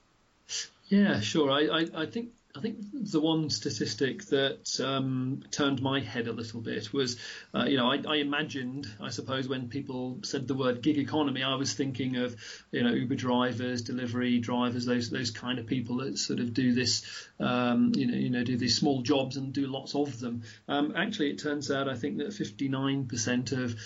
Yeah, 0.89 1.21
sure. 1.21 1.51
I, 1.51 1.67
I, 1.67 1.87
I 1.95 2.07
think 2.07 2.31
I 2.57 2.61
think 2.61 2.79
the 2.93 3.21
one 3.21 3.51
statistic 3.51 4.25
that 4.27 4.81
um, 4.81 5.43
turned 5.51 5.83
my 5.83 6.01
head 6.01 6.29
a 6.29 6.33
little 6.33 6.61
bit 6.61 6.93
was, 6.93 7.19
uh, 7.55 7.65
you 7.65 7.77
know, 7.77 7.93
I, 7.93 8.03
I, 8.09 8.17
imagined, 8.17 8.87
I 9.01 9.11
suppose, 9.11 9.47
when 9.47 9.69
people 9.69 10.21
said 10.25 10.49
the 10.49 10.55
word 10.55 10.83
gig 10.83 10.99
economy, 10.99 11.43
I 11.43 11.57
was 11.57 11.75
thinking 11.75 12.17
of, 12.17 12.37
you 12.73 12.83
know, 12.83 12.91
Uber 12.91 13.17
drivers, 13.17 13.83
delivery 13.83 14.39
drivers, 14.39 14.87
those 14.87 15.11
those 15.11 15.31
kind 15.31 15.59
of 15.59 15.67
people 15.67 15.99
that 15.99 16.19
sort 16.19 16.41
of 16.41 16.55
do 16.55 16.73
this, 16.73 17.05
um, 17.39 17.93
you 17.95 18.07
know, 18.07 18.17
you 18.17 18.31
know, 18.31 18.45
do 18.45 18.57
these 18.57 18.77
small 18.77 19.03
jobs 19.03 19.37
and 19.37 19.53
do 19.53 19.67
lots 19.67 19.95
of 19.95 20.19
them. 20.19 20.43
Um, 20.69 20.95
actually, 20.97 21.31
it 21.31 21.39
turns 21.39 21.71
out 21.71 21.89
I 21.89 21.97
think 21.97 22.17
that 22.19 22.29
59% 22.29 23.53
of 23.53 23.77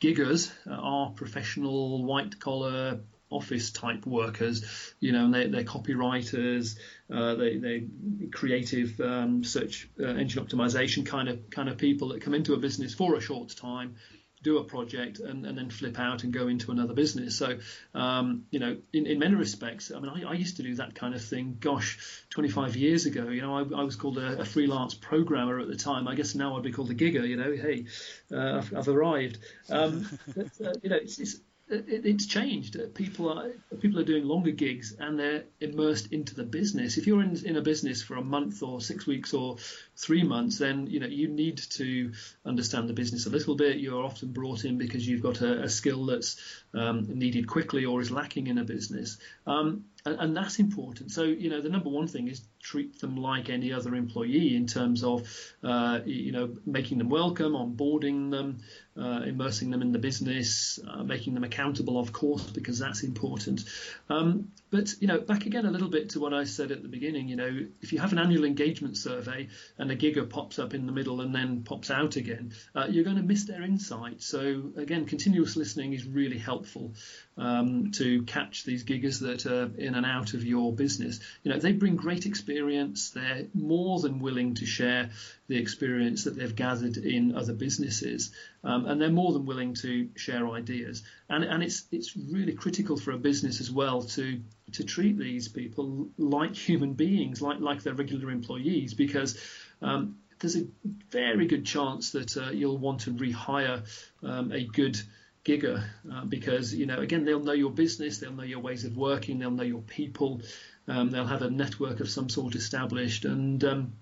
giggers 0.00 0.50
are 0.68 1.10
professional 1.10 2.04
white 2.04 2.40
collar 2.40 3.00
office 3.30 3.70
type 3.70 4.06
workers, 4.06 4.64
you 5.00 5.12
know, 5.12 5.24
and 5.24 5.34
they, 5.34 5.46
they're 5.48 5.64
copywriters, 5.64 6.76
uh, 7.12 7.34
they 7.34 7.56
they 7.56 7.86
creative 8.32 9.00
um, 9.00 9.44
search 9.44 9.88
uh, 10.00 10.06
engine 10.06 10.44
optimization 10.44 11.04
kind 11.04 11.28
of 11.28 11.50
kind 11.50 11.68
of 11.68 11.78
people 11.78 12.08
that 12.08 12.22
come 12.22 12.34
into 12.34 12.54
a 12.54 12.58
business 12.58 12.94
for 12.94 13.14
a 13.14 13.20
short 13.20 13.54
time, 13.56 13.96
do 14.42 14.58
a 14.58 14.64
project 14.64 15.18
and, 15.20 15.44
and 15.44 15.58
then 15.58 15.70
flip 15.70 15.98
out 15.98 16.22
and 16.24 16.32
go 16.32 16.48
into 16.48 16.70
another 16.70 16.94
business. 16.94 17.36
So, 17.36 17.58
um, 17.94 18.44
you 18.50 18.60
know, 18.60 18.76
in, 18.92 19.06
in 19.06 19.18
many 19.18 19.34
respects, 19.34 19.90
I 19.94 19.98
mean, 19.98 20.10
I, 20.10 20.30
I, 20.30 20.34
used 20.34 20.56
to 20.58 20.62
do 20.62 20.74
that 20.76 20.94
kind 20.94 21.14
of 21.14 21.22
thing, 21.22 21.56
gosh, 21.58 22.24
25 22.30 22.76
years 22.76 23.06
ago. 23.06 23.28
You 23.28 23.42
know, 23.42 23.56
I, 23.56 23.80
I 23.80 23.82
was 23.82 23.96
called 23.96 24.18
a, 24.18 24.40
a, 24.40 24.44
freelance 24.44 24.94
programmer 24.94 25.58
at 25.58 25.68
the 25.68 25.76
time. 25.76 26.06
I 26.06 26.14
guess 26.14 26.34
now 26.34 26.56
I'd 26.56 26.62
be 26.62 26.72
called 26.72 26.90
a 26.90 26.94
gigger, 26.94 27.26
you 27.26 27.36
know, 27.36 27.52
hey, 27.52 27.86
uh, 28.32 28.58
I've, 28.58 28.76
I've, 28.76 28.88
arrived. 28.88 29.38
Um, 29.68 30.08
but, 30.34 30.46
uh, 30.64 30.72
you 30.82 30.90
know, 30.90 30.96
it's, 30.96 31.18
it's 31.18 31.40
it, 31.70 32.06
it's 32.06 32.26
changed. 32.26 32.76
Uh, 32.76 32.86
people 32.94 33.30
are 33.30 33.50
people 33.80 34.00
are 34.00 34.04
doing 34.04 34.24
longer 34.24 34.50
gigs 34.50 34.94
and 34.98 35.18
they're 35.18 35.44
immersed 35.60 36.12
into 36.12 36.34
the 36.34 36.44
business. 36.44 36.98
If 36.98 37.06
you're 37.06 37.22
in, 37.22 37.36
in 37.44 37.56
a 37.56 37.62
business 37.62 38.02
for 38.02 38.16
a 38.16 38.22
month 38.22 38.62
or 38.62 38.80
six 38.80 39.06
weeks 39.06 39.34
or 39.34 39.56
three 39.96 40.22
months, 40.22 40.58
then 40.58 40.86
you 40.86 41.00
know 41.00 41.06
you 41.06 41.28
need 41.28 41.58
to 41.58 42.12
understand 42.44 42.88
the 42.88 42.94
business 42.94 43.26
a 43.26 43.30
little 43.30 43.54
bit. 43.54 43.78
You're 43.78 44.04
often 44.04 44.32
brought 44.32 44.64
in 44.64 44.78
because 44.78 45.06
you've 45.06 45.22
got 45.22 45.40
a, 45.40 45.62
a 45.62 45.68
skill 45.68 46.06
that's 46.06 46.40
um, 46.74 47.06
needed 47.18 47.46
quickly 47.46 47.84
or 47.84 48.00
is 48.00 48.10
lacking 48.10 48.46
in 48.46 48.58
a 48.58 48.64
business. 48.64 49.18
Um, 49.46 49.84
and, 50.04 50.20
and, 50.20 50.36
that's 50.36 50.58
important. 50.58 51.10
So, 51.10 51.24
you 51.24 51.50
know, 51.50 51.60
the 51.60 51.68
number 51.68 51.88
one 51.88 52.06
thing 52.06 52.28
is 52.28 52.42
treat 52.60 53.00
them 53.00 53.16
like 53.16 53.50
any 53.50 53.72
other 53.72 53.94
employee 53.94 54.54
in 54.54 54.66
terms 54.66 55.02
of, 55.02 55.26
uh, 55.62 56.00
you 56.04 56.32
know, 56.32 56.56
making 56.66 56.98
them 56.98 57.08
welcome, 57.08 57.52
onboarding 57.52 58.30
them, 58.30 58.58
uh, 59.00 59.22
immersing 59.22 59.70
them 59.70 59.82
in 59.82 59.92
the 59.92 59.98
business, 59.98 60.78
uh, 60.88 61.02
making 61.02 61.34
them 61.34 61.44
accountable, 61.44 61.98
of 61.98 62.12
course, 62.12 62.42
because 62.50 62.78
that's 62.78 63.02
important. 63.02 63.64
Um, 64.08 64.52
but, 64.70 64.94
you 65.00 65.06
know, 65.06 65.18
back 65.20 65.46
again 65.46 65.66
a 65.66 65.70
little 65.70 65.88
bit 65.88 66.10
to 66.10 66.20
what 66.20 66.34
I 66.34 66.44
said 66.44 66.72
at 66.72 66.82
the 66.82 66.88
beginning, 66.88 67.28
you 67.28 67.36
know, 67.36 67.66
if 67.80 67.92
you 67.92 68.00
have 68.00 68.12
an 68.12 68.18
annual 68.18 68.44
engagement 68.44 68.96
survey 68.96 69.48
and 69.78 69.90
a 69.90 69.96
gigger 69.96 70.28
pops 70.28 70.58
up 70.58 70.74
in 70.74 70.86
the 70.86 70.92
middle 70.92 71.20
and 71.20 71.34
then 71.34 71.62
pops 71.62 71.90
out 71.90 72.16
again, 72.16 72.52
uh, 72.74 72.86
you're 72.88 73.04
going 73.04 73.16
to 73.16 73.22
miss 73.22 73.44
their 73.44 73.62
insight. 73.62 74.22
So, 74.22 74.72
again, 74.76 75.06
continuous 75.06 75.56
listening 75.56 75.92
is 75.92 76.04
really 76.04 76.38
helpful 76.38 76.94
um, 77.38 77.92
to 77.92 78.24
catch 78.24 78.64
these 78.64 78.84
giggers 78.84 79.20
that 79.20 79.46
are 79.46 79.70
in 79.78 79.94
and 79.94 80.04
out 80.04 80.34
of 80.34 80.44
your 80.44 80.72
business. 80.72 81.20
You 81.44 81.52
know, 81.52 81.58
they 81.58 81.72
bring 81.72 81.96
great 81.96 82.26
experience. 82.26 83.10
They're 83.10 83.46
more 83.54 84.00
than 84.00 84.18
willing 84.18 84.54
to 84.56 84.66
share 84.66 85.10
the 85.46 85.56
experience 85.56 86.24
that 86.24 86.36
they've 86.36 86.54
gathered 86.54 86.96
in 86.96 87.36
other 87.36 87.54
businesses, 87.54 88.32
um, 88.64 88.86
and 88.86 89.00
they're 89.00 89.10
more 89.10 89.32
than 89.32 89.46
willing 89.46 89.74
to 89.74 90.08
share 90.16 90.48
ideas. 90.48 91.02
And, 91.28 91.44
and 91.44 91.62
it's 91.62 91.84
it's 91.92 92.16
really 92.16 92.54
critical 92.54 92.96
for 92.96 93.12
a 93.12 93.18
business 93.18 93.60
as 93.60 93.70
well 93.70 94.02
to 94.02 94.40
to 94.72 94.84
treat 94.84 95.16
these 95.16 95.48
people 95.48 96.08
like 96.18 96.54
human 96.54 96.94
beings, 96.94 97.40
like 97.40 97.60
like 97.60 97.82
their 97.82 97.94
regular 97.94 98.30
employees, 98.30 98.94
because 98.94 99.38
um, 99.80 100.16
there's 100.40 100.56
a 100.56 100.66
very 101.10 101.46
good 101.46 101.64
chance 101.64 102.12
that 102.12 102.36
uh, 102.36 102.50
you'll 102.50 102.78
want 102.78 103.00
to 103.00 103.12
rehire 103.12 103.82
um, 104.22 104.52
a 104.52 104.64
good 104.64 105.00
gigger 105.48 105.82
uh, 106.12 106.24
because 106.26 106.74
you 106.74 106.84
know 106.84 106.98
again 106.98 107.24
they'll 107.24 107.40
know 107.40 107.52
your 107.52 107.70
business, 107.70 108.18
they'll 108.18 108.32
know 108.32 108.42
your 108.42 108.60
ways 108.60 108.84
of 108.84 108.96
working, 108.96 109.38
they'll 109.38 109.50
know 109.50 109.62
your 109.62 109.80
people, 109.80 110.42
um, 110.86 111.10
they'll 111.10 111.26
have 111.26 111.42
a 111.42 111.50
network 111.50 112.00
of 112.00 112.10
some 112.10 112.28
sort 112.28 112.54
established, 112.54 113.24
and 113.24 113.64
um, 113.64 113.92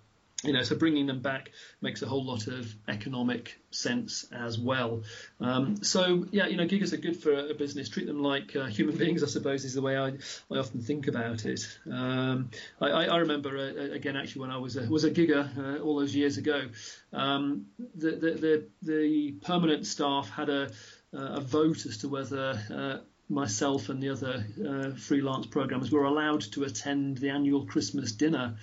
you 0.42 0.52
know 0.52 0.62
so 0.62 0.74
bringing 0.74 1.06
them 1.06 1.20
back 1.20 1.52
makes 1.80 2.02
a 2.02 2.06
whole 2.06 2.24
lot 2.24 2.48
of 2.48 2.74
economic 2.88 3.58
sense 3.70 4.26
as 4.32 4.58
well. 4.58 5.02
Um, 5.40 5.84
so 5.84 6.26
yeah, 6.32 6.48
you 6.48 6.56
know 6.56 6.66
giggers 6.66 6.92
are 6.92 6.96
good 6.96 7.16
for 7.16 7.32
a 7.32 7.54
business. 7.54 7.88
Treat 7.88 8.08
them 8.08 8.22
like 8.22 8.56
uh, 8.56 8.66
human 8.66 8.96
beings, 9.02 9.22
I 9.22 9.26
suppose, 9.26 9.64
is 9.64 9.74
the 9.74 9.82
way 9.82 9.96
I, 9.96 10.08
I 10.50 10.58
often 10.58 10.80
think 10.80 11.06
about 11.06 11.44
it. 11.44 11.60
Um, 11.90 12.50
I, 12.80 12.88
I, 12.88 13.16
remember 13.18 13.56
uh, 13.56 13.94
again 13.94 14.16
actually 14.16 14.40
when 14.42 14.50
I 14.50 14.58
was 14.58 14.76
a, 14.76 14.88
was 14.88 15.04
a 15.04 15.12
gigger 15.12 15.46
uh, 15.56 15.80
all 15.80 16.00
those 16.00 16.14
years 16.14 16.38
ago, 16.38 16.68
um, 17.12 17.66
the, 17.94 18.10
the 18.10 18.30
the 18.32 18.66
the 18.82 19.32
permanent 19.42 19.86
staff 19.86 20.28
had 20.28 20.48
a 20.48 20.70
a 21.12 21.40
vote 21.40 21.86
as 21.86 21.98
to 21.98 22.08
whether 22.08 22.60
uh, 22.72 22.98
myself 23.28 23.88
and 23.88 24.02
the 24.02 24.10
other 24.10 24.46
uh, 24.66 24.96
freelance 24.96 25.46
programmers 25.46 25.90
were 25.90 26.04
allowed 26.04 26.40
to 26.40 26.64
attend 26.64 27.18
the 27.18 27.30
annual 27.30 27.66
Christmas 27.66 28.12
dinner. 28.12 28.56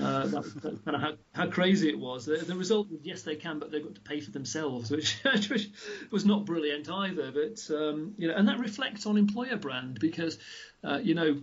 Uh, 0.00 0.26
that 0.26 0.80
kind 0.84 0.96
of 0.96 1.00
how, 1.00 1.12
how, 1.32 1.46
crazy 1.46 1.88
it 1.88 1.98
was. 1.98 2.26
The, 2.26 2.36
the, 2.38 2.56
result 2.56 2.90
was 2.90 3.00
yes, 3.04 3.22
they 3.22 3.36
can, 3.36 3.60
but 3.60 3.70
they've 3.70 3.82
got 3.82 3.94
to 3.94 4.00
pay 4.00 4.18
for 4.18 4.32
themselves, 4.32 4.90
which, 4.90 5.16
which 5.48 5.70
was 6.10 6.24
not 6.24 6.44
brilliant 6.44 6.90
either. 6.90 7.30
But 7.30 7.72
um, 7.72 8.14
you 8.18 8.26
know, 8.26 8.34
and 8.34 8.48
that 8.48 8.58
reflects 8.58 9.06
on 9.06 9.16
employer 9.16 9.56
brand 9.56 10.00
because 10.00 10.38
uh, 10.82 10.98
you 11.00 11.14
know 11.14 11.40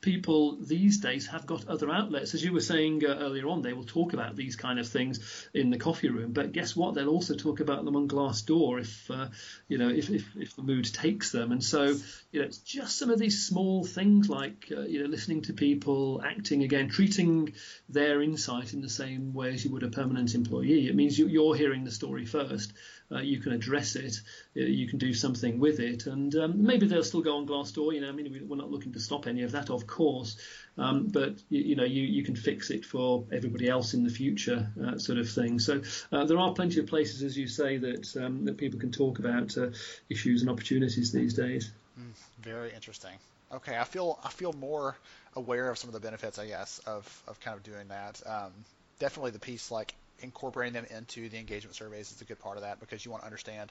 people 0.00 0.56
these 0.60 0.98
days 0.98 1.26
have 1.26 1.46
got 1.46 1.66
other 1.66 1.90
outlets. 1.90 2.34
As 2.34 2.44
you 2.44 2.52
were 2.52 2.60
saying 2.60 3.04
uh, 3.04 3.18
earlier 3.20 3.48
on, 3.48 3.62
they 3.62 3.72
will 3.72 3.84
talk 3.84 4.12
about 4.12 4.36
these 4.36 4.54
kind 4.54 4.78
of 4.78 4.86
things 4.86 5.48
in 5.52 5.70
the 5.70 5.78
coffee 5.78 6.08
room. 6.08 6.32
But 6.32 6.52
guess 6.52 6.76
what? 6.76 6.94
They'll 6.94 7.08
also 7.08 7.34
talk 7.34 7.60
about 7.60 7.84
them 7.84 7.96
on 7.96 8.08
Glassdoor 8.08 8.80
if 8.80 9.10
uh, 9.10 9.28
you 9.66 9.78
know 9.78 9.88
if, 9.88 10.08
if, 10.10 10.24
if 10.36 10.56
the 10.56 10.62
mood 10.62 10.92
takes 10.92 11.32
them. 11.32 11.52
And 11.52 11.62
so 11.62 11.96
you 12.30 12.40
know 12.40 12.46
it's 12.46 12.58
just 12.58 12.98
some 12.98 13.10
of 13.10 13.18
these 13.18 13.46
small 13.46 13.84
things 13.84 14.28
like 14.28 14.72
uh, 14.74 14.82
you 14.82 15.02
know 15.02 15.08
listening 15.08 15.42
to 15.42 15.52
people, 15.52 16.22
acting 16.24 16.62
again, 16.62 16.88
treating 16.88 17.52
their 17.88 18.22
insight 18.22 18.74
in 18.74 18.80
the 18.80 18.88
same 18.88 19.34
way 19.34 19.54
as 19.54 19.64
you 19.64 19.72
would 19.72 19.82
a 19.82 19.88
permanent 19.88 20.34
employee. 20.34 20.88
It 20.88 20.94
means 20.94 21.18
you, 21.18 21.26
you're 21.26 21.56
hearing 21.56 21.84
the 21.84 21.90
story 21.90 22.24
first 22.24 22.72
uh, 23.10 23.20
you 23.20 23.40
can 23.40 23.52
address 23.52 23.96
it, 23.96 24.20
uh, 24.56 24.60
you 24.60 24.86
can 24.86 24.98
do 24.98 25.14
something 25.14 25.58
with 25.58 25.80
it, 25.80 26.06
and 26.06 26.34
um, 26.36 26.64
maybe 26.64 26.86
they'll 26.86 27.04
still 27.04 27.22
go 27.22 27.36
on 27.36 27.46
Glassdoor. 27.46 27.94
You 27.94 28.00
know, 28.00 28.08
I 28.08 28.12
mean, 28.12 28.46
we're 28.48 28.56
not 28.56 28.70
looking 28.70 28.92
to 28.92 29.00
stop 29.00 29.26
any 29.26 29.42
of 29.42 29.52
that, 29.52 29.70
of 29.70 29.86
course, 29.86 30.36
um, 30.76 31.06
but 31.06 31.34
you, 31.48 31.60
you, 31.60 31.76
know, 31.76 31.84
you, 31.84 32.02
you 32.02 32.22
can 32.22 32.36
fix 32.36 32.70
it 32.70 32.84
for 32.84 33.24
everybody 33.32 33.68
else 33.68 33.94
in 33.94 34.04
the 34.04 34.10
future, 34.10 34.70
uh, 34.84 34.98
sort 34.98 35.18
of 35.18 35.28
thing. 35.28 35.58
So 35.58 35.82
uh, 36.12 36.24
there 36.24 36.38
are 36.38 36.52
plenty 36.52 36.80
of 36.80 36.86
places, 36.86 37.22
as 37.22 37.36
you 37.36 37.48
say, 37.48 37.78
that 37.78 38.16
um, 38.16 38.44
that 38.44 38.56
people 38.56 38.78
can 38.78 38.92
talk 38.92 39.18
about 39.18 39.56
uh, 39.56 39.70
issues 40.08 40.42
and 40.42 40.50
opportunities 40.50 41.12
these 41.12 41.34
days. 41.34 41.70
Mm, 41.98 42.12
very 42.42 42.72
interesting. 42.74 43.14
Okay, 43.52 43.78
I 43.78 43.84
feel 43.84 44.18
I 44.22 44.28
feel 44.28 44.52
more 44.52 44.96
aware 45.34 45.70
of 45.70 45.78
some 45.78 45.88
of 45.88 45.94
the 45.94 46.00
benefits, 46.00 46.38
I 46.38 46.46
guess, 46.46 46.80
of 46.80 47.22
of 47.26 47.40
kind 47.40 47.56
of 47.56 47.62
doing 47.62 47.88
that. 47.88 48.20
Um, 48.26 48.52
definitely 48.98 49.30
the 49.30 49.38
piece 49.38 49.70
like 49.70 49.94
incorporating 50.20 50.72
them 50.72 50.86
into 50.96 51.28
the 51.28 51.38
engagement 51.38 51.76
surveys 51.76 52.10
is 52.10 52.20
a 52.20 52.24
good 52.24 52.38
part 52.38 52.56
of 52.56 52.62
that 52.62 52.80
because 52.80 53.04
you 53.04 53.10
want 53.10 53.22
to 53.22 53.26
understand 53.26 53.70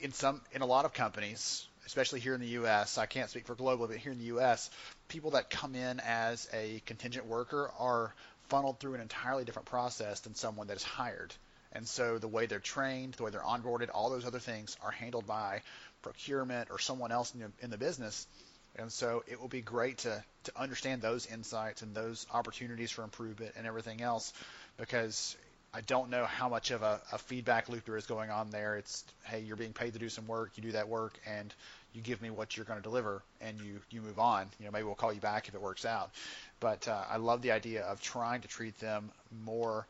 in 0.00 0.12
some 0.12 0.40
in 0.52 0.62
a 0.62 0.66
lot 0.66 0.84
of 0.84 0.92
companies 0.92 1.66
especially 1.86 2.20
here 2.20 2.34
in 2.34 2.40
the 2.40 2.48
US 2.48 2.98
I 2.98 3.06
can't 3.06 3.30
speak 3.30 3.46
for 3.46 3.54
global 3.54 3.86
but 3.86 3.96
here 3.96 4.12
in 4.12 4.18
the 4.18 4.36
US 4.36 4.70
people 5.08 5.32
that 5.32 5.50
come 5.50 5.74
in 5.74 6.00
as 6.00 6.48
a 6.52 6.82
contingent 6.86 7.26
worker 7.26 7.70
are 7.78 8.14
funneled 8.48 8.78
through 8.78 8.94
an 8.94 9.00
entirely 9.00 9.44
different 9.44 9.66
process 9.66 10.20
than 10.20 10.34
someone 10.34 10.66
that 10.66 10.76
is 10.76 10.82
hired. 10.82 11.32
And 11.72 11.88
so 11.88 12.18
the 12.18 12.28
way 12.28 12.46
they're 12.46 12.58
trained 12.58 13.14
the 13.14 13.22
way 13.22 13.30
they're 13.30 13.40
onboarded 13.40 13.88
all 13.94 14.10
those 14.10 14.26
other 14.26 14.40
things 14.40 14.76
are 14.82 14.90
handled 14.90 15.26
by 15.26 15.62
procurement 16.02 16.68
or 16.70 16.78
someone 16.78 17.12
else 17.12 17.32
in 17.34 17.40
the, 17.40 17.50
in 17.60 17.70
the 17.70 17.78
business 17.78 18.26
and 18.76 18.90
so 18.90 19.22
it 19.26 19.40
will 19.40 19.48
be 19.48 19.60
great 19.60 19.98
to, 19.98 20.24
to 20.44 20.52
understand 20.60 21.02
those 21.02 21.26
insights 21.26 21.82
and 21.82 21.94
those 21.94 22.26
opportunities 22.32 22.90
for 22.90 23.02
improvement 23.04 23.52
and 23.56 23.66
everything 23.66 24.00
else 24.00 24.32
because 24.76 25.36
I 25.74 25.80
don't 25.80 26.10
know 26.10 26.24
how 26.24 26.48
much 26.48 26.70
of 26.70 26.82
a, 26.82 27.00
a, 27.12 27.18
feedback 27.18 27.70
loop 27.70 27.86
there 27.86 27.96
is 27.96 28.04
going 28.06 28.30
on 28.30 28.50
there. 28.50 28.76
It's 28.76 29.04
hey, 29.24 29.40
you're 29.40 29.56
being 29.56 29.72
paid 29.72 29.94
to 29.94 29.98
do 29.98 30.10
some 30.10 30.26
work, 30.26 30.52
you 30.56 30.62
do 30.62 30.72
that 30.72 30.88
work, 30.88 31.18
and 31.26 31.54
you 31.94 32.02
give 32.02 32.20
me 32.20 32.28
what 32.28 32.56
you're 32.56 32.66
going 32.66 32.78
to 32.78 32.82
deliver, 32.82 33.22
and 33.40 33.58
you 33.58 33.80
you 33.90 34.02
move 34.02 34.18
on. 34.18 34.48
You 34.58 34.66
know, 34.66 34.72
maybe 34.72 34.84
we'll 34.84 34.94
call 34.94 35.12
you 35.14 35.20
back 35.20 35.48
if 35.48 35.54
it 35.54 35.62
works 35.62 35.86
out. 35.86 36.10
But 36.60 36.88
uh, 36.88 37.04
I 37.08 37.16
love 37.16 37.40
the 37.40 37.52
idea 37.52 37.84
of 37.84 38.02
trying 38.02 38.42
to 38.42 38.48
treat 38.48 38.78
them 38.80 39.10
more. 39.44 39.86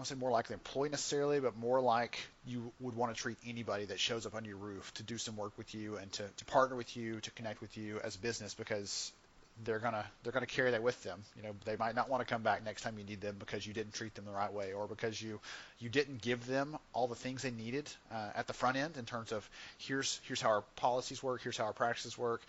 Don't 0.00 0.06
say 0.06 0.14
more 0.14 0.30
like 0.30 0.48
an 0.48 0.54
employee 0.54 0.88
necessarily, 0.88 1.40
but 1.40 1.58
more 1.58 1.78
like 1.78 2.18
you 2.46 2.72
would 2.80 2.96
want 2.96 3.14
to 3.14 3.20
treat 3.20 3.36
anybody 3.46 3.84
that 3.84 4.00
shows 4.00 4.24
up 4.24 4.34
on 4.34 4.46
your 4.46 4.56
roof 4.56 4.94
to 4.94 5.02
do 5.02 5.18
some 5.18 5.36
work 5.36 5.52
with 5.58 5.74
you 5.74 5.98
and 5.98 6.10
to, 6.12 6.24
to 6.38 6.44
partner 6.46 6.74
with 6.74 6.96
you, 6.96 7.20
to 7.20 7.30
connect 7.32 7.60
with 7.60 7.76
you 7.76 8.00
as 8.02 8.16
a 8.16 8.18
business 8.18 8.54
because 8.54 9.12
they're 9.62 9.78
gonna 9.78 10.06
they're 10.22 10.32
gonna 10.32 10.46
carry 10.46 10.70
that 10.70 10.82
with 10.82 11.02
them. 11.02 11.22
You 11.36 11.42
know, 11.42 11.50
they 11.66 11.76
might 11.76 11.94
not 11.94 12.08
want 12.08 12.26
to 12.26 12.32
come 12.34 12.40
back 12.40 12.64
next 12.64 12.80
time 12.80 12.96
you 12.96 13.04
need 13.04 13.20
them 13.20 13.36
because 13.38 13.66
you 13.66 13.74
didn't 13.74 13.92
treat 13.92 14.14
them 14.14 14.24
the 14.24 14.30
right 14.30 14.50
way, 14.50 14.72
or 14.72 14.86
because 14.86 15.20
you 15.20 15.38
you 15.80 15.90
didn't 15.90 16.22
give 16.22 16.46
them 16.46 16.78
all 16.94 17.06
the 17.06 17.14
things 17.14 17.42
they 17.42 17.50
needed 17.50 17.86
uh, 18.10 18.30
at 18.34 18.46
the 18.46 18.54
front 18.54 18.78
end 18.78 18.96
in 18.96 19.04
terms 19.04 19.32
of 19.32 19.46
here's 19.76 20.18
here's 20.24 20.40
how 20.40 20.48
our 20.48 20.64
policies 20.76 21.22
work, 21.22 21.42
here's 21.42 21.58
how 21.58 21.64
our 21.64 21.74
practices 21.74 22.16
work. 22.16 22.40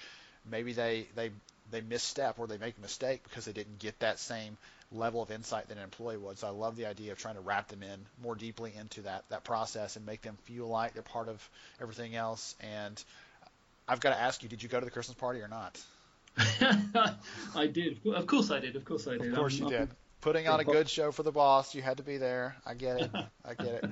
Maybe 0.50 0.72
they 0.72 1.06
they 1.18 1.32
they 1.70 1.82
misstep 1.82 2.40
or 2.40 2.48
they 2.48 2.58
make 2.58 2.78
a 2.78 2.82
mistake 2.82 3.24
because 3.26 3.44
they 3.44 3.52
didn't 3.52 3.80
get 3.80 4.00
that 4.00 4.20
same 4.20 4.58
level 4.92 5.22
of 5.22 5.32
insight 5.32 5.68
that 5.70 5.78
an 5.78 5.84
employee 5.84 6.18
would. 6.18 6.38
So 6.38 6.48
I 6.48 6.52
love 6.52 6.76
the 6.76 6.86
idea 6.86 7.12
of 7.12 7.18
trying 7.18 7.36
to 7.36 7.42
wrap 7.42 7.70
them 7.70 7.84
in 7.84 8.06
more 8.22 8.36
deeply 8.36 8.74
into 8.78 9.02
that 9.04 9.24
that 9.30 9.44
process 9.44 9.96
and 9.96 10.06
make 10.06 10.22
them 10.22 10.38
feel 10.44 10.68
like 10.68 10.94
they're 10.94 11.04
part 11.04 11.30
of 11.30 11.50
everything 11.82 12.16
else. 12.16 12.56
And 12.60 13.02
I've 13.88 14.00
got 14.00 14.12
to 14.12 14.20
ask 14.20 14.44
you, 14.44 14.50
did 14.50 14.62
you 14.62 14.70
go 14.70 14.80
to 14.80 14.86
the 14.86 14.92
Christmas 14.92 15.16
party 15.16 15.42
or 15.42 15.48
not? 15.48 15.80
I 17.56 17.68
did. 17.68 18.00
Of 18.06 18.28
course 18.28 18.52
I 18.52 18.60
did. 18.60 18.76
Of 18.76 18.86
course 18.86 19.08
I 19.08 19.18
did. 19.18 19.28
Of 19.32 19.36
course 19.36 19.58
I'm, 19.58 19.66
you 19.66 19.70
did. 19.70 19.82
I'm, 19.82 19.90
Putting 20.22 20.48
on 20.48 20.60
a 20.60 20.64
good 20.64 20.88
show 20.88 21.12
for 21.12 21.24
the 21.24 21.32
boss. 21.32 21.74
You 21.74 21.82
had 21.82 21.98
to 21.98 22.04
be 22.04 22.18
there. 22.18 22.56
I 22.64 22.76
get 22.76 23.02
it. 23.02 23.12
I 23.46 23.56
get 23.56 23.84
it. 23.84 23.86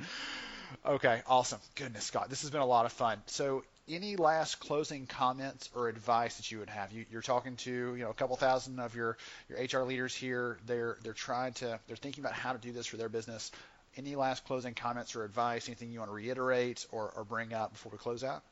Okay, 0.86 1.24
awesome. 1.26 1.60
Goodness, 1.74 2.04
Scott, 2.06 2.30
this 2.30 2.41
has 2.41 2.52
been 2.52 2.62
a 2.62 2.66
lot 2.66 2.86
of 2.86 2.91
fun. 2.91 3.18
So, 3.26 3.64
any 3.90 4.16
last 4.16 4.60
closing 4.60 5.08
comments 5.08 5.70
or 5.76 5.90
advice 5.90 6.38
that 6.38 6.52
you 6.52 6.60
would 6.60 6.70
have? 6.70 6.92
You, 6.92 7.06
are 7.16 7.22
talking 7.22 7.56
to 7.58 7.72
you 7.72 8.04
know 8.04 8.10
a 8.10 8.14
couple 8.14 8.36
thousand 8.36 8.80
of 8.80 8.96
your 8.96 9.18
your 9.50 9.60
HR 9.60 9.86
leaders 9.86 10.16
here. 10.16 10.58
They're 10.66 10.98
they're 11.04 11.14
trying 11.14 11.54
to 11.54 11.80
they're 11.88 11.98
thinking 11.98 12.24
about 12.24 12.34
how 12.34 12.54
to 12.54 12.60
do 12.60 12.72
this 12.72 12.86
for 12.86 12.98
their 12.98 13.10
business. 13.10 13.52
Any 13.98 14.16
last 14.16 14.46
closing 14.46 14.76
comments 14.76 15.16
or 15.16 15.24
advice? 15.24 15.68
Anything 15.68 15.92
you 15.92 16.00
want 16.00 16.12
to 16.12 16.16
reiterate 16.16 16.86
or, 16.92 17.12
or 17.16 17.24
bring 17.24 17.54
up 17.54 17.74
before 17.74 17.92
we 17.92 17.98
close 17.98 18.24
out? 18.24 18.44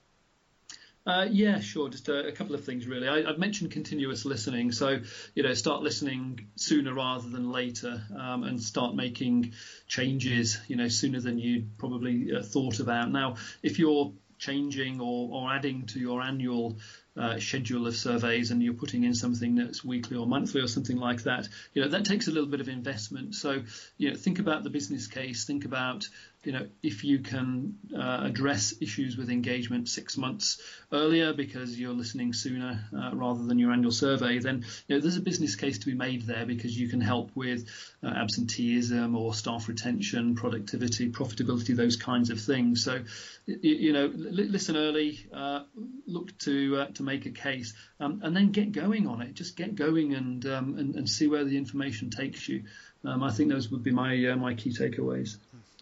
Uh, 1.06 1.26
yeah, 1.32 1.62
sure. 1.62 1.88
Just 1.88 2.10
a, 2.10 2.28
a, 2.28 2.32
couple 2.34 2.54
of 2.54 2.66
things, 2.66 2.86
really. 2.86 3.08
I, 3.08 3.22
have 3.22 3.38
mentioned 3.38 3.72
continuous 3.72 4.26
listening, 4.26 4.74
so 4.74 5.00
you 5.36 5.44
know, 5.44 5.54
start 5.54 5.82
listening 5.82 6.48
sooner 6.58 6.94
rather 6.94 7.30
than 7.30 7.50
later, 7.50 8.02
um, 8.14 8.44
and 8.44 8.62
start 8.62 8.94
making 8.94 9.54
changes, 9.88 10.60
you 10.68 10.76
know, 10.76 10.90
sooner 10.90 11.22
than 11.22 11.40
you 11.40 11.68
probably 11.78 12.36
uh, 12.36 12.42
thought 12.42 12.82
about. 12.82 13.10
Now, 13.10 13.36
if 13.64 13.80
you're 13.80 14.12
changing 14.38 15.02
or, 15.02 15.30
or 15.32 15.52
adding 15.52 15.86
to 15.88 16.00
your 16.00 16.22
annual 16.22 16.78
uh, 17.18 17.40
schedule 17.40 17.88
of 17.88 17.96
surveys 17.96 18.52
and 18.52 18.62
you're 18.62 18.74
putting 18.74 19.04
in 19.04 19.16
something 19.16 19.56
that's 19.56 19.84
weekly 19.84 20.18
or 20.18 20.28
monthly 20.28 20.62
or 20.62 20.68
something 20.68 20.98
like 20.98 21.24
that, 21.24 21.48
you 21.74 21.82
know, 21.82 21.90
that 21.90 22.06
takes 22.06 22.28
a 22.28 22.32
little 22.32 22.50
bit 22.50 22.62
of 22.62 22.70
investment. 22.70 23.34
So, 23.34 23.64
you 23.98 24.12
know, 24.12 24.16
think 24.16 24.40
about 24.40 24.64
the 24.64 24.70
business 24.70 25.08
case, 25.08 25.46
think 25.46 25.66
about 25.66 26.08
you 26.48 26.54
know, 26.54 26.66
if 26.82 27.04
you 27.04 27.20
can 27.20 27.78
uh, 27.94 28.22
address 28.24 28.74
issues 28.80 29.18
with 29.18 29.30
engagement 29.30 29.90
six 29.90 30.16
months 30.16 30.62
earlier 30.94 31.34
because 31.34 31.78
you're 31.78 31.92
listening 31.92 32.32
sooner 32.32 32.86
uh, 32.98 33.14
rather 33.14 33.44
than 33.44 33.60
your 33.60 33.74
annual 33.74 33.92
survey, 33.92 34.40
then 34.40 34.64
you 34.88 34.96
know, 34.96 35.02
there's 35.02 35.18
a 35.18 35.22
business 35.22 35.58
case 35.58 35.80
to 35.80 35.88
be 35.88 35.94
made 35.94 36.22
there 36.22 36.46
because 36.46 36.80
you 36.80 36.88
can 36.88 37.02
help 37.02 37.32
with 37.36 37.68
uh, 38.02 38.08
absenteeism 38.08 39.14
or 39.14 39.34
staff 39.34 39.68
retention, 39.68 40.36
productivity, 40.36 41.12
profitability, 41.12 41.76
those 41.76 41.98
kinds 41.98 42.30
of 42.30 42.40
things. 42.40 42.82
So, 42.82 43.04
you, 43.46 43.76
you 43.76 43.92
know, 43.92 44.06
listen 44.16 44.78
early, 44.78 45.28
uh, 45.34 45.64
look 46.06 46.38
to 46.40 46.78
uh, 46.78 46.86
to 46.94 47.04
make 47.04 47.26
a 47.26 47.32
case, 47.32 47.74
um, 48.00 48.22
and 48.24 48.34
then 48.34 48.52
get 48.52 48.72
going 48.72 49.06
on 49.06 49.22
it. 49.22 49.34
Just 49.34 49.58
get 49.58 49.76
going 49.76 50.14
and 50.14 50.46
um, 50.46 50.78
and, 50.80 50.96
and, 50.96 51.10
see 51.10 51.28
where 51.28 51.44
the 51.44 51.58
information 51.58 52.10
takes 52.10 52.48
you. 52.48 52.64
Um, 53.04 53.22
I 53.22 53.32
think 53.32 53.50
those 53.50 53.70
would 53.70 53.84
be 53.84 53.92
my 53.92 54.28
uh, 54.28 54.38
my 54.38 54.54
key 54.54 54.70
takeaways. 54.70 55.36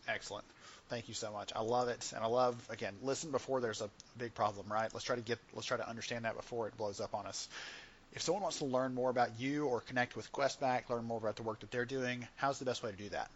Excellent. 0.08 0.46
Thank 0.90 1.08
you 1.08 1.16
so 1.16 1.32
much. 1.32 1.52
I 1.56 1.62
love 1.62 1.88
it, 1.88 2.12
and 2.16 2.24
I 2.24 2.28
love 2.28 2.56
again. 2.70 2.94
Listen 3.02 3.32
before 3.32 3.60
there's 3.60 3.82
a 3.82 3.90
big 4.18 4.36
problem, 4.36 4.68
right? 4.72 4.94
Let's 4.94 5.06
try 5.06 5.16
to 5.16 5.22
get 5.22 5.40
let's 5.54 5.66
try 5.66 5.78
to 5.78 5.90
understand 5.90 6.26
that 6.26 6.36
before 6.36 6.68
it 6.68 6.78
blows 6.78 7.00
up 7.00 7.16
on 7.16 7.26
us. 7.26 7.48
If 8.14 8.22
someone 8.22 8.44
wants 8.44 8.60
to 8.60 8.66
learn 8.66 8.94
more 8.94 9.10
about 9.10 9.40
you 9.40 9.66
or 9.66 9.82
connect 9.82 10.16
with 10.16 10.32
Questback, 10.32 10.90
learn 10.90 11.04
more 11.04 11.18
about 11.18 11.36
the 11.36 11.44
work 11.44 11.60
that 11.62 11.72
they're 11.72 11.86
doing, 11.86 12.28
how's 12.36 12.60
the 12.60 12.66
best 12.66 12.84
way 12.84 12.92
to 12.92 12.98
do 12.98 13.10
that? 13.10 13.30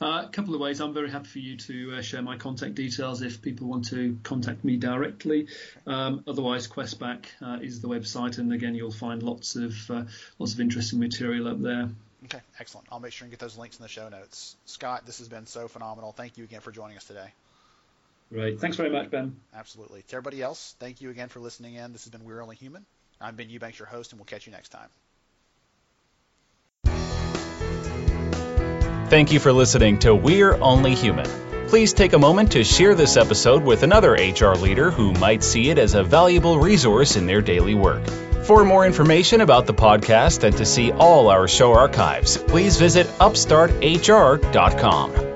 Uh, 0.00 0.24
a 0.26 0.28
couple 0.30 0.54
of 0.54 0.60
ways. 0.60 0.80
I'm 0.80 0.92
very 0.92 1.10
happy 1.10 1.26
for 1.26 1.38
you 1.38 1.56
to 1.56 1.96
uh, 1.96 2.02
share 2.02 2.20
my 2.20 2.36
contact 2.36 2.74
details 2.74 3.22
if 3.22 3.40
people 3.40 3.66
want 3.66 3.88
to 3.88 4.18
contact 4.22 4.62
me 4.62 4.76
directly. 4.76 5.48
Um, 5.86 6.22
otherwise, 6.28 6.68
Questback 6.68 7.24
uh, 7.40 7.58
is 7.62 7.80
the 7.80 7.88
website, 7.88 8.36
and 8.36 8.52
again, 8.52 8.74
you'll 8.74 8.92
find 8.92 9.22
lots 9.22 9.56
of 9.56 9.90
uh, 9.90 10.04
lots 10.38 10.52
of 10.52 10.60
interesting 10.60 11.00
material 11.00 11.48
up 11.48 11.62
there. 11.62 11.88
Okay, 12.26 12.40
excellent. 12.58 12.88
I'll 12.90 12.98
make 12.98 13.12
sure 13.12 13.24
and 13.24 13.30
get 13.30 13.38
those 13.38 13.56
links 13.56 13.78
in 13.78 13.82
the 13.82 13.88
show 13.88 14.08
notes. 14.08 14.56
Scott, 14.64 15.06
this 15.06 15.18
has 15.18 15.28
been 15.28 15.46
so 15.46 15.68
phenomenal. 15.68 16.10
Thank 16.10 16.36
you 16.38 16.44
again 16.44 16.60
for 16.60 16.72
joining 16.72 16.96
us 16.96 17.04
today. 17.04 17.28
Great. 18.32 18.58
Thanks 18.58 18.76
very 18.76 18.90
much, 18.90 19.10
Ben. 19.10 19.36
Absolutely. 19.54 20.02
To 20.08 20.16
everybody 20.16 20.42
else, 20.42 20.74
thank 20.80 21.00
you 21.00 21.10
again 21.10 21.28
for 21.28 21.38
listening 21.38 21.74
in. 21.74 21.92
This 21.92 22.04
has 22.04 22.10
been 22.10 22.24
We're 22.24 22.42
Only 22.42 22.56
Human. 22.56 22.84
I'm 23.20 23.36
Ben 23.36 23.48
Eubanks, 23.48 23.78
your 23.78 23.86
host, 23.86 24.10
and 24.10 24.18
we'll 24.18 24.26
catch 24.26 24.46
you 24.46 24.52
next 24.52 24.70
time. 24.70 24.88
Thank 29.08 29.30
you 29.30 29.38
for 29.38 29.52
listening 29.52 30.00
to 30.00 30.12
We're 30.12 30.60
Only 30.60 30.96
Human. 30.96 31.26
Please 31.68 31.92
take 31.92 32.12
a 32.12 32.18
moment 32.18 32.52
to 32.52 32.64
share 32.64 32.96
this 32.96 33.16
episode 33.16 33.62
with 33.62 33.84
another 33.84 34.14
HR 34.14 34.54
leader 34.54 34.90
who 34.90 35.12
might 35.12 35.44
see 35.44 35.70
it 35.70 35.78
as 35.78 35.94
a 35.94 36.02
valuable 36.02 36.58
resource 36.58 37.14
in 37.14 37.26
their 37.26 37.40
daily 37.40 37.74
work. 37.74 38.02
For 38.46 38.64
more 38.64 38.86
information 38.86 39.40
about 39.40 39.66
the 39.66 39.74
podcast 39.74 40.44
and 40.44 40.56
to 40.58 40.64
see 40.64 40.92
all 40.92 41.30
our 41.30 41.48
show 41.48 41.72
archives, 41.72 42.38
please 42.38 42.78
visit 42.78 43.08
upstarthr.com. 43.18 45.35